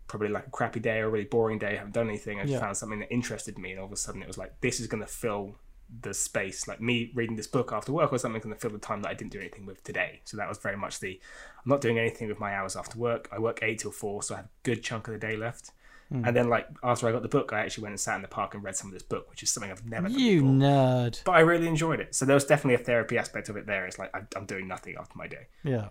probably 0.07 0.29
like 0.29 0.47
a 0.47 0.49
crappy 0.49 0.79
day 0.79 0.97
or 0.99 1.05
a 1.05 1.09
really 1.09 1.25
boring 1.25 1.59
day. 1.59 1.73
I 1.73 1.75
haven't 1.75 1.93
done 1.93 2.09
anything. 2.09 2.39
I 2.39 2.43
just 2.43 2.53
Yeah. 2.53 2.59
found 2.59 2.75
something 2.77 2.99
that 3.01 3.11
interested 3.13 3.59
me 3.59 3.71
and 3.71 3.79
all 3.79 3.85
of 3.85 3.91
a 3.91 3.95
sudden 3.95 4.23
it 4.23 4.27
was 4.27 4.37
like 4.39 4.59
this 4.61 4.79
is 4.79 4.87
going 4.87 5.01
to 5.03 5.07
fill 5.07 5.57
the 6.01 6.15
space. 6.15 6.67
Like 6.67 6.81
me 6.81 7.11
reading 7.13 7.35
this 7.35 7.45
book 7.45 7.71
after 7.71 7.91
work 7.91 8.11
or 8.11 8.17
something 8.17 8.41
going 8.41 8.55
to 8.55 8.59
fill 8.59 8.71
the 8.71 8.79
time 8.79 9.03
that 9.03 9.09
I 9.09 9.13
didn't 9.13 9.31
do 9.33 9.39
anything 9.39 9.67
with 9.67 9.83
today. 9.83 10.21
So 10.25 10.37
that 10.37 10.49
was 10.49 10.57
very 10.57 10.77
much 10.77 10.99
the 11.01 11.19
I'm 11.57 11.69
not 11.69 11.81
doing 11.81 11.99
anything 11.99 12.27
with 12.29 12.39
my 12.39 12.55
hours 12.55 12.75
after 12.75 12.97
work. 12.97 13.29
I 13.31 13.37
work 13.37 13.59
eight 13.61 13.79
till 13.79 13.91
four, 13.91 14.23
so 14.23 14.33
I 14.33 14.37
have 14.37 14.45
a 14.45 14.49
good 14.63 14.81
chunk 14.81 15.07
of 15.07 15.13
the 15.13 15.19
day 15.19 15.35
left. 15.35 15.69
Hmm. 16.09 16.23
And 16.25 16.35
then, 16.35 16.49
like 16.49 16.67
after 16.83 17.07
I 17.07 17.11
got 17.11 17.23
the 17.23 17.27
book, 17.27 17.51
I 17.51 17.61
actually 17.61 17.83
went 17.83 17.93
and 17.93 17.99
sat 17.99 18.15
in 18.15 18.21
the 18.21 18.27
park 18.27 18.53
and 18.53 18.63
read 18.63 18.75
some 18.75 18.87
of 18.87 18.93
this 18.93 19.03
book, 19.03 19.29
which 19.29 19.41
is 19.43 19.51
something 19.51 19.71
I've 19.71 19.85
never 19.85 20.07
done 20.07 20.19
You 20.19 20.41
before. 20.41 20.53
nerd. 20.53 21.23
But 21.23 21.31
I 21.33 21.39
really 21.39 21.67
enjoyed 21.67 21.99
it. 21.99 22.13
So 22.13 22.25
there 22.25 22.35
was 22.35 22.45
definitely 22.45 22.81
a 22.81 22.85
therapy 22.85 23.17
aspect 23.17 23.49
of 23.49 23.57
it 23.57 23.65
there. 23.65 23.85
It's 23.85 23.97
like 23.97 24.11
I'm, 24.15 24.27
I'm 24.35 24.45
doing 24.45 24.67
nothing 24.67 24.95
after 24.99 25.17
my 25.17 25.27
day. 25.27 25.47
Yeah. 25.63 25.89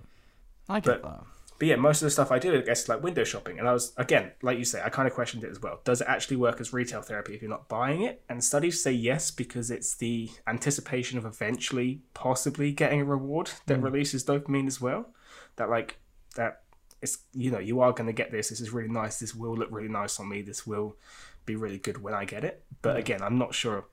I 0.69 0.81
get 0.81 1.03
But- 1.03 1.03
that. 1.03 1.25
But 1.57 1.69
yeah, 1.69 1.77
most 1.77 2.03
of 2.03 2.07
the 2.07 2.11
stuff 2.11 2.33
I 2.33 2.41
do, 2.41 2.53
I 2.53 2.63
guess, 2.63 2.83
is 2.83 2.89
like 2.89 3.03
window 3.03 3.23
shopping. 3.23 3.61
And 3.61 3.69
I 3.69 3.73
was, 3.73 3.93
again, 3.97 4.33
like 4.43 4.59
you 4.59 4.65
say, 4.65 4.83
I 4.85 4.89
kind 4.89 5.07
of 5.07 5.15
questioned 5.15 5.45
it 5.45 5.51
as 5.51 5.63
well. 5.63 5.81
Does 5.85 6.01
it 6.01 6.09
actually 6.09 6.37
work 6.37 6.61
as 6.61 6.73
retail 6.73 7.01
therapy 7.01 7.33
if 7.35 7.43
you're 7.43 7.51
not 7.51 7.69
buying 7.69 8.03
it? 8.03 8.25
And 8.29 8.43
studies 8.43 8.83
say 8.83 8.91
yes, 8.91 9.31
because 9.31 9.71
it's 9.71 9.95
the 9.95 10.31
anticipation 10.49 11.17
of 11.17 11.25
eventually 11.25 12.03
possibly 12.13 12.73
getting 12.73 13.01
a 13.03 13.05
reward 13.05 13.53
that 13.67 13.77
hmm. 13.77 13.85
releases 13.85 14.25
dopamine 14.25 14.67
as 14.67 14.81
well. 14.81 15.11
That, 15.55 15.71
like, 15.71 15.99
that 16.35 16.63
it's, 17.05 17.19
you 17.33 17.51
know, 17.51 17.61
you 17.61 17.81
are 17.81 17.93
going 17.93 18.07
to 18.09 18.13
get 18.13 18.33
this. 18.33 18.49
This 18.49 18.61
is 18.61 18.73
really 18.73 18.89
nice. 18.89 19.19
This 19.19 19.35
will 19.35 19.55
look 19.55 19.69
really 19.71 19.89
nice 19.89 20.19
on 20.19 20.29
me. 20.29 20.43
This 20.43 20.67
will 20.67 20.97
be 21.47 21.55
really 21.55 21.79
good 21.79 22.03
when 22.03 22.15
I 22.15 22.25
get 22.25 22.45
it. 22.45 22.65
But 22.83 22.97
again, 22.97 23.23
I'm 23.23 23.39
not 23.39 23.55
sure. 23.55 23.85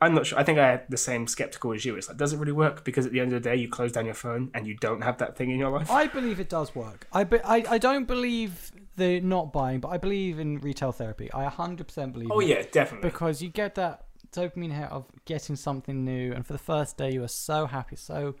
I'm 0.00 0.14
not 0.14 0.26
sure. 0.26 0.38
I 0.38 0.42
think 0.42 0.58
I 0.58 0.66
had 0.66 0.84
the 0.88 0.96
same 0.96 1.26
skeptical 1.26 1.72
as 1.72 1.84
you. 1.84 1.94
It's 1.96 2.08
like, 2.08 2.16
does 2.16 2.32
it 2.32 2.38
really 2.38 2.52
work? 2.52 2.84
Because 2.84 3.06
at 3.06 3.12
the 3.12 3.20
end 3.20 3.32
of 3.32 3.42
the 3.42 3.48
day, 3.48 3.56
you 3.56 3.68
close 3.68 3.92
down 3.92 4.04
your 4.04 4.14
phone 4.14 4.50
and 4.52 4.66
you 4.66 4.76
don't 4.76 5.02
have 5.02 5.18
that 5.18 5.36
thing 5.36 5.50
in 5.50 5.58
your 5.58 5.70
life. 5.70 5.90
I 5.90 6.08
believe 6.08 6.40
it 6.40 6.48
does 6.48 6.74
work. 6.74 7.06
I, 7.12 7.24
be, 7.24 7.38
I 7.44 7.64
I 7.68 7.78
don't 7.78 8.06
believe 8.06 8.72
the 8.96 9.20
not 9.20 9.52
buying, 9.52 9.80
but 9.80 9.88
I 9.88 9.98
believe 9.98 10.38
in 10.38 10.58
retail 10.58 10.92
therapy. 10.92 11.32
I 11.32 11.46
100% 11.46 12.12
believe. 12.12 12.30
Oh 12.30 12.40
yeah, 12.40 12.62
definitely. 12.70 13.08
because 13.08 13.40
you 13.42 13.48
get 13.48 13.76
that 13.76 14.06
dopamine 14.32 14.72
hit 14.72 14.90
of 14.90 15.06
getting 15.24 15.56
something 15.56 16.04
new, 16.04 16.32
and 16.32 16.46
for 16.46 16.52
the 16.52 16.58
first 16.58 16.96
day 16.96 17.12
you 17.12 17.22
are 17.22 17.28
so 17.28 17.66
happy, 17.66 17.96
so 17.96 18.34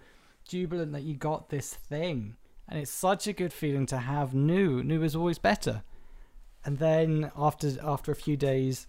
jubilant 0.46 0.92
that 0.92 1.02
you 1.02 1.14
got 1.14 1.48
this 1.50 1.72
thing, 1.74 2.36
and 2.68 2.78
it's 2.78 2.90
such 2.90 3.26
a 3.26 3.32
good 3.32 3.52
feeling 3.52 3.86
to 3.86 3.98
have 3.98 4.34
new. 4.34 4.82
New 4.82 5.02
is 5.02 5.16
always 5.16 5.38
better. 5.38 5.82
And 6.64 6.78
then 6.78 7.30
after 7.36 7.72
after 7.82 8.10
a 8.10 8.16
few 8.16 8.36
days, 8.36 8.86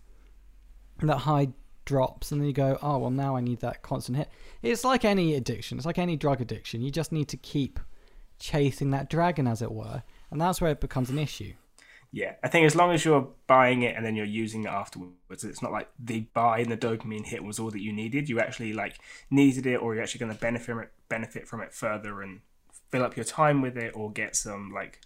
that 1.02 1.20
high 1.20 1.50
drops, 1.84 2.32
and 2.32 2.42
then 2.42 2.48
you 2.48 2.54
go, 2.54 2.80
oh 2.82 2.98
well, 2.98 3.12
now 3.12 3.36
I 3.36 3.42
need 3.42 3.60
that 3.60 3.82
constant 3.82 4.18
hit. 4.18 4.30
It's 4.62 4.84
like 4.84 5.06
any 5.06 5.36
addiction. 5.36 5.78
It's 5.78 5.86
like 5.86 5.98
any 5.98 6.16
drug 6.16 6.42
addiction. 6.42 6.82
You 6.82 6.92
just 6.92 7.12
need 7.12 7.28
to 7.30 7.38
keep 7.38 7.80
chasing 8.40 8.92
that 8.92 9.10
dragon, 9.10 9.48
as 9.48 9.62
it 9.62 9.72
were, 9.72 10.04
and 10.32 10.40
that's 10.40 10.62
where 10.62 10.72
it 10.72 10.82
becomes 10.82 11.10
an 11.10 11.20
issue. 11.20 11.54
Yeah, 12.12 12.36
I 12.42 12.48
think 12.48 12.66
as 12.66 12.76
long 12.76 12.92
as 12.92 13.04
you're 13.04 13.28
buying 13.46 13.82
it 13.82 13.98
and 13.98 14.06
then 14.06 14.16
you're 14.16 14.26
using 14.26 14.64
it 14.64 14.70
afterwards, 14.70 15.44
it's 15.44 15.62
not 15.62 15.74
like 15.74 15.90
the 16.00 16.22
buy 16.34 16.60
and 16.60 16.72
the 16.72 16.78
dopamine 16.78 17.26
hit 17.26 17.44
was 17.44 17.60
all 17.60 17.72
that 17.72 17.82
you 17.82 17.92
needed. 17.92 18.30
You 18.30 18.40
actually 18.40 18.72
like 18.72 19.00
needed 19.30 19.66
it, 19.66 19.82
or 19.82 19.94
you're 19.94 20.04
actually 20.04 20.20
going 20.20 20.32
to 20.32 20.40
benefit 20.40 20.92
benefit 21.10 21.46
from 21.46 21.62
it 21.62 21.74
further 21.74 22.22
and 22.22 22.40
fill 22.96 23.06
up 23.06 23.16
your 23.16 23.26
time 23.26 23.62
with 23.62 23.78
it, 23.78 23.96
or 23.96 24.12
get 24.12 24.36
some 24.36 24.72
like 24.74 25.02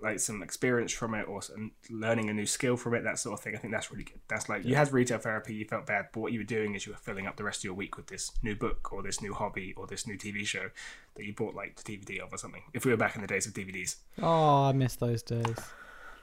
like 0.00 0.18
some 0.18 0.42
experience 0.42 0.92
from 0.92 1.14
it, 1.14 1.28
or 1.28 1.40
some 1.42 1.72
learning 1.88 2.28
a 2.28 2.32
new 2.32 2.46
skill 2.46 2.76
from 2.76 2.94
it, 2.94 3.04
that 3.04 3.18
sort 3.18 3.38
of 3.38 3.40
thing. 3.42 3.54
I 3.54 3.58
think 3.58 3.72
that's 3.72 3.90
really 3.90 4.04
good. 4.04 4.20
That's 4.28 4.48
like 4.48 4.64
you 4.64 4.74
had 4.74 4.92
retail 4.92 5.18
therapy, 5.18 5.54
you 5.54 5.64
felt 5.64 5.86
bad, 5.86 6.06
but 6.12 6.20
what 6.20 6.32
you 6.32 6.40
were 6.40 6.44
doing 6.44 6.74
is 6.74 6.86
you 6.86 6.92
were 6.92 6.98
filling 6.98 7.26
up 7.26 7.36
the 7.36 7.44
rest 7.44 7.60
of 7.60 7.64
your 7.64 7.74
week 7.74 7.96
with 7.96 8.08
this 8.08 8.32
new 8.42 8.56
book 8.56 8.92
or 8.92 9.02
this 9.02 9.22
new 9.22 9.32
hobby 9.32 9.74
or 9.76 9.86
this 9.86 10.06
new 10.06 10.18
TV 10.18 10.44
show 10.44 10.70
that 11.14 11.24
you 11.24 11.32
bought 11.32 11.54
like 11.54 11.76
the 11.76 11.96
DVD 11.96 12.20
of 12.20 12.32
or 12.32 12.36
something. 12.36 12.62
If 12.74 12.84
we 12.84 12.90
were 12.90 12.96
back 12.96 13.14
in 13.14 13.22
the 13.22 13.28
days 13.28 13.46
of 13.46 13.52
DVDs. 13.52 13.96
Oh, 14.20 14.64
I 14.64 14.72
miss 14.72 14.96
those 14.96 15.22
days. 15.22 15.56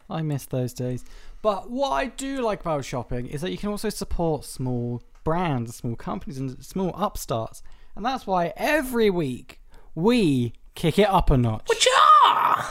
I 0.09 0.21
miss 0.23 0.45
those 0.45 0.73
days. 0.73 1.05
But 1.41 1.69
what 1.69 1.91
I 1.91 2.07
do 2.07 2.41
like 2.41 2.61
about 2.61 2.83
shopping 2.83 3.27
is 3.27 3.41
that 3.41 3.51
you 3.51 3.57
can 3.57 3.69
also 3.69 3.89
support 3.89 4.43
small 4.43 5.01
brands, 5.23 5.75
small 5.77 5.95
companies, 5.95 6.37
and 6.37 6.63
small 6.65 6.93
upstarts. 6.95 7.61
And 7.95 8.03
that's 8.03 8.25
why 8.25 8.53
every 8.57 9.09
week 9.09 9.61
we 9.93 10.53
kick 10.75 10.99
it 10.99 11.09
up 11.09 11.29
a 11.29 11.37
notch. 11.37 11.67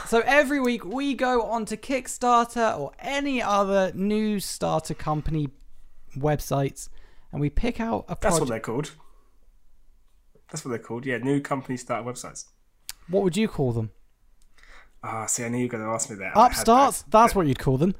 So 0.07 0.21
every 0.25 0.59
week 0.59 0.85
we 0.85 1.13
go 1.13 1.43
onto 1.43 1.75
Kickstarter 1.75 2.77
or 2.79 2.91
any 2.99 3.41
other 3.41 3.91
new 3.93 4.39
starter 4.39 4.93
company 4.93 5.49
websites 6.17 6.89
and 7.31 7.39
we 7.41 7.49
pick 7.49 7.79
out 7.79 8.05
a 8.07 8.17
That's 8.19 8.39
what 8.39 8.49
they're 8.49 8.59
called. 8.59 8.91
That's 10.49 10.65
what 10.65 10.69
they're 10.71 10.79
called. 10.79 11.05
Yeah, 11.05 11.17
new 11.19 11.39
company 11.41 11.77
start 11.77 12.05
websites. 12.05 12.45
what 13.07 13.23
would 13.23 13.37
you 13.37 13.47
call 13.47 13.71
them? 13.71 13.91
Ah, 15.01 15.25
see, 15.27 15.45
I 15.45 15.49
knew 15.49 15.59
you 15.59 15.65
were 15.65 15.69
going 15.69 15.83
to 15.83 15.89
ask 15.89 16.09
me 16.09 16.17
that. 16.17 16.33
Upstarts, 16.35 17.03
that. 17.03 17.11
that's 17.11 17.33
what 17.33 17.47
you'd 17.47 17.59
call 17.59 17.77
them. 17.77 17.95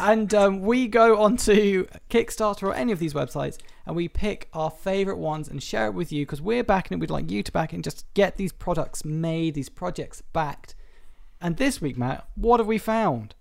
And 0.00 0.34
um, 0.34 0.60
we 0.62 0.88
go 0.88 1.20
onto 1.22 1.86
Kickstarter 2.08 2.64
or 2.64 2.74
any 2.74 2.90
of 2.90 2.98
these 2.98 3.14
websites 3.14 3.58
and 3.86 3.94
we 3.94 4.08
pick 4.08 4.48
our 4.52 4.70
favorite 4.70 5.18
ones 5.18 5.48
and 5.48 5.62
share 5.62 5.86
it 5.86 5.94
with 5.94 6.10
you 6.10 6.26
because 6.26 6.42
we're 6.42 6.64
backing 6.64 6.96
it. 6.96 7.00
We'd 7.00 7.10
like 7.10 7.30
you 7.30 7.44
to 7.44 7.52
back 7.52 7.72
it 7.72 7.76
and 7.76 7.84
just 7.84 8.12
get 8.14 8.36
these 8.36 8.52
products 8.52 9.04
made, 9.04 9.54
these 9.54 9.68
projects 9.68 10.22
backed. 10.32 10.74
And 11.40 11.56
this 11.56 11.80
week, 11.80 11.96
Matt, 11.96 12.26
what 12.34 12.58
have 12.58 12.66
we 12.66 12.78
found? 12.78 13.34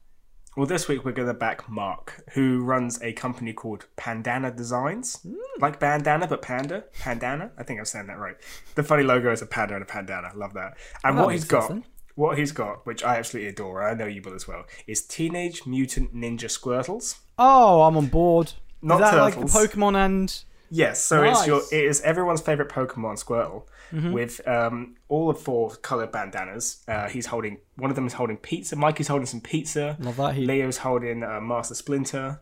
Well, 0.55 0.67
this 0.67 0.87
week 0.87 1.05
we're 1.05 1.11
going 1.11 1.27
to 1.27 1.33
back 1.33 1.69
Mark, 1.69 2.23
who 2.33 2.59
runs 2.63 3.01
a 3.01 3.13
company 3.13 3.53
called 3.53 3.85
Pandana 3.97 4.51
Designs. 4.55 5.25
Like 5.59 5.79
bandana, 5.79 6.27
but 6.27 6.41
panda. 6.41 6.85
Pandana? 6.99 7.51
I 7.57 7.63
think 7.63 7.79
I'm 7.79 7.85
saying 7.85 8.07
that 8.07 8.17
right. 8.17 8.35
The 8.75 8.83
funny 8.83 9.03
logo 9.03 9.31
is 9.31 9.41
a 9.41 9.45
panda 9.45 9.75
and 9.75 9.83
a 9.83 9.85
pandana. 9.85 10.31
Love 10.35 10.53
that. 10.53 10.77
And 11.03 11.17
that 11.17 11.25
what 11.25 11.33
he's 11.33 11.45
got, 11.45 11.69
then. 11.69 11.85
What 12.19 12.37
he's 12.37 12.51
got, 12.51 12.85
which 12.85 13.03
I 13.03 13.17
absolutely 13.17 13.49
adore, 13.49 13.81
I 13.81 13.93
know 13.93 14.05
you 14.05 14.21
will 14.21 14.33
as 14.35 14.47
well, 14.47 14.65
is 14.87 15.01
Teenage 15.01 15.65
Mutant 15.65 16.13
Ninja 16.13 16.49
Squirtles. 16.57 17.17
Oh, 17.37 17.81
I'm 17.83 17.95
on 17.97 18.07
board. 18.07 18.51
Not 18.81 18.95
Is 18.95 19.01
that 19.01 19.11
turtles. 19.11 19.55
like 19.55 19.71
the 19.71 19.77
Pokemon 19.77 19.95
and. 20.05 20.43
Yes, 20.71 21.03
so 21.03 21.23
it's 21.23 21.47
your 21.47 21.61
it 21.71 21.83
is 21.85 21.99
everyone's 22.01 22.41
favorite 22.41 22.69
Pokemon 22.69 23.15
Squirtle 23.23 23.63
with 24.13 24.47
um, 24.47 24.95
all 25.07 25.27
of 25.31 25.39
four 25.39 25.71
colored 25.77 26.11
bandanas. 26.11 26.83
Uh, 26.87 27.07
he's 27.09 27.25
holding 27.25 27.57
one 27.77 27.89
of 27.89 27.95
them 27.95 28.05
is 28.05 28.13
holding 28.13 28.37
pizza. 28.37 28.75
Mikey's 28.75 29.07
holding 29.07 29.25
some 29.25 29.41
pizza. 29.41 29.97
Love 29.99 30.17
that. 30.17 30.35
He- 30.35 30.45
Leo's 30.45 30.77
holding 30.77 31.23
uh, 31.23 31.41
Master 31.41 31.73
Splinter. 31.73 32.39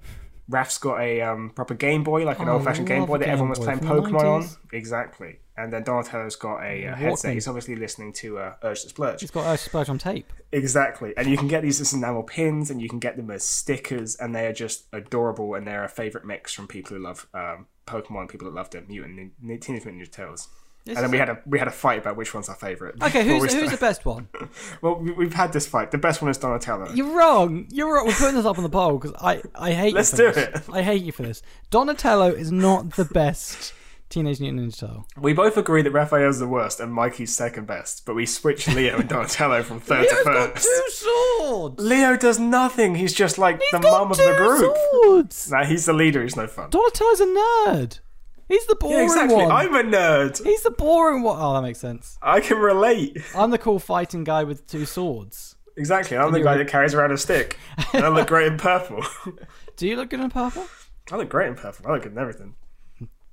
Raph's 0.50 0.78
got 0.78 1.00
a 1.00 1.22
um, 1.22 1.52
proper 1.52 1.74
Game 1.74 2.04
Boy, 2.04 2.26
like 2.26 2.40
an 2.40 2.50
Oh, 2.50 2.54
old 2.54 2.66
fashioned 2.66 2.88
Game 2.88 3.06
Boy 3.06 3.18
that 3.20 3.26
Game 3.26 3.34
everyone 3.34 3.50
was 3.52 3.60
Boy 3.60 3.66
playing 3.66 3.80
Pokemon 3.80 4.24
on. 4.24 4.48
Exactly. 4.74 5.40
And 5.58 5.74
then 5.74 5.84
Donatello's 5.84 6.36
got 6.36 6.62
a 6.64 6.88
uh, 6.88 6.96
headset. 6.96 7.34
He's 7.34 7.48
obviously 7.48 7.76
listening 7.76 8.14
to 8.14 8.38
uh, 8.38 8.54
Urge 8.64 8.84
to 8.84 8.90
Splurge. 8.90 9.22
He's 9.22 9.32
got 9.32 9.46
Urge 9.52 9.60
to 9.64 9.70
Splurge 9.70 9.90
on 9.90 9.98
tape. 9.98 10.32
Exactly. 10.52 11.14
And 11.18 11.28
you 11.28 11.36
can 11.36 11.48
get 11.48 11.64
these 11.64 11.82
as 11.82 11.94
enamel 11.94 12.22
pins 12.24 12.70
and 12.70 12.80
you 12.80 12.88
can 12.88 13.00
get 13.00 13.18
them 13.18 13.32
as 13.32 13.44
stickers 13.44 14.16
and 14.18 14.36
they 14.36 14.46
are 14.46 14.54
just 14.54 14.86
adorable 14.94 15.56
and 15.56 15.66
they're 15.66 15.84
a 15.84 15.90
favourite 15.90 16.28
mix 16.28 16.54
from 16.54 16.68
people 16.68 16.96
who 16.96 17.02
love 17.04 17.28
um, 17.34 17.66
Pokemon, 17.88 18.30
people 18.30 18.46
that 18.48 18.54
love 18.54 18.70
the 18.70 18.82
mutant 18.88 19.16
Nin- 19.42 19.60
Teenage 19.60 19.84
Mutant 19.86 20.08
Ninja 20.08 20.12
Turtles. 20.12 20.48
This 20.86 20.96
and 20.96 21.04
then 21.04 21.12
we 21.12 21.18
had 21.18 21.28
a 21.28 21.42
we 21.46 21.60
had 21.60 21.68
a 21.68 21.72
fight 21.72 22.00
about 22.00 22.16
which 22.16 22.34
one's 22.34 22.48
our 22.48 22.56
favourite. 22.56 22.96
Okay, 23.02 23.24
who's, 23.28 23.52
who's 23.54 23.72
the 23.72 23.78
best 23.78 24.06
one? 24.06 24.30
Well, 24.82 24.96
we- 24.96 25.12
we've 25.12 25.34
had 25.34 25.52
this 25.52 25.66
fight. 25.68 25.92
The 25.92 25.98
best 25.98 26.22
one 26.22 26.30
is 26.32 26.38
Donatello. 26.38 26.94
You're 26.94 27.12
wrong. 27.18 27.68
You're 27.72 27.94
wrong. 27.94 28.06
We're 28.08 28.14
putting 28.14 28.36
this 28.36 28.46
up 28.46 28.58
on 28.58 28.64
the 28.64 28.70
poll 28.70 28.98
because 29.00 29.14
I, 29.20 29.42
I 29.56 29.72
hate 29.74 29.94
Let's 29.96 30.12
do 30.12 30.32
this. 30.32 30.38
it. 30.38 30.64
I 30.72 30.84
hate 30.84 31.02
you 31.04 31.12
for 31.12 31.24
this. 31.24 31.42
Donatello 31.72 32.30
is 32.30 32.52
not 32.54 32.92
the 32.92 33.04
best 33.06 33.74
Teenage 34.10 34.40
Mutant 34.40 34.62
Ninja 34.72 34.80
Turtle. 34.80 35.08
We 35.20 35.34
both 35.34 35.58
agree 35.58 35.82
that 35.82 35.92
Raphael's 35.92 36.40
the 36.40 36.48
worst 36.48 36.80
and 36.80 36.94
Mikey's 36.94 37.36
second 37.36 37.68
best, 37.68 38.06
but 38.06 38.16
we 38.16 38.26
switch 38.26 38.68
Leo 38.68 38.98
and 39.00 39.10
Donatello 39.10 39.64
from 39.64 39.80
third 39.82 40.08
to 40.08 40.16
Leo's 40.16 40.24
got 40.24 40.54
first. 40.54 40.66
two 40.66 40.92
swords. 40.92 41.84
Leo 41.84 42.16
does 42.18 42.40
nothing. 42.40 42.96
He's 42.96 43.14
just 43.14 43.38
like 43.38 43.60
the 43.72 43.80
mum 43.80 44.10
of 44.12 44.18
the 44.18 44.34
group. 44.38 44.76
Swords. 45.04 45.52
Nah, 45.52 45.66
he's 45.66 45.86
the 45.86 45.94
leader. 45.94 46.24
He's 46.24 46.36
no 46.38 46.48
fun. 46.48 46.70
Donatello's 46.70 47.20
a 47.20 47.26
nerd. 47.26 48.00
He's 48.48 48.66
the 48.68 48.76
boring 48.76 48.98
Yeah, 48.98 49.04
exactly. 49.04 49.36
one. 49.36 49.52
I'm 49.52 49.76
a 49.76 49.84
nerd. 49.84 50.42
He's 50.42 50.64
the 50.64 50.72
boring 50.72 51.22
one. 51.22 51.38
Oh, 51.38 51.54
that 51.56 51.62
makes 51.62 51.80
sense. 51.80 52.18
I 52.22 52.40
can 52.40 52.58
relate. 52.60 53.18
I'm 53.36 53.52
the 53.52 53.58
cool 53.58 53.78
fighting 53.80 54.24
guy 54.24 54.46
with 54.46 54.66
two 54.68 54.86
swords. 54.86 55.58
Exactly. 55.76 56.16
I'm 56.16 56.32
the 56.32 56.40
guy 56.40 56.56
a- 56.56 56.58
that 56.60 56.70
carries 56.70 56.94
around 56.94 57.12
a 57.12 57.18
stick. 57.18 57.58
And 57.94 58.06
I 58.06 58.08
look 58.08 58.30
great 58.30 58.48
in 58.48 58.58
purple. 58.58 59.04
Do 59.76 59.86
you 59.86 59.98
look 59.98 60.10
good 60.12 60.22
in 60.22 60.30
purple? 60.30 60.66
I 61.12 61.18
look 61.18 61.28
great 61.28 61.50
in 61.50 61.56
purple. 61.56 61.88
I 61.88 61.92
look 61.94 62.04
good 62.04 62.14
in 62.14 62.18
everything. 62.18 62.56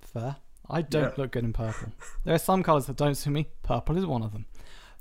Fair. 0.02 0.36
I 0.68 0.82
don't 0.82 1.02
Yeah. 1.02 1.12
look 1.16 1.32
good 1.32 1.44
in 1.44 1.52
purple. 1.52 1.92
There 2.24 2.34
are 2.34 2.38
some 2.38 2.62
colours 2.62 2.86
that 2.86 2.96
don't 2.96 3.14
suit 3.14 3.30
me. 3.32 3.48
Purple 3.62 3.96
is 3.98 4.06
one 4.06 4.22
of 4.22 4.32
them. 4.32 4.46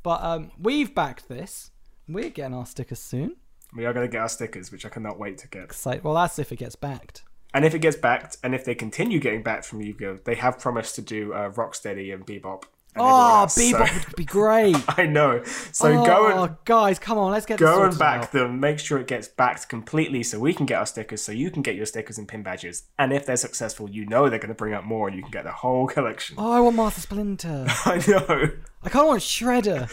But 0.04 0.22
um, 0.22 0.52
we've 0.60 0.94
backed 0.94 1.30
this. 1.30 1.72
We're 2.08 2.30
getting 2.30 2.54
our 2.54 2.66
stickers 2.66 3.00
soon. 3.00 3.38
We 3.76 3.86
are 3.86 3.94
going 3.94 4.06
to 4.06 4.12
get 4.12 4.22
our 4.22 4.30
stickers, 4.30 4.72
which 4.72 4.86
I 4.86 4.90
cannot 4.90 5.18
wait 5.18 5.38
to 5.40 5.48
get. 5.48 5.64
Excited. 5.64 6.04
Well, 6.04 6.14
that's 6.16 6.38
if 6.38 6.52
it 6.52 6.58
gets 6.58 6.76
backed. 6.76 7.24
And 7.54 7.66
if 7.66 7.74
it 7.74 7.80
gets 7.80 7.96
backed, 7.96 8.38
and 8.44 8.54
if 8.54 8.66
they 8.66 8.76
continue 8.76 9.20
getting 9.20 9.42
backed 9.44 9.66
from 9.66 9.80
Yu-Gi-Oh, 9.82 10.20
they 10.26 10.36
have 10.36 10.60
promised 10.60 10.96
to 10.96 11.02
do 11.02 11.34
uh, 11.34 11.50
Rocksteady 11.52 12.14
and 12.14 12.26
Bebop. 12.26 12.64
Oh, 12.96 13.46
Bebop 13.48 14.06
would 14.08 14.16
be 14.16 14.26
great. 14.26 14.76
I 14.98 15.06
know. 15.06 15.44
So 15.44 15.88
oh, 15.90 16.06
go 16.06 16.28
ah, 16.28 16.44
and 16.44 16.56
guys, 16.66 17.00
come 17.00 17.18
on, 17.18 17.32
let's 17.32 17.46
get 17.46 17.60
this 17.60 17.68
go 17.70 17.84
and 17.84 17.98
back 17.98 18.24
out. 18.24 18.32
them. 18.32 18.60
Make 18.60 18.80
sure 18.80 19.00
it 19.00 19.08
gets 19.08 19.28
backed 19.28 19.68
completely, 19.70 20.24
so 20.24 20.40
we 20.40 20.54
can 20.54 20.66
get 20.66 20.80
our 20.80 20.86
stickers, 20.86 21.22
so 21.22 21.32
you 21.32 21.50
can 21.50 21.62
get 21.62 21.76
your 21.76 21.86
stickers 21.86 22.18
and 22.18 22.28
pin 22.28 22.44
badges. 22.44 22.84
And 23.00 23.12
if 23.12 23.26
they're 23.26 23.36
successful, 23.36 23.90
you 23.90 24.06
know 24.06 24.30
they're 24.30 24.40
going 24.40 24.50
to 24.50 24.56
bring 24.56 24.74
up 24.74 24.84
more, 24.84 25.08
and 25.08 25.16
you 25.18 25.24
can 25.24 25.32
get 25.32 25.44
the 25.44 25.52
whole 25.52 25.88
collection. 25.88 26.36
Oh, 26.38 26.52
I 26.52 26.60
want 26.60 26.76
Master 26.76 27.02
Splinter. 27.02 27.66
I 27.86 28.04
know. 28.08 28.50
I 28.84 28.90
kind 28.90 29.04
of 29.04 29.08
want 29.08 29.22
Shredder. 29.22 29.90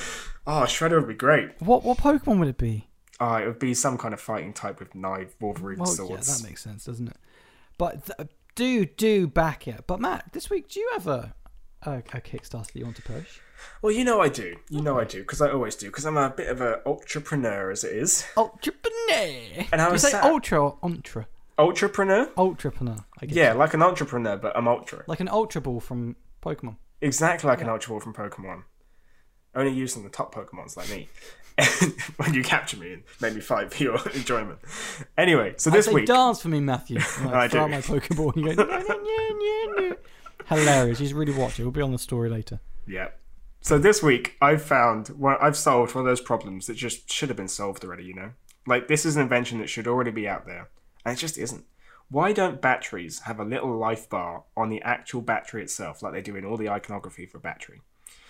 Oh, 0.47 0.63
Shredder 0.63 0.99
would 0.99 1.09
be 1.09 1.15
great. 1.15 1.51
What 1.61 1.85
what 1.85 1.99
Pokemon 1.99 2.39
would 2.41 2.49
it 2.49 2.59
be? 2.59 2.89
Oh, 3.21 3.35
it 3.35 3.47
would 3.47 3.59
be 3.59 3.75
some 3.75 3.99
kind 3.99 4.15
of 4.15 4.21
fighting 4.21 4.53
type 4.53 4.81
with 4.81 4.95
knife, 4.95 5.35
Wolverine 5.41 5.79
Well, 5.79 5.87
swords. 5.87 6.29
yeah, 6.29 6.35
that 6.37 6.43
makes 6.49 6.63
sense, 6.63 6.85
doesn't 6.87 7.09
it? 7.09 7.17
But 7.77 8.07
th- 8.07 8.29
do 8.55 8.85
do 8.87 9.27
back 9.27 9.69
it. 9.69 9.85
But 9.87 10.01
Matt, 10.01 10.33
this 10.33 10.51
week, 10.51 10.69
do 10.69 10.81
you 10.81 10.91
have 10.95 11.07
a 11.83 11.93
a, 11.99 12.21
Kickstarter 12.21 12.67
that 12.73 12.77
you 12.77 12.85
want 12.85 12.97
to 12.97 13.03
push? 13.03 13.39
Well, 13.83 13.93
you 13.93 14.05
know 14.05 14.21
I 14.21 14.29
do. 14.29 14.57
You 14.71 14.81
know 14.81 14.99
I 14.99 15.05
do, 15.05 15.21
because 15.21 15.41
I 15.43 15.51
always 15.51 15.77
do, 15.77 15.87
because 15.87 16.07
I'm 16.07 16.17
a 16.17 16.31
bit 16.31 16.49
of 16.49 16.61
an 16.61 16.77
entrepreneur 16.87 17.71
as 17.71 17.85
it 17.85 17.93
is. 17.95 18.27
Entrepreneur. 18.37 19.67
And 19.73 19.81
I 19.81 19.91
was 19.91 20.03
you 20.03 20.09
say 20.11 20.13
sat- 20.13 20.25
ultra 20.25 20.63
or 20.63 20.79
ultra? 20.83 21.27
Entrepreneur? 21.59 22.27
Ultrapreneur. 22.39 23.05
I 23.21 23.27
guess. 23.27 23.37
Yeah, 23.37 23.53
like 23.53 23.75
an 23.75 23.83
entrepreneur, 23.83 24.37
but 24.39 24.57
I'm 24.57 24.67
ultra. 24.67 25.05
Like 25.07 25.21
an 25.21 25.29
Ultra 25.29 25.61
Ball 25.61 25.81
from 25.81 26.17
Pokemon. 26.43 26.77
Exactly 27.03 27.49
like 27.49 27.61
an 27.61 27.69
Ultra 27.69 27.91
Ball 27.91 28.01
from 28.01 28.15
Pokemon. 28.15 28.63
Only 29.55 29.73
using 29.73 30.03
the 30.03 30.09
top 30.09 30.35
Pokemons 30.35 30.77
like 30.79 30.89
me. 30.91 31.09
when 32.17 32.33
you 32.33 32.43
capture 32.43 32.79
me 32.79 32.95
and 32.95 33.03
make 33.21 33.35
me 33.35 33.41
fight 33.43 33.71
for 33.75 33.83
your 33.83 34.09
enjoyment. 34.15 34.59
Anyway, 35.19 35.53
so 35.59 35.69
this 35.69 35.85
Say 35.87 35.93
week. 35.93 36.07
dance 36.07 36.41
for 36.41 36.49
me, 36.49 36.61
Matthew. 36.61 36.99
And 37.19 37.31
I 37.35 37.45
I 37.45 37.49
throw 37.49 37.63
out 37.63 37.67
do. 37.67 37.73
my 37.73 37.81
Pokeball 37.83 38.35
and 38.37 38.47
you 38.47 38.55
go. 38.55 38.65
"Nya, 38.65 38.81
nya, 38.81 38.97
nya, 38.97 39.31
nya, 39.35 39.91
nya." 39.91 39.97
Hilarious. 40.51 41.01
You 41.01 41.07
should 41.07 41.17
really 41.17 41.33
watch 41.33 41.59
it. 41.59 41.63
We'll 41.63 41.73
be 41.73 41.81
on 41.81 41.93
the 41.93 41.99
story 41.99 42.29
later. 42.29 42.61
Yeah. 42.87 43.09
So 43.63 43.79
this 43.79 44.03
week 44.03 44.37
I've 44.43 44.63
found 44.63 45.09
one 45.09 45.37
I've 45.41 45.57
solved 45.57 45.95
one 45.95 46.05
of 46.05 46.11
those 46.11 46.21
problems 46.21 46.67
that 46.67 46.75
just 46.75 47.11
should 47.11 47.29
have 47.31 47.37
been 47.37 47.49
solved 47.49 47.85
already, 47.85 48.05
you 48.05 48.15
know? 48.15 48.33
Like 48.67 48.89
this 48.89 49.07
is 49.07 49.17
an 49.17 49.23
invention 49.23 49.59
that 49.61 49.69
should 49.69 49.87
already 49.87 50.11
be 50.11 50.29
out 50.29 50.47
there. 50.47 50.69
And 51.05 51.17
it 51.17 51.21
just 51.21 51.39
isn't. 51.39 51.65
Why 52.11 52.33
don't 52.33 52.61
batteries 52.61 53.21
have 53.21 53.39
a 53.39 53.45
little 53.45 53.77
life 53.77 54.09
bar 54.11 54.43
on 54.57 54.69
the 54.69 54.83
actual 54.83 55.21
battery 55.21 55.63
itself, 55.63 56.03
like 56.03 56.13
they 56.13 56.21
do 56.21 56.37
in 56.37 56.45
all 56.45 56.57
the 56.57 56.69
iconography 56.69 57.25
for 57.25 57.39
a 57.39 57.41
battery? 57.41 57.83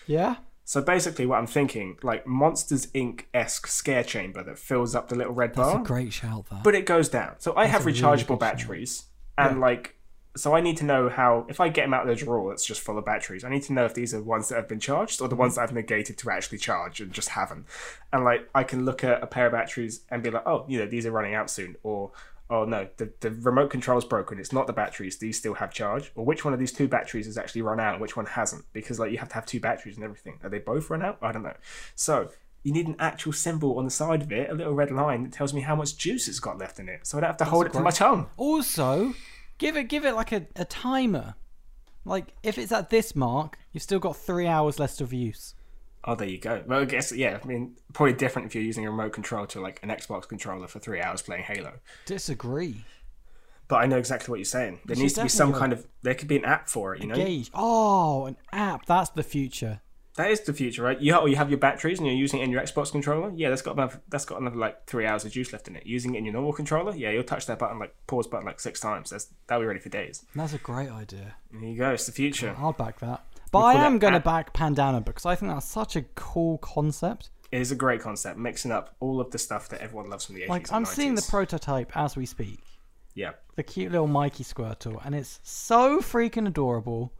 Yeah. 0.07 0.37
So 0.65 0.83
basically 0.83 1.27
what 1.27 1.39
I'm 1.39 1.47
thinking, 1.47 1.97
like 2.03 2.27
Monsters 2.27 2.87
Inc. 2.89 3.23
esque 3.33 3.67
scare 3.67 4.05
chamber 4.05 4.43
that 4.45 4.59
fills 4.59 4.95
up 4.95 5.09
the 5.09 5.17
little 5.17 5.33
red 5.33 5.55
That's 5.55 5.73
bar. 5.73 5.81
a 5.81 5.85
great 5.85 6.13
shout, 6.13 6.49
that. 6.51 6.63
but 6.63 6.75
it 6.75 6.87
goes 6.87 7.09
down. 7.09 7.37
So 7.39 7.57
I 7.57 7.67
have 7.67 7.83
a 7.83 7.85
really 7.87 7.99
rechargeable 7.99 8.29
shout. 8.29 8.41
batteries, 8.41 9.05
and 9.39 9.61
like, 9.61 9.97
so 10.37 10.55
I 10.55 10.61
need 10.61 10.77
to 10.79 10.85
know 10.85 11.09
how. 11.09 11.47
If 11.49 11.61
I 11.61 11.69
get 11.69 11.83
them 11.83 11.95
out 11.95 12.03
of 12.03 12.09
the 12.09 12.15
drawer 12.15 12.51
that's 12.51 12.65
just 12.65 12.81
full 12.81 12.99
of 12.99 13.05
batteries, 13.05 13.45
I 13.45 13.51
need 13.51 13.63
to 13.65 13.73
know 13.73 13.85
if 13.85 13.95
these 13.95 14.15
are 14.15 14.23
ones 14.23 14.49
that 14.49 14.57
have 14.57 14.69
been 14.69 14.81
charged 14.81 15.21
or 15.21 15.29
the 15.29 15.37
ones 15.37 15.57
that 15.57 15.63
I've 15.63 15.73
negated 15.73 16.19
to 16.19 16.31
actually 16.31 16.59
charge 16.59 17.01
and 17.01 17.13
just 17.13 17.31
haven't. 17.31 17.67
And 18.13 18.25
like, 18.25 18.49
I 18.55 18.63
can 18.63 18.85
look 18.85 19.03
at 19.03 19.23
a 19.23 19.27
pair 19.27 19.47
of 19.47 19.53
batteries 19.53 20.03
and 20.11 20.23
be 20.23 20.31
like, 20.31 20.47
oh, 20.47 20.65
you 20.69 20.79
know, 20.79 20.87
these 20.87 21.05
are 21.07 21.11
running 21.11 21.35
out 21.35 21.51
soon, 21.51 21.77
or 21.83 22.13
oh 22.49 22.65
no, 22.65 22.89
the, 22.97 23.13
the 23.21 23.31
remote 23.31 23.71
control's 23.71 24.05
broken. 24.05 24.39
It's 24.39 24.53
not 24.53 24.67
the 24.67 24.73
batteries; 24.73 25.19
these 25.19 25.37
still 25.39 25.55
have 25.55 25.73
charge. 25.73 26.13
Or 26.15 26.25
which 26.25 26.45
one 26.45 26.55
of 26.55 26.61
these 26.61 26.73
two 26.73 26.89
batteries 26.89 27.27
has 27.27 27.37
actually 27.37 27.63
run 27.63 27.81
out 27.81 27.95
and 27.95 28.01
which 28.01 28.17
one 28.17 28.27
hasn't? 28.27 28.65
Because 28.73 29.01
like, 29.01 29.11
you 29.11 29.19
have 29.19 29.29
to 29.31 29.35
have 29.35 29.47
two 29.47 29.61
batteries 29.61 29.97
and 29.97 30.05
everything. 30.05 30.39
Are 30.45 30.51
they 30.51 30.59
both 30.59 30.91
run 30.91 31.03
out? 31.03 31.19
I 31.23 31.33
don't 31.33 31.43
know. 31.43 31.57
So 31.97 32.31
you 32.63 32.73
need 32.73 32.87
an 32.87 32.97
actual 32.99 33.33
symbol 33.33 33.79
on 33.79 33.85
the 33.85 33.91
side 33.91 34.23
of 34.23 34.33
it, 34.33 34.51
a 34.51 34.55
little 34.55 34.75
red 34.75 34.91
line 34.91 35.23
that 35.23 35.33
tells 35.33 35.55
me 35.55 35.63
how 35.63 35.75
much 35.75 35.97
juice 35.97 36.29
it's 36.29 36.41
got 36.41 36.59
left 36.59 36.79
in 36.79 36.89
it, 36.89 37.07
so 37.07 37.17
I 37.17 37.23
don't 37.23 37.29
have 37.31 37.37
to 37.39 37.45
hold 37.45 37.67
it 37.67 37.73
to 37.73 37.81
my 37.81 37.91
tongue. 37.91 38.29
Also, 38.37 39.15
give 39.61 39.77
it 39.77 39.85
give 39.85 40.05
it 40.05 40.15
like 40.15 40.33
a, 40.33 40.47
a 40.57 40.65
timer. 40.65 41.35
Like 42.05 42.35
if 42.43 42.59
it's 42.59 42.73
at 42.73 42.91
this 42.91 43.15
mark, 43.15 43.59
you've 43.73 43.85
still 43.85 44.01
got 44.01 44.17
three 44.17 44.49
hours 44.49 44.81
left 44.81 45.01
of 45.01 45.13
use. 45.13 45.55
Oh, 46.03 46.15
there 46.15 46.27
you 46.27 46.39
go. 46.39 46.65
Well, 46.67 46.81
I 46.81 46.85
guess 46.87 47.13
yeah. 47.13 47.39
I 47.43 47.47
mean, 47.47 47.77
probably 47.93 48.15
different 48.15 48.47
if 48.47 48.55
you're 48.55 48.65
using 48.65 48.87
a 48.87 48.91
remote 48.91 49.13
control 49.13 49.47
to 49.49 49.61
like 49.61 49.79
an 49.85 49.91
Xbox 49.91 50.27
controller 50.27 50.67
for 50.67 50.81
three 50.81 51.01
hours 51.01 51.23
playing 51.23 51.45
Halo. 51.45 51.75
Disagree. 52.07 52.85
But 53.69 53.77
I 53.77 53.87
know 53.87 53.99
exactly 53.99 54.33
what 54.33 54.41
you're 54.41 54.47
saying. 54.47 54.81
There 54.85 54.97
needs 54.97 55.13
to 55.13 55.23
be 55.23 55.29
some 55.29 55.53
kind 55.53 55.73
of. 55.73 55.87
There 56.03 56.15
could 56.15 56.27
be 56.27 56.37
an 56.37 56.45
app 56.45 56.69
for 56.69 56.95
it. 56.95 57.03
You 57.03 57.09
know, 57.09 57.15
Gauge. 57.15 57.51
Oh, 57.55 58.27
an 58.27 58.37
app. 58.51 58.87
That's 58.87 59.11
the 59.11 59.23
future. 59.23 59.81
That 60.21 60.31
is 60.31 60.41
the 60.41 60.53
future, 60.53 60.83
right? 60.83 61.01
You 61.01 61.13
have, 61.15 61.29
you 61.29 61.37
have 61.37 61.51
your 61.51 61.59
batteries 61.59 61.99
and 61.99 62.07
you're 62.07 62.17
using 62.17 62.41
it 62.41 62.45
in 62.45 62.51
your 62.51 62.63
Xbox 62.63 62.93
controller. 62.93 63.33
Yeah, 63.35 63.49
that's 63.49 63.63
got 63.63 63.75
another, 63.75 64.01
that's 64.09 64.25
got 64.25 64.41
another 64.41 64.57
like 64.57 64.87
three 64.87 65.07
hours 65.07 65.25
of 65.25 65.33
juice 65.33 65.53
left 65.53 65.69
in 65.69 65.77
it. 65.77 65.87
Using 65.87 66.15
it 66.15 66.19
in 66.19 66.25
your 66.25 66.35
normal 66.35 66.53
controller, 66.53 66.95
yeah, 66.95 67.11
you'll 67.11 67.25
touch 67.25 67.47
that 67.47 67.59
button 67.59 67.79
like 67.79 67.95
pause 68.07 68.27
button 68.27 68.47
like 68.47 68.61
six 68.61 68.81
times. 68.81 69.11
That's 69.11 69.29
that'll 69.47 69.63
be 69.63 69.67
ready 69.67 69.81
for 69.81 69.89
days. 69.89 70.25
That's 70.35 70.53
a 70.53 70.59
great 70.59 70.91
idea. 70.91 71.35
There 71.53 71.69
you 71.69 71.77
go. 71.77 71.91
It's 71.91 72.07
the 72.07 72.13
future. 72.13 72.55
I'll 72.59 72.73
back 72.73 73.01
that. 73.01 73.25
But 73.53 73.61
I 73.61 73.87
am 73.87 73.99
going 73.99 74.13
to 74.13 74.21
back 74.21 74.53
Pandana 74.55 75.05
because 75.05 75.27
I 75.27 75.35
think 75.35 75.51
that's 75.53 75.67
such 75.67 75.97
a 75.97 76.03
cool 76.15 76.59
concept. 76.59 77.31
It 77.51 77.61
is 77.61 77.73
a 77.73 77.75
great 77.75 78.01
concept, 78.01 78.39
mixing 78.39 78.71
up 78.71 78.95
all 79.01 79.21
of 79.21 79.33
the 79.33 79.39
stuff 79.39 79.69
that 79.71 79.81
everyone 79.81 80.09
loves 80.09 80.27
from 80.27 80.37
the 80.37 80.43
80s. 80.43 80.49
Like 80.49 80.73
I'm 80.73 80.85
seeing 80.85 81.17
the 81.17 81.27
prototype 81.29 81.97
as 81.97 82.17
we 82.17 82.27
speak. 82.27 82.61
yeah. 83.15 83.33
The 83.57 83.65
cute 83.65 83.91
little 83.91 84.07
Mikey 84.07 84.45
Squirtle, 84.45 85.05
and 85.05 85.15
it's 85.15 85.41
so 85.43 86.01
freaking 86.01 86.47
adorable. 86.47 87.13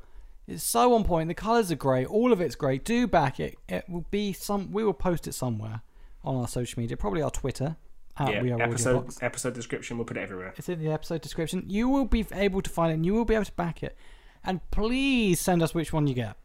It's 0.51 0.65
so 0.65 0.95
on 0.95 1.05
point. 1.05 1.29
The 1.29 1.35
colours 1.35 1.71
are 1.71 1.77
great. 1.77 2.07
All 2.09 2.33
of 2.33 2.41
it's 2.41 2.55
great. 2.57 2.85
Do 2.85 3.07
back 3.07 3.39
it. 3.41 3.57
It 3.69 3.85
will 3.89 4.05
be 4.11 4.33
some. 4.33 4.73
We 4.73 4.83
will 4.85 4.93
post 4.93 5.29
it 5.29 5.33
somewhere 5.35 5.83
on 6.25 6.37
our 6.37 6.49
social 6.49 6.81
media, 6.81 6.97
probably 6.97 7.23
our 7.23 7.31
Twitter. 7.31 7.77
Yeah, 8.19 8.43
we 8.43 8.51
are 8.53 8.61
episode 8.61 9.15
episode 9.23 9.55
description. 9.55 9.97
We'll 9.97 10.05
put 10.05 10.19
it 10.19 10.21
everywhere. 10.21 10.53
It's 10.59 10.69
in 10.69 10.83
the 10.83 10.91
episode 10.91 11.23
description. 11.23 11.65
You 11.69 11.89
will 11.89 12.05
be 12.05 12.27
able 12.33 12.61
to 12.61 12.69
find 12.69 12.91
it. 12.91 12.95
and 12.95 13.07
You 13.07 13.15
will 13.15 13.25
be 13.25 13.35
able 13.35 13.47
to 13.47 13.53
back 13.53 13.83
it. 13.83 13.97
And 14.45 14.61
please 14.71 15.41
send 15.41 15.63
us 15.63 15.75
which 15.75 15.93
one 15.93 16.07
you 16.07 16.15
get. 16.15 16.37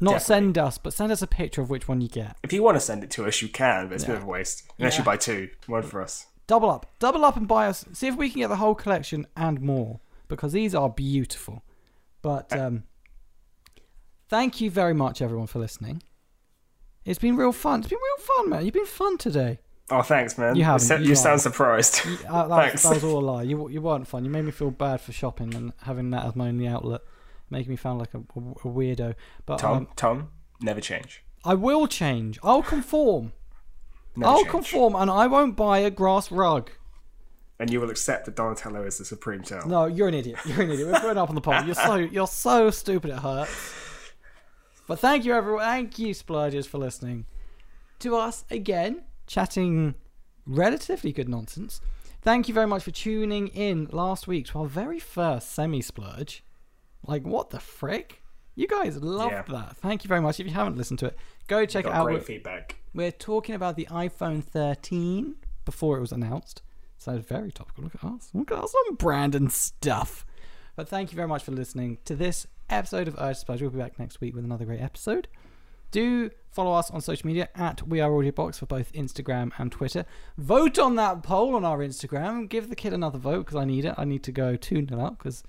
Not 0.00 0.12
Definitely. 0.14 0.24
send 0.24 0.58
us, 0.58 0.78
but 0.78 0.92
send 0.92 1.10
us 1.12 1.22
a 1.22 1.26
picture 1.26 1.60
of 1.62 1.70
which 1.70 1.88
one 1.88 2.00
you 2.00 2.08
get. 2.08 2.36
If 2.42 2.52
you 2.52 2.62
want 2.62 2.76
to 2.76 2.80
send 2.80 3.02
it 3.04 3.10
to 3.12 3.26
us, 3.26 3.40
you 3.42 3.48
can, 3.48 3.88
but 3.88 3.94
it's 3.94 4.04
a 4.04 4.08
bit 4.08 4.16
of 4.16 4.22
a 4.24 4.26
waste. 4.26 4.64
Unless 4.78 4.94
Yeah. 4.94 4.98
you 5.00 5.04
buy 5.04 5.16
two, 5.16 5.48
one 5.66 5.82
for 5.82 6.02
us. 6.02 6.26
Double 6.46 6.70
up. 6.70 6.86
Double 6.98 7.24
up 7.24 7.36
and 7.36 7.48
buy 7.48 7.66
us. 7.68 7.84
See 7.92 8.06
if 8.06 8.16
we 8.16 8.28
can 8.30 8.40
get 8.40 8.48
the 8.48 8.56
whole 8.56 8.74
collection 8.74 9.26
and 9.36 9.60
more. 9.60 10.00
Because 10.28 10.52
these 10.52 10.74
are 10.74 10.88
beautiful. 10.90 11.62
But 12.22 12.52
um, 12.52 12.84
thank 14.28 14.60
you 14.60 14.70
very 14.70 14.94
much, 14.94 15.20
everyone, 15.22 15.46
for 15.46 15.58
listening. 15.58 16.02
It's 17.04 17.18
been 17.18 17.36
real 17.36 17.52
fun. 17.52 17.80
It's 17.80 17.88
been 17.88 17.98
real 17.98 18.26
fun, 18.26 18.50
man. 18.50 18.64
You've 18.64 18.74
been 18.74 18.86
fun 18.86 19.18
today. 19.18 19.60
Oh, 19.90 20.02
thanks, 20.02 20.36
man. 20.36 20.54
You 20.54 20.64
haven't, 20.64 21.02
you 21.02 21.08
You, 21.10 21.14
sound 21.14 21.40
surprised. 21.40 22.00
Uh, 22.28 22.46
that, 22.46 22.48
was, 22.48 22.58
Thanks. 22.58 22.82
that 22.84 22.94
was 22.94 23.04
all 23.04 23.18
a 23.18 23.24
lie. 23.24 23.42
You, 23.42 23.68
you 23.70 23.80
weren't 23.80 24.06
fun. 24.06 24.24
You 24.24 24.30
made 24.30 24.44
me 24.44 24.50
feel 24.50 24.70
bad 24.70 25.00
for 25.00 25.12
shopping 25.12 25.54
and 25.54 25.72
having 25.82 26.10
that 26.10 26.26
as 26.26 26.36
my 26.36 26.48
only 26.48 26.68
outlet, 26.68 27.00
making 27.48 27.70
me 27.70 27.76
sound 27.76 27.98
like 27.98 28.12
a, 28.12 28.18
a, 28.18 28.40
a 28.40 28.70
weirdo. 28.70 29.14
But 29.46 29.60
Tom, 29.60 29.76
um, 29.78 29.88
Tom, 29.96 30.28
never 30.60 30.80
change. 30.82 31.22
I 31.44 31.54
will 31.54 31.86
change. 31.86 32.38
I'll 32.42 32.62
conform. 32.62 33.32
Never 34.14 34.30
I'll 34.30 34.38
change. 34.38 34.50
conform, 34.50 34.94
and 34.94 35.10
I 35.10 35.26
won't 35.26 35.56
buy 35.56 35.78
a 35.78 35.90
grass 35.90 36.30
rug. 36.30 36.70
And 37.58 37.70
you 37.70 37.80
will 37.80 37.90
accept 37.90 38.26
that 38.26 38.36
Donatello 38.36 38.84
is 38.84 38.98
the 38.98 39.04
supreme 39.04 39.42
tail. 39.42 39.66
No, 39.66 39.86
you're 39.86 40.08
an 40.08 40.14
idiot. 40.14 40.38
You're 40.44 40.60
an 40.62 40.70
idiot. 40.70 40.88
We're 40.88 41.00
putting 41.00 41.18
up 41.18 41.30
on 41.30 41.34
the 41.34 41.40
poll. 41.40 41.62
You're 41.64 41.74
so 41.74 41.94
you're 41.96 42.26
so 42.28 42.70
stupid. 42.70 43.10
It 43.10 43.18
hurts. 43.18 43.74
But 44.88 44.98
thank 44.98 45.24
you, 45.24 45.34
everyone. 45.34 45.60
Thank 45.62 45.98
you, 45.98 46.14
splurgers, 46.14 46.66
for 46.66 46.78
listening 46.78 47.26
to 48.00 48.16
us 48.16 48.44
again, 48.50 49.04
chatting 49.26 49.94
relatively 50.46 51.12
good 51.12 51.28
nonsense. 51.28 51.80
Thank 52.22 52.48
you 52.48 52.54
very 52.54 52.66
much 52.66 52.82
for 52.84 52.90
tuning 52.90 53.48
in 53.48 53.88
last 53.92 54.26
week 54.26 54.46
to 54.46 54.60
our 54.60 54.66
very 54.66 54.98
first 54.98 55.52
semi 55.52 55.82
splurge. 55.82 56.42
Like, 57.06 57.24
what 57.24 57.50
the 57.50 57.60
frick? 57.60 58.22
You 58.54 58.66
guys 58.66 58.96
loved 59.00 59.32
Yeah. 59.32 59.42
that. 59.42 59.76
Thank 59.76 60.02
you 60.04 60.08
very 60.08 60.20
much. 60.20 60.40
If 60.40 60.46
you 60.46 60.52
haven't 60.52 60.76
listened 60.76 60.98
to 61.00 61.06
it, 61.06 61.18
go 61.46 61.64
check 61.64 61.84
it 61.84 61.92
out. 61.92 62.04
great 62.06 62.14
We're- 62.14 62.24
feedback. 62.24 62.76
we're 62.94 63.12
talking 63.12 63.54
about 63.54 63.76
the 63.76 63.86
iPhone 63.90 64.42
13 64.42 65.36
before 65.64 65.98
it 65.98 66.00
was 66.00 66.10
announced. 66.12 66.62
So 66.96 67.12
it's 67.14 67.28
very 67.28 67.52
topical. 67.52 67.84
Look 67.84 67.94
at 67.94 68.02
us. 68.04 68.30
Look 68.34 68.50
at 68.50 68.58
us 68.58 68.74
on 68.88 68.96
brand 68.96 69.36
and 69.36 69.52
stuff. 69.52 70.26
But 70.74 70.88
thank 70.88 71.12
you 71.12 71.16
very 71.16 71.28
much 71.28 71.44
for 71.44 71.52
listening 71.52 71.98
to 72.06 72.16
this 72.16 72.46
episode 72.70 73.08
of 73.08 73.16
Urge 73.18 73.36
Splash. 73.36 73.60
We'll 73.60 73.70
be 73.70 73.78
back 73.78 73.98
next 73.98 74.20
week 74.20 74.34
with 74.34 74.44
another 74.44 74.64
great 74.64 74.80
episode. 74.80 75.28
Do 75.90 76.30
follow 76.50 76.72
us 76.72 76.90
on 76.90 77.00
social 77.00 77.26
media 77.26 77.48
at 77.54 77.86
We 77.88 78.00
Are 78.00 78.10
Audiobox 78.10 78.56
for 78.58 78.66
both 78.66 78.92
Instagram 78.92 79.52
and 79.58 79.72
Twitter. 79.72 80.04
Vote 80.36 80.78
on 80.78 80.96
that 80.96 81.22
poll 81.22 81.54
on 81.56 81.64
our 81.64 81.78
Instagram. 81.78 82.48
Give 82.48 82.68
the 82.68 82.76
kid 82.76 82.92
another 82.92 83.18
vote 83.18 83.46
because 83.46 83.56
I 83.56 83.64
need 83.64 83.84
it. 83.86 83.94
I 83.96 84.04
need 84.04 84.22
to 84.24 84.32
go 84.32 84.54
2 84.56 84.86
0 84.86 85.00
up 85.00 85.16
because 85.18 85.42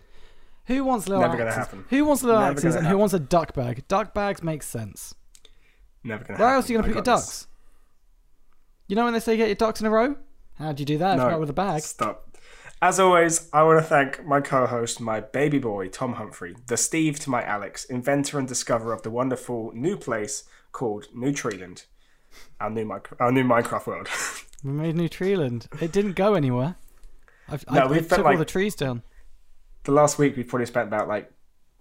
who 0.66 0.84
wants 0.86 1.10
little 1.10 1.22
Never 1.28 1.42
axes? 1.42 1.56
happen. 1.58 1.86
Who 1.90 2.06
wants 2.06 2.24
little 2.24 2.40
Never 2.40 2.52
axes 2.54 2.76
gonna 2.76 2.78
and 2.80 2.88
who 2.88 2.98
wants 2.98 3.14
a 3.14 3.20
duck 3.20 3.54
bag? 3.54 3.86
Duck 3.90 4.14
bags 4.14 4.42
make 4.42 4.64
sense. 4.64 5.14
Never 6.06 6.24
gonna 6.24 6.40
Where 6.40 6.48
happen. 6.48 6.56
else 6.62 6.70
are 6.70 6.74
you 6.74 6.78
going 6.80 6.86
I 6.86 6.94
to 6.94 7.02
put 7.02 7.08
your 7.08 7.16
this. 7.18 7.26
ducks? 7.26 7.48
You 8.88 8.96
know 8.96 9.04
when 9.04 9.14
they 9.14 9.20
say 9.20 9.36
get 9.36 9.48
your 9.48 9.56
ducks 9.56 9.82
in 9.82 9.88
a 9.88 9.90
row? 9.90 10.16
How 10.58 10.72
do 10.72 10.82
you 10.82 10.86
do 10.86 10.98
that 11.00 11.14
if 11.14 11.18
No. 11.24 11.30
not 11.32 11.40
with 11.42 11.50
a 11.50 11.54
bag? 11.54 11.82
Stop. 11.82 12.29
As 12.82 12.98
always, 12.98 13.50
I 13.52 13.64
want 13.64 13.80
to 13.80 13.86
thank 13.86 14.26
my 14.26 14.40
co-host, 14.40 15.02
my 15.02 15.20
baby 15.20 15.60
boy, 15.60 15.90
Tom 15.90 16.14
Humphrey, 16.14 16.56
the 16.68 16.78
Steve 16.78 17.20
to 17.20 17.30
my 17.30 17.44
Alex, 17.44 17.84
inventor 17.84 18.40
and 18.40 18.48
discoverer 18.48 18.94
of 18.94 19.02
the 19.02 19.10
wonderful 19.10 19.74
new 19.76 19.98
place 19.98 20.46
called 20.72 21.08
New 21.14 21.34
Treeland, 21.34 21.86
our 22.62 22.70
new, 22.70 22.90
our 23.20 23.32
new 23.32 23.44
Minecraft 23.44 23.88
world. 23.88 24.08
We 24.62 24.74
made 24.74 24.98
New 24.98 25.08
Treeland. 25.08 25.68
It 25.82 25.94
didn't 25.94 26.18
go 26.18 26.34
anywhere. 26.34 26.76
I've, 27.48 27.66
No, 27.72 27.84
I, 27.84 27.86
we've 27.86 28.00
I 28.00 28.02
spent, 28.04 28.20
took 28.20 28.26
all 28.26 28.38
the 28.38 28.44
trees 28.44 28.76
down. 28.76 29.04
the 29.86 29.94
last 29.94 30.20
week, 30.20 30.36
we've 30.36 30.50
probably 30.50 30.66
spent 30.66 30.90
about 30.90 31.08
like 31.08 31.32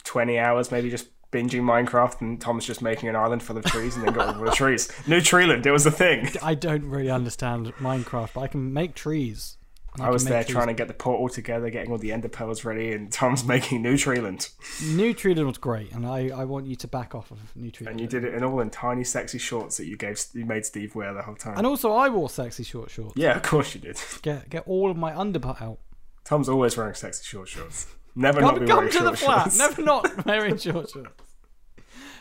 20 0.05 0.39
hours 0.39 0.71
maybe 0.71 0.89
just 0.89 1.09
binging 1.33 1.63
Minecraft, 1.63 2.21
and 2.21 2.41
Tom's 2.41 2.65
just 2.65 2.81
making 2.81 3.09
an 3.09 3.17
island 3.17 3.43
full 3.43 3.59
of 3.59 3.65
trees 3.65 3.97
and 3.97 4.07
then 4.07 4.15
got 4.15 4.37
all 4.37 4.45
the 4.45 4.53
trees. 4.53 4.93
New 5.09 5.19
Treeland, 5.19 5.67
it 5.67 5.73
was 5.73 5.87
a 5.87 5.91
thing. 5.91 6.31
I 6.41 6.55
don't 6.55 6.85
really 6.85 7.11
understand 7.11 7.67
Minecraft, 7.79 8.35
but 8.35 8.43
I 8.43 8.47
can 8.47 8.73
make 8.73 8.95
trees. 8.95 9.57
I 10.01 10.11
was 10.11 10.25
there 10.25 10.45
trying 10.45 10.69
to 10.69 10.75
get 10.75 10.87
the 10.87 10.95
portal 10.95 11.29
together, 11.29 11.71
getting 11.71 11.91
all 11.91 11.99
the 11.99 12.13
ender 12.13 12.29
pearls 12.29 12.65
ready, 12.65 12.93
and 12.93 13.11
Tom's 13.13 13.45
making 13.45 13.83
New 13.83 13.95
Treeland. 13.95 14.51
New 14.95 15.13
Treeland 15.13 15.47
was 15.47 15.59
great, 15.59 15.93
and 15.93 16.07
I, 16.07 16.29
I 16.29 16.45
want 16.45 16.67
you 16.67 16.77
to 16.77 16.87
back 16.89 17.15
off 17.15 17.31
of 17.33 17.39
New 17.57 17.73
Treeland. 17.73 17.91
And 17.91 18.01
you 18.01 18.07
did 18.07 18.25
it 18.25 18.35
in 18.35 18.45
all 18.45 18.61
in 18.61 18.71
tiny, 18.71 19.03
sexy 19.03 19.39
shorts 19.39 19.77
that 19.79 19.87
you 19.87 19.97
gave, 19.97 20.23
you 20.35 20.45
made 20.47 20.65
Steve 20.67 20.95
wear 20.95 21.13
the 21.15 21.23
whole 21.23 21.35
time. 21.35 21.57
And 21.59 21.67
also, 21.67 21.93
I 21.93 22.09
wore 22.11 22.31
sexy 22.31 22.63
short 22.63 22.91
shorts. 22.91 23.15
yeah, 23.17 23.37
of 23.37 23.43
course 23.43 23.75
you 23.75 23.81
did. 23.81 23.99
Get 24.23 24.49
get 24.51 24.63
all 24.69 24.91
of 24.91 24.97
my 24.97 25.13
underbutt 25.13 25.61
out. 25.61 25.79
Tom's 26.25 26.49
always 26.49 26.77
wearing 26.77 26.95
sexy 26.95 27.25
short 27.25 27.49
shorts. 27.49 27.87
Never 28.15 28.41
Come, 28.41 28.55
not 28.55 28.61
be 28.61 28.67
come 28.67 28.77
wearing 28.79 28.93
to 28.93 28.99
the 28.99 29.05
short 29.15 29.19
flat. 29.19 29.43
shorts. 29.45 29.59
Never 29.59 29.83
not 29.83 30.27
wearing 30.27 30.59
short 30.59 30.91
shorts. 30.91 31.13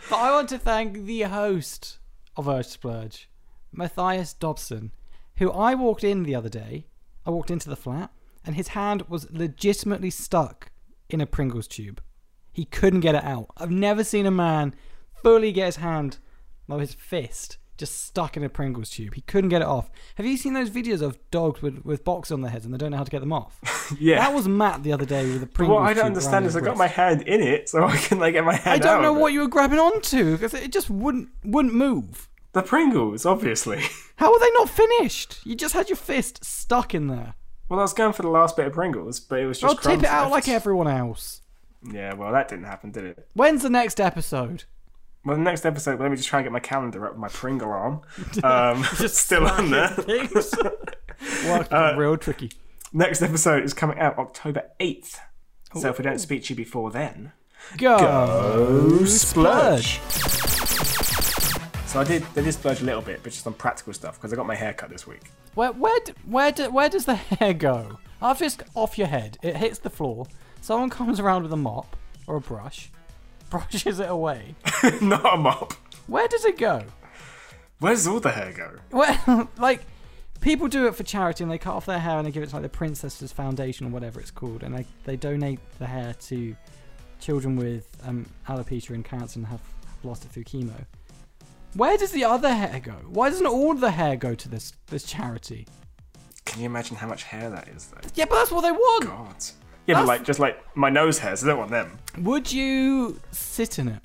But 0.09 0.15
I 0.15 0.31
want 0.31 0.49
to 0.49 0.57
thank 0.57 1.05
the 1.05 1.21
host 1.23 1.97
of 2.35 2.47
Urge 2.47 2.67
Splurge, 2.67 3.29
Matthias 3.71 4.33
Dobson, 4.33 4.91
who 5.35 5.51
I 5.51 5.75
walked 5.75 6.03
in 6.03 6.23
the 6.23 6.33
other 6.35 6.49
day. 6.49 6.87
I 7.27 7.29
walked 7.29 7.51
into 7.51 7.69
the 7.69 7.75
flat, 7.75 8.09
and 8.45 8.55
his 8.55 8.69
hand 8.69 9.03
was 9.09 9.29
legitimately 9.31 10.11
stuck 10.11 10.71
in 11.09 11.19
a 11.19 11.25
Pringles 11.25 11.67
tube. 11.67 12.01
He 12.53 12.63
couldn't 12.63 13.01
get 13.01 13.15
it 13.15 13.23
out. 13.23 13.47
I've 13.57 13.69
never 13.69 14.05
seen 14.05 14.25
a 14.25 14.31
man 14.31 14.73
fully 15.21 15.51
get 15.51 15.65
his 15.65 15.75
hand, 15.75 16.19
well, 16.69 16.79
his 16.79 16.93
fist, 16.93 17.57
just 17.77 18.01
stuck 18.01 18.37
in 18.37 18.45
a 18.45 18.49
Pringles 18.49 18.89
tube. 18.91 19.13
He 19.15 19.21
couldn't 19.21 19.49
get 19.49 19.61
it 19.61 19.67
off. 19.67 19.91
Have 20.15 20.25
you 20.25 20.37
seen 20.37 20.53
those 20.53 20.69
videos 20.69 21.01
of 21.01 21.19
dogs 21.29 21.61
with, 21.61 21.83
with 21.83 22.05
boxes 22.05 22.31
on 22.31 22.41
their 22.41 22.49
heads 22.49 22.63
and 22.63 22.73
they 22.73 22.77
don't 22.77 22.91
know 22.91 22.97
how 22.97 23.03
to 23.03 23.11
get 23.11 23.19
them 23.19 23.33
off? 23.33 23.59
Yeah. 24.01 24.17
That 24.19 24.33
was 24.33 24.49
Matt 24.49 24.83
the 24.83 24.91
other 24.91 25.05
day 25.05 25.25
with 25.31 25.41
a 25.43 25.47
Pringles 25.47 25.79
what 25.79 25.89
I 25.89 25.93
don't 25.93 26.07
understand 26.07 26.45
is 26.45 26.57
I 26.57 26.59
got 26.59 26.75
my 26.75 26.87
hand 26.87 27.21
in 27.21 27.41
it, 27.41 27.69
so 27.69 27.85
I 27.85 27.95
can 27.95 28.19
like 28.19 28.33
get 28.33 28.43
my 28.43 28.53
hand 28.55 28.83
out. 28.83 28.89
I 28.89 28.93
don't 28.93 29.01
know 29.01 29.13
what 29.13 29.31
you 29.31 29.39
were 29.39 29.47
grabbing 29.47 29.79
onto 29.79 30.33
because 30.33 30.53
it 30.53 30.73
just 30.73 30.89
wouldn't 30.89 31.29
wouldn't 31.45 31.73
move. 31.73 32.27
The 32.57 32.63
Pringles, 32.63 33.23
obviously. 33.23 33.83
How 34.15 34.33
are 34.33 34.39
they 34.39 34.49
not 34.53 34.67
finished? 34.67 35.41
You 35.43 35.53
just 35.53 35.75
had 35.75 35.89
your 35.89 35.95
fist 35.95 36.43
stuck 36.43 36.95
in 36.95 37.05
there. 37.05 37.35
Well, 37.69 37.77
I 37.79 37.83
was 37.83 37.93
going 37.93 38.13
for 38.13 38.23
the 38.23 38.29
last 38.31 38.55
bit 38.57 38.65
of 38.65 38.73
Pringles, 38.73 39.19
but 39.19 39.39
it 39.39 39.45
was 39.45 39.59
just. 39.59 39.69
I'll 39.69 39.79
tip 39.79 40.01
it 40.01 40.09
out 40.09 40.31
like 40.31 40.47
everyone 40.47 40.87
else. 40.87 41.41
Yeah, 41.87 42.15
well, 42.15 42.31
that 42.31 42.47
didn't 42.47 42.65
happen, 42.65 42.89
did 42.89 43.03
it? 43.03 43.27
When's 43.35 43.61
the 43.61 43.69
next 43.69 44.01
episode? 44.01 44.63
Well, 45.23 45.35
the 45.37 45.43
next 45.43 45.67
episode, 45.67 45.99
let 45.99 46.09
me 46.09 46.17
just 46.17 46.27
try 46.29 46.39
and 46.39 46.45
get 46.45 46.51
my 46.51 46.59
calendar 46.59 47.05
up 47.05 47.11
with 47.11 47.19
my 47.19 47.27
Pringle 47.27 47.69
arm. 47.69 48.01
Um, 48.43 48.83
just 48.97 49.17
still 49.17 49.45
on 49.45 49.69
there. 49.69 49.93
Worked 51.45 51.71
Uh, 51.71 51.93
real 51.95 52.17
tricky. 52.17 52.51
Next 52.91 53.21
episode 53.21 53.65
is 53.65 53.75
coming 53.75 53.99
out 53.99 54.17
October 54.17 54.63
8th. 54.79 55.17
So 55.79 55.89
if 55.89 55.99
we 55.99 56.03
don't 56.03 56.17
speak 56.17 56.45
to 56.45 56.53
you 56.53 56.57
before 56.57 56.89
then, 56.89 57.33
Go, 57.77 57.99
go 57.99 59.05
splurge. 59.05 59.99
So 61.87 62.01
I 62.01 62.03
did, 62.03 62.23
I 62.35 62.41
did 62.41 62.51
splurge 62.51 62.81
a 62.81 62.83
little 62.83 63.01
bit, 63.01 63.21
but 63.23 63.31
just 63.31 63.47
on 63.47 63.53
practical 63.53 63.93
stuff 63.93 64.15
because 64.15 64.33
I 64.33 64.35
got 64.35 64.45
my 64.45 64.55
hair 64.55 64.73
cut 64.73 64.89
this 64.89 65.07
week. 65.07 65.31
Where 65.55 65.71
where 65.71 65.97
where 66.25 66.51
do, 66.51 66.69
where 66.69 66.89
does 66.89 67.05
the 67.05 67.15
hair 67.15 67.53
go? 67.53 67.97
After 68.21 68.43
it's 68.43 68.57
off 68.75 68.97
your 68.97 69.07
head, 69.07 69.37
it 69.41 69.55
hits 69.55 69.79
the 69.79 69.89
floor. 69.89 70.27
Someone 70.59 70.89
comes 70.99 71.21
around 71.21 71.43
with 71.43 71.53
a 71.53 71.57
mop 71.57 71.95
or 72.27 72.35
a 72.35 72.41
brush, 72.41 72.91
brushes 73.49 74.01
it 74.01 74.09
away. 74.09 74.55
Not 75.01 75.33
a 75.33 75.37
mop. 75.37 75.73
Where 76.07 76.27
does 76.27 76.43
it 76.43 76.57
go? 76.57 76.83
Where's 77.79 78.05
all 78.05 78.19
the 78.19 78.31
hair 78.31 78.51
go? 78.51 78.71
Well, 78.91 79.49
like 79.57 79.81
people 80.41 80.67
do 80.67 80.87
it 80.87 80.95
for 80.95 81.03
charity 81.03 81.45
and 81.45 81.51
they 81.51 81.57
cut 81.57 81.73
off 81.73 81.85
their 81.85 81.99
hair 81.99 82.17
and 82.17 82.27
they 82.27 82.31
give 82.31 82.43
it 82.43 82.49
to 82.49 82.55
like 82.55 82.63
the 82.63 82.69
Princesses 82.69 83.31
Foundation 83.31 83.87
or 83.87 83.89
whatever 83.91 84.19
it's 84.19 84.31
called, 84.31 84.61
and 84.61 84.77
they 84.77 84.85
they 85.05 85.15
donate 85.15 85.59
the 85.79 85.87
hair 85.87 86.13
to 86.27 86.53
children 87.21 87.55
with 87.55 87.87
um, 88.05 88.25
alopecia 88.49 88.89
and 88.89 89.05
cancer 89.05 89.39
and 89.39 89.47
have, 89.47 89.61
have 89.61 90.03
lost 90.03 90.25
it 90.25 90.31
through 90.31 90.43
chemo. 90.43 90.85
Where 91.77 91.95
does 91.95 92.09
the 92.11 92.23
other 92.23 92.51
hair 92.51 92.79
go? 92.79 92.93
Why 93.07 93.29
doesn't 93.29 93.45
all 93.45 93.75
the 93.75 93.91
hair 93.91 94.15
go 94.15 94.33
to 94.33 94.49
this 94.49 94.73
this 94.87 95.03
charity? 95.03 95.67
Can 96.45 96.61
you 96.61 96.65
imagine 96.65 96.95
how 96.97 97.07
much 97.07 97.21
hair 97.23 97.51
that 97.51 97.67
is, 97.67 97.85
though? 97.87 98.01
Yeah, 98.15 98.25
but 98.25 98.35
that's 98.35 98.51
what 98.51 98.61
they 98.61 98.71
want. 98.71 99.05
God. 99.05 99.35
Yeah, 99.85 99.95
but 99.99 100.07
like 100.07 100.23
just 100.23 100.39
like 100.39 100.57
my 100.75 100.89
nose 100.89 101.19
hairs, 101.19 101.43
I 101.43 101.47
don't 101.47 101.59
want 101.59 101.69
them. 101.69 101.99
Would 102.17 102.51
you 102.51 103.19
sit 103.31 103.77
in 103.77 103.89
it? 103.89 104.01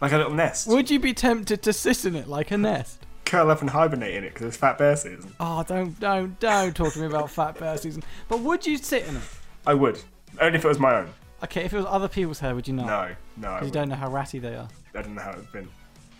Like 0.00 0.12
a 0.12 0.16
little 0.16 0.32
nest. 0.32 0.68
Would 0.68 0.90
you 0.90 0.98
be 0.98 1.12
tempted 1.12 1.62
to 1.64 1.72
sit 1.72 2.06
in 2.06 2.16
it 2.16 2.28
like 2.28 2.50
a 2.50 2.56
nest? 2.56 3.04
Curl 3.26 3.50
up 3.50 3.60
and 3.60 3.68
hibernate 3.68 4.14
in 4.14 4.24
it 4.24 4.32
because 4.32 4.46
it's 4.46 4.56
fat 4.56 4.78
bear 4.78 4.96
season. 4.96 5.34
Oh, 5.38 5.62
don't 5.64 6.00
don't 6.00 6.40
don't 6.40 6.74
talk 6.74 6.94
to 6.94 6.98
me 7.00 7.06
about 7.06 7.30
fat 7.30 7.58
bear 7.58 7.76
season. 7.76 8.02
But 8.28 8.40
would 8.40 8.64
you 8.66 8.78
sit 8.78 9.06
in 9.06 9.16
it? 9.16 9.22
I 9.66 9.74
would. 9.74 10.00
Only 10.40 10.56
if 10.58 10.64
it 10.64 10.68
was 10.68 10.78
my 10.78 10.94
own. 10.96 11.10
Okay, 11.44 11.64
if 11.64 11.74
it 11.74 11.76
was 11.76 11.86
other 11.86 12.08
people's 12.08 12.38
hair, 12.38 12.54
would 12.54 12.66
you 12.66 12.72
not? 12.74 12.86
No, 12.86 13.14
no, 13.36 13.48
I, 13.50 13.60
Because 13.60 13.66
you 13.66 13.66
wouldn't. 13.66 13.72
don't 13.74 13.88
know 13.90 13.96
how 13.96 14.10
ratty 14.10 14.38
they 14.38 14.54
are. 14.54 14.68
I 14.94 15.02
don't 15.02 15.14
know 15.14 15.20
how 15.22 15.32
it's 15.32 15.50
been. 15.52 15.68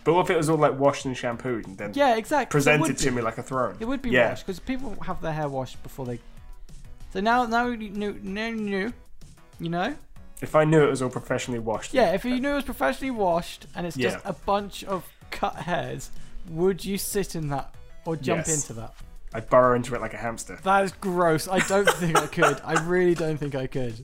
But 0.04 0.14
what 0.14 0.22
if 0.26 0.30
it 0.30 0.36
was 0.36 0.48
all 0.50 0.56
like 0.56 0.78
washed 0.78 1.04
and 1.06 1.16
shampooed 1.16 1.66
and 1.66 1.78
then 1.78 1.92
Yeah, 1.94 2.16
exactly. 2.16 2.50
Presented 2.52 2.98
to 2.98 3.04
be- 3.10 3.16
me 3.16 3.22
like 3.22 3.38
a 3.38 3.42
throne? 3.42 3.76
It 3.80 3.84
would 3.86 4.02
be 4.02 4.10
yeah. 4.10 4.30
washed 4.30 4.46
because 4.46 4.58
people 4.60 4.96
have 5.06 5.20
their 5.20 5.32
hair 5.32 5.48
washed 5.48 5.82
before 5.82 6.06
they. 6.06 6.18
So 7.12 7.20
now, 7.20 7.44
now 7.46 7.66
you 7.68 7.90
knew, 7.90 8.14
knew, 8.22 8.52
knew, 8.54 8.92
you 9.60 9.68
know. 9.68 9.94
If 10.40 10.56
I 10.56 10.64
knew 10.64 10.82
it 10.82 10.90
was 10.90 11.02
all 11.02 11.10
professionally 11.10 11.60
washed. 11.60 11.94
Yeah, 11.94 12.14
if 12.14 12.24
you 12.24 12.40
knew 12.40 12.50
it 12.52 12.54
was 12.54 12.64
professionally 12.64 13.12
washed 13.12 13.66
and 13.76 13.86
it's 13.86 13.96
just 13.96 14.18
a 14.24 14.32
bunch 14.32 14.82
of 14.84 15.04
cut 15.30 15.54
hairs, 15.54 16.10
would 16.48 16.84
you 16.84 16.98
sit 16.98 17.36
in 17.36 17.48
that 17.50 17.72
or 18.04 18.16
jump 18.16 18.46
Yes. 18.48 18.54
into 18.68 18.72
that? 18.80 18.94
I'd 19.34 19.48
burrow 19.48 19.76
into 19.76 19.94
it 19.94 20.00
like 20.00 20.14
a 20.14 20.18
hamster. 20.18 20.58
That 20.64 20.84
is 20.84 20.92
gross. 20.92 21.46
I 21.48 21.60
don't 21.60 21.88
think 21.88 22.18
I 22.18 22.26
could. 22.26 22.60
I 22.64 22.82
really 22.84 23.14
don't 23.14 23.38
think 23.38 23.54
I 23.54 23.66
could. 23.68 23.94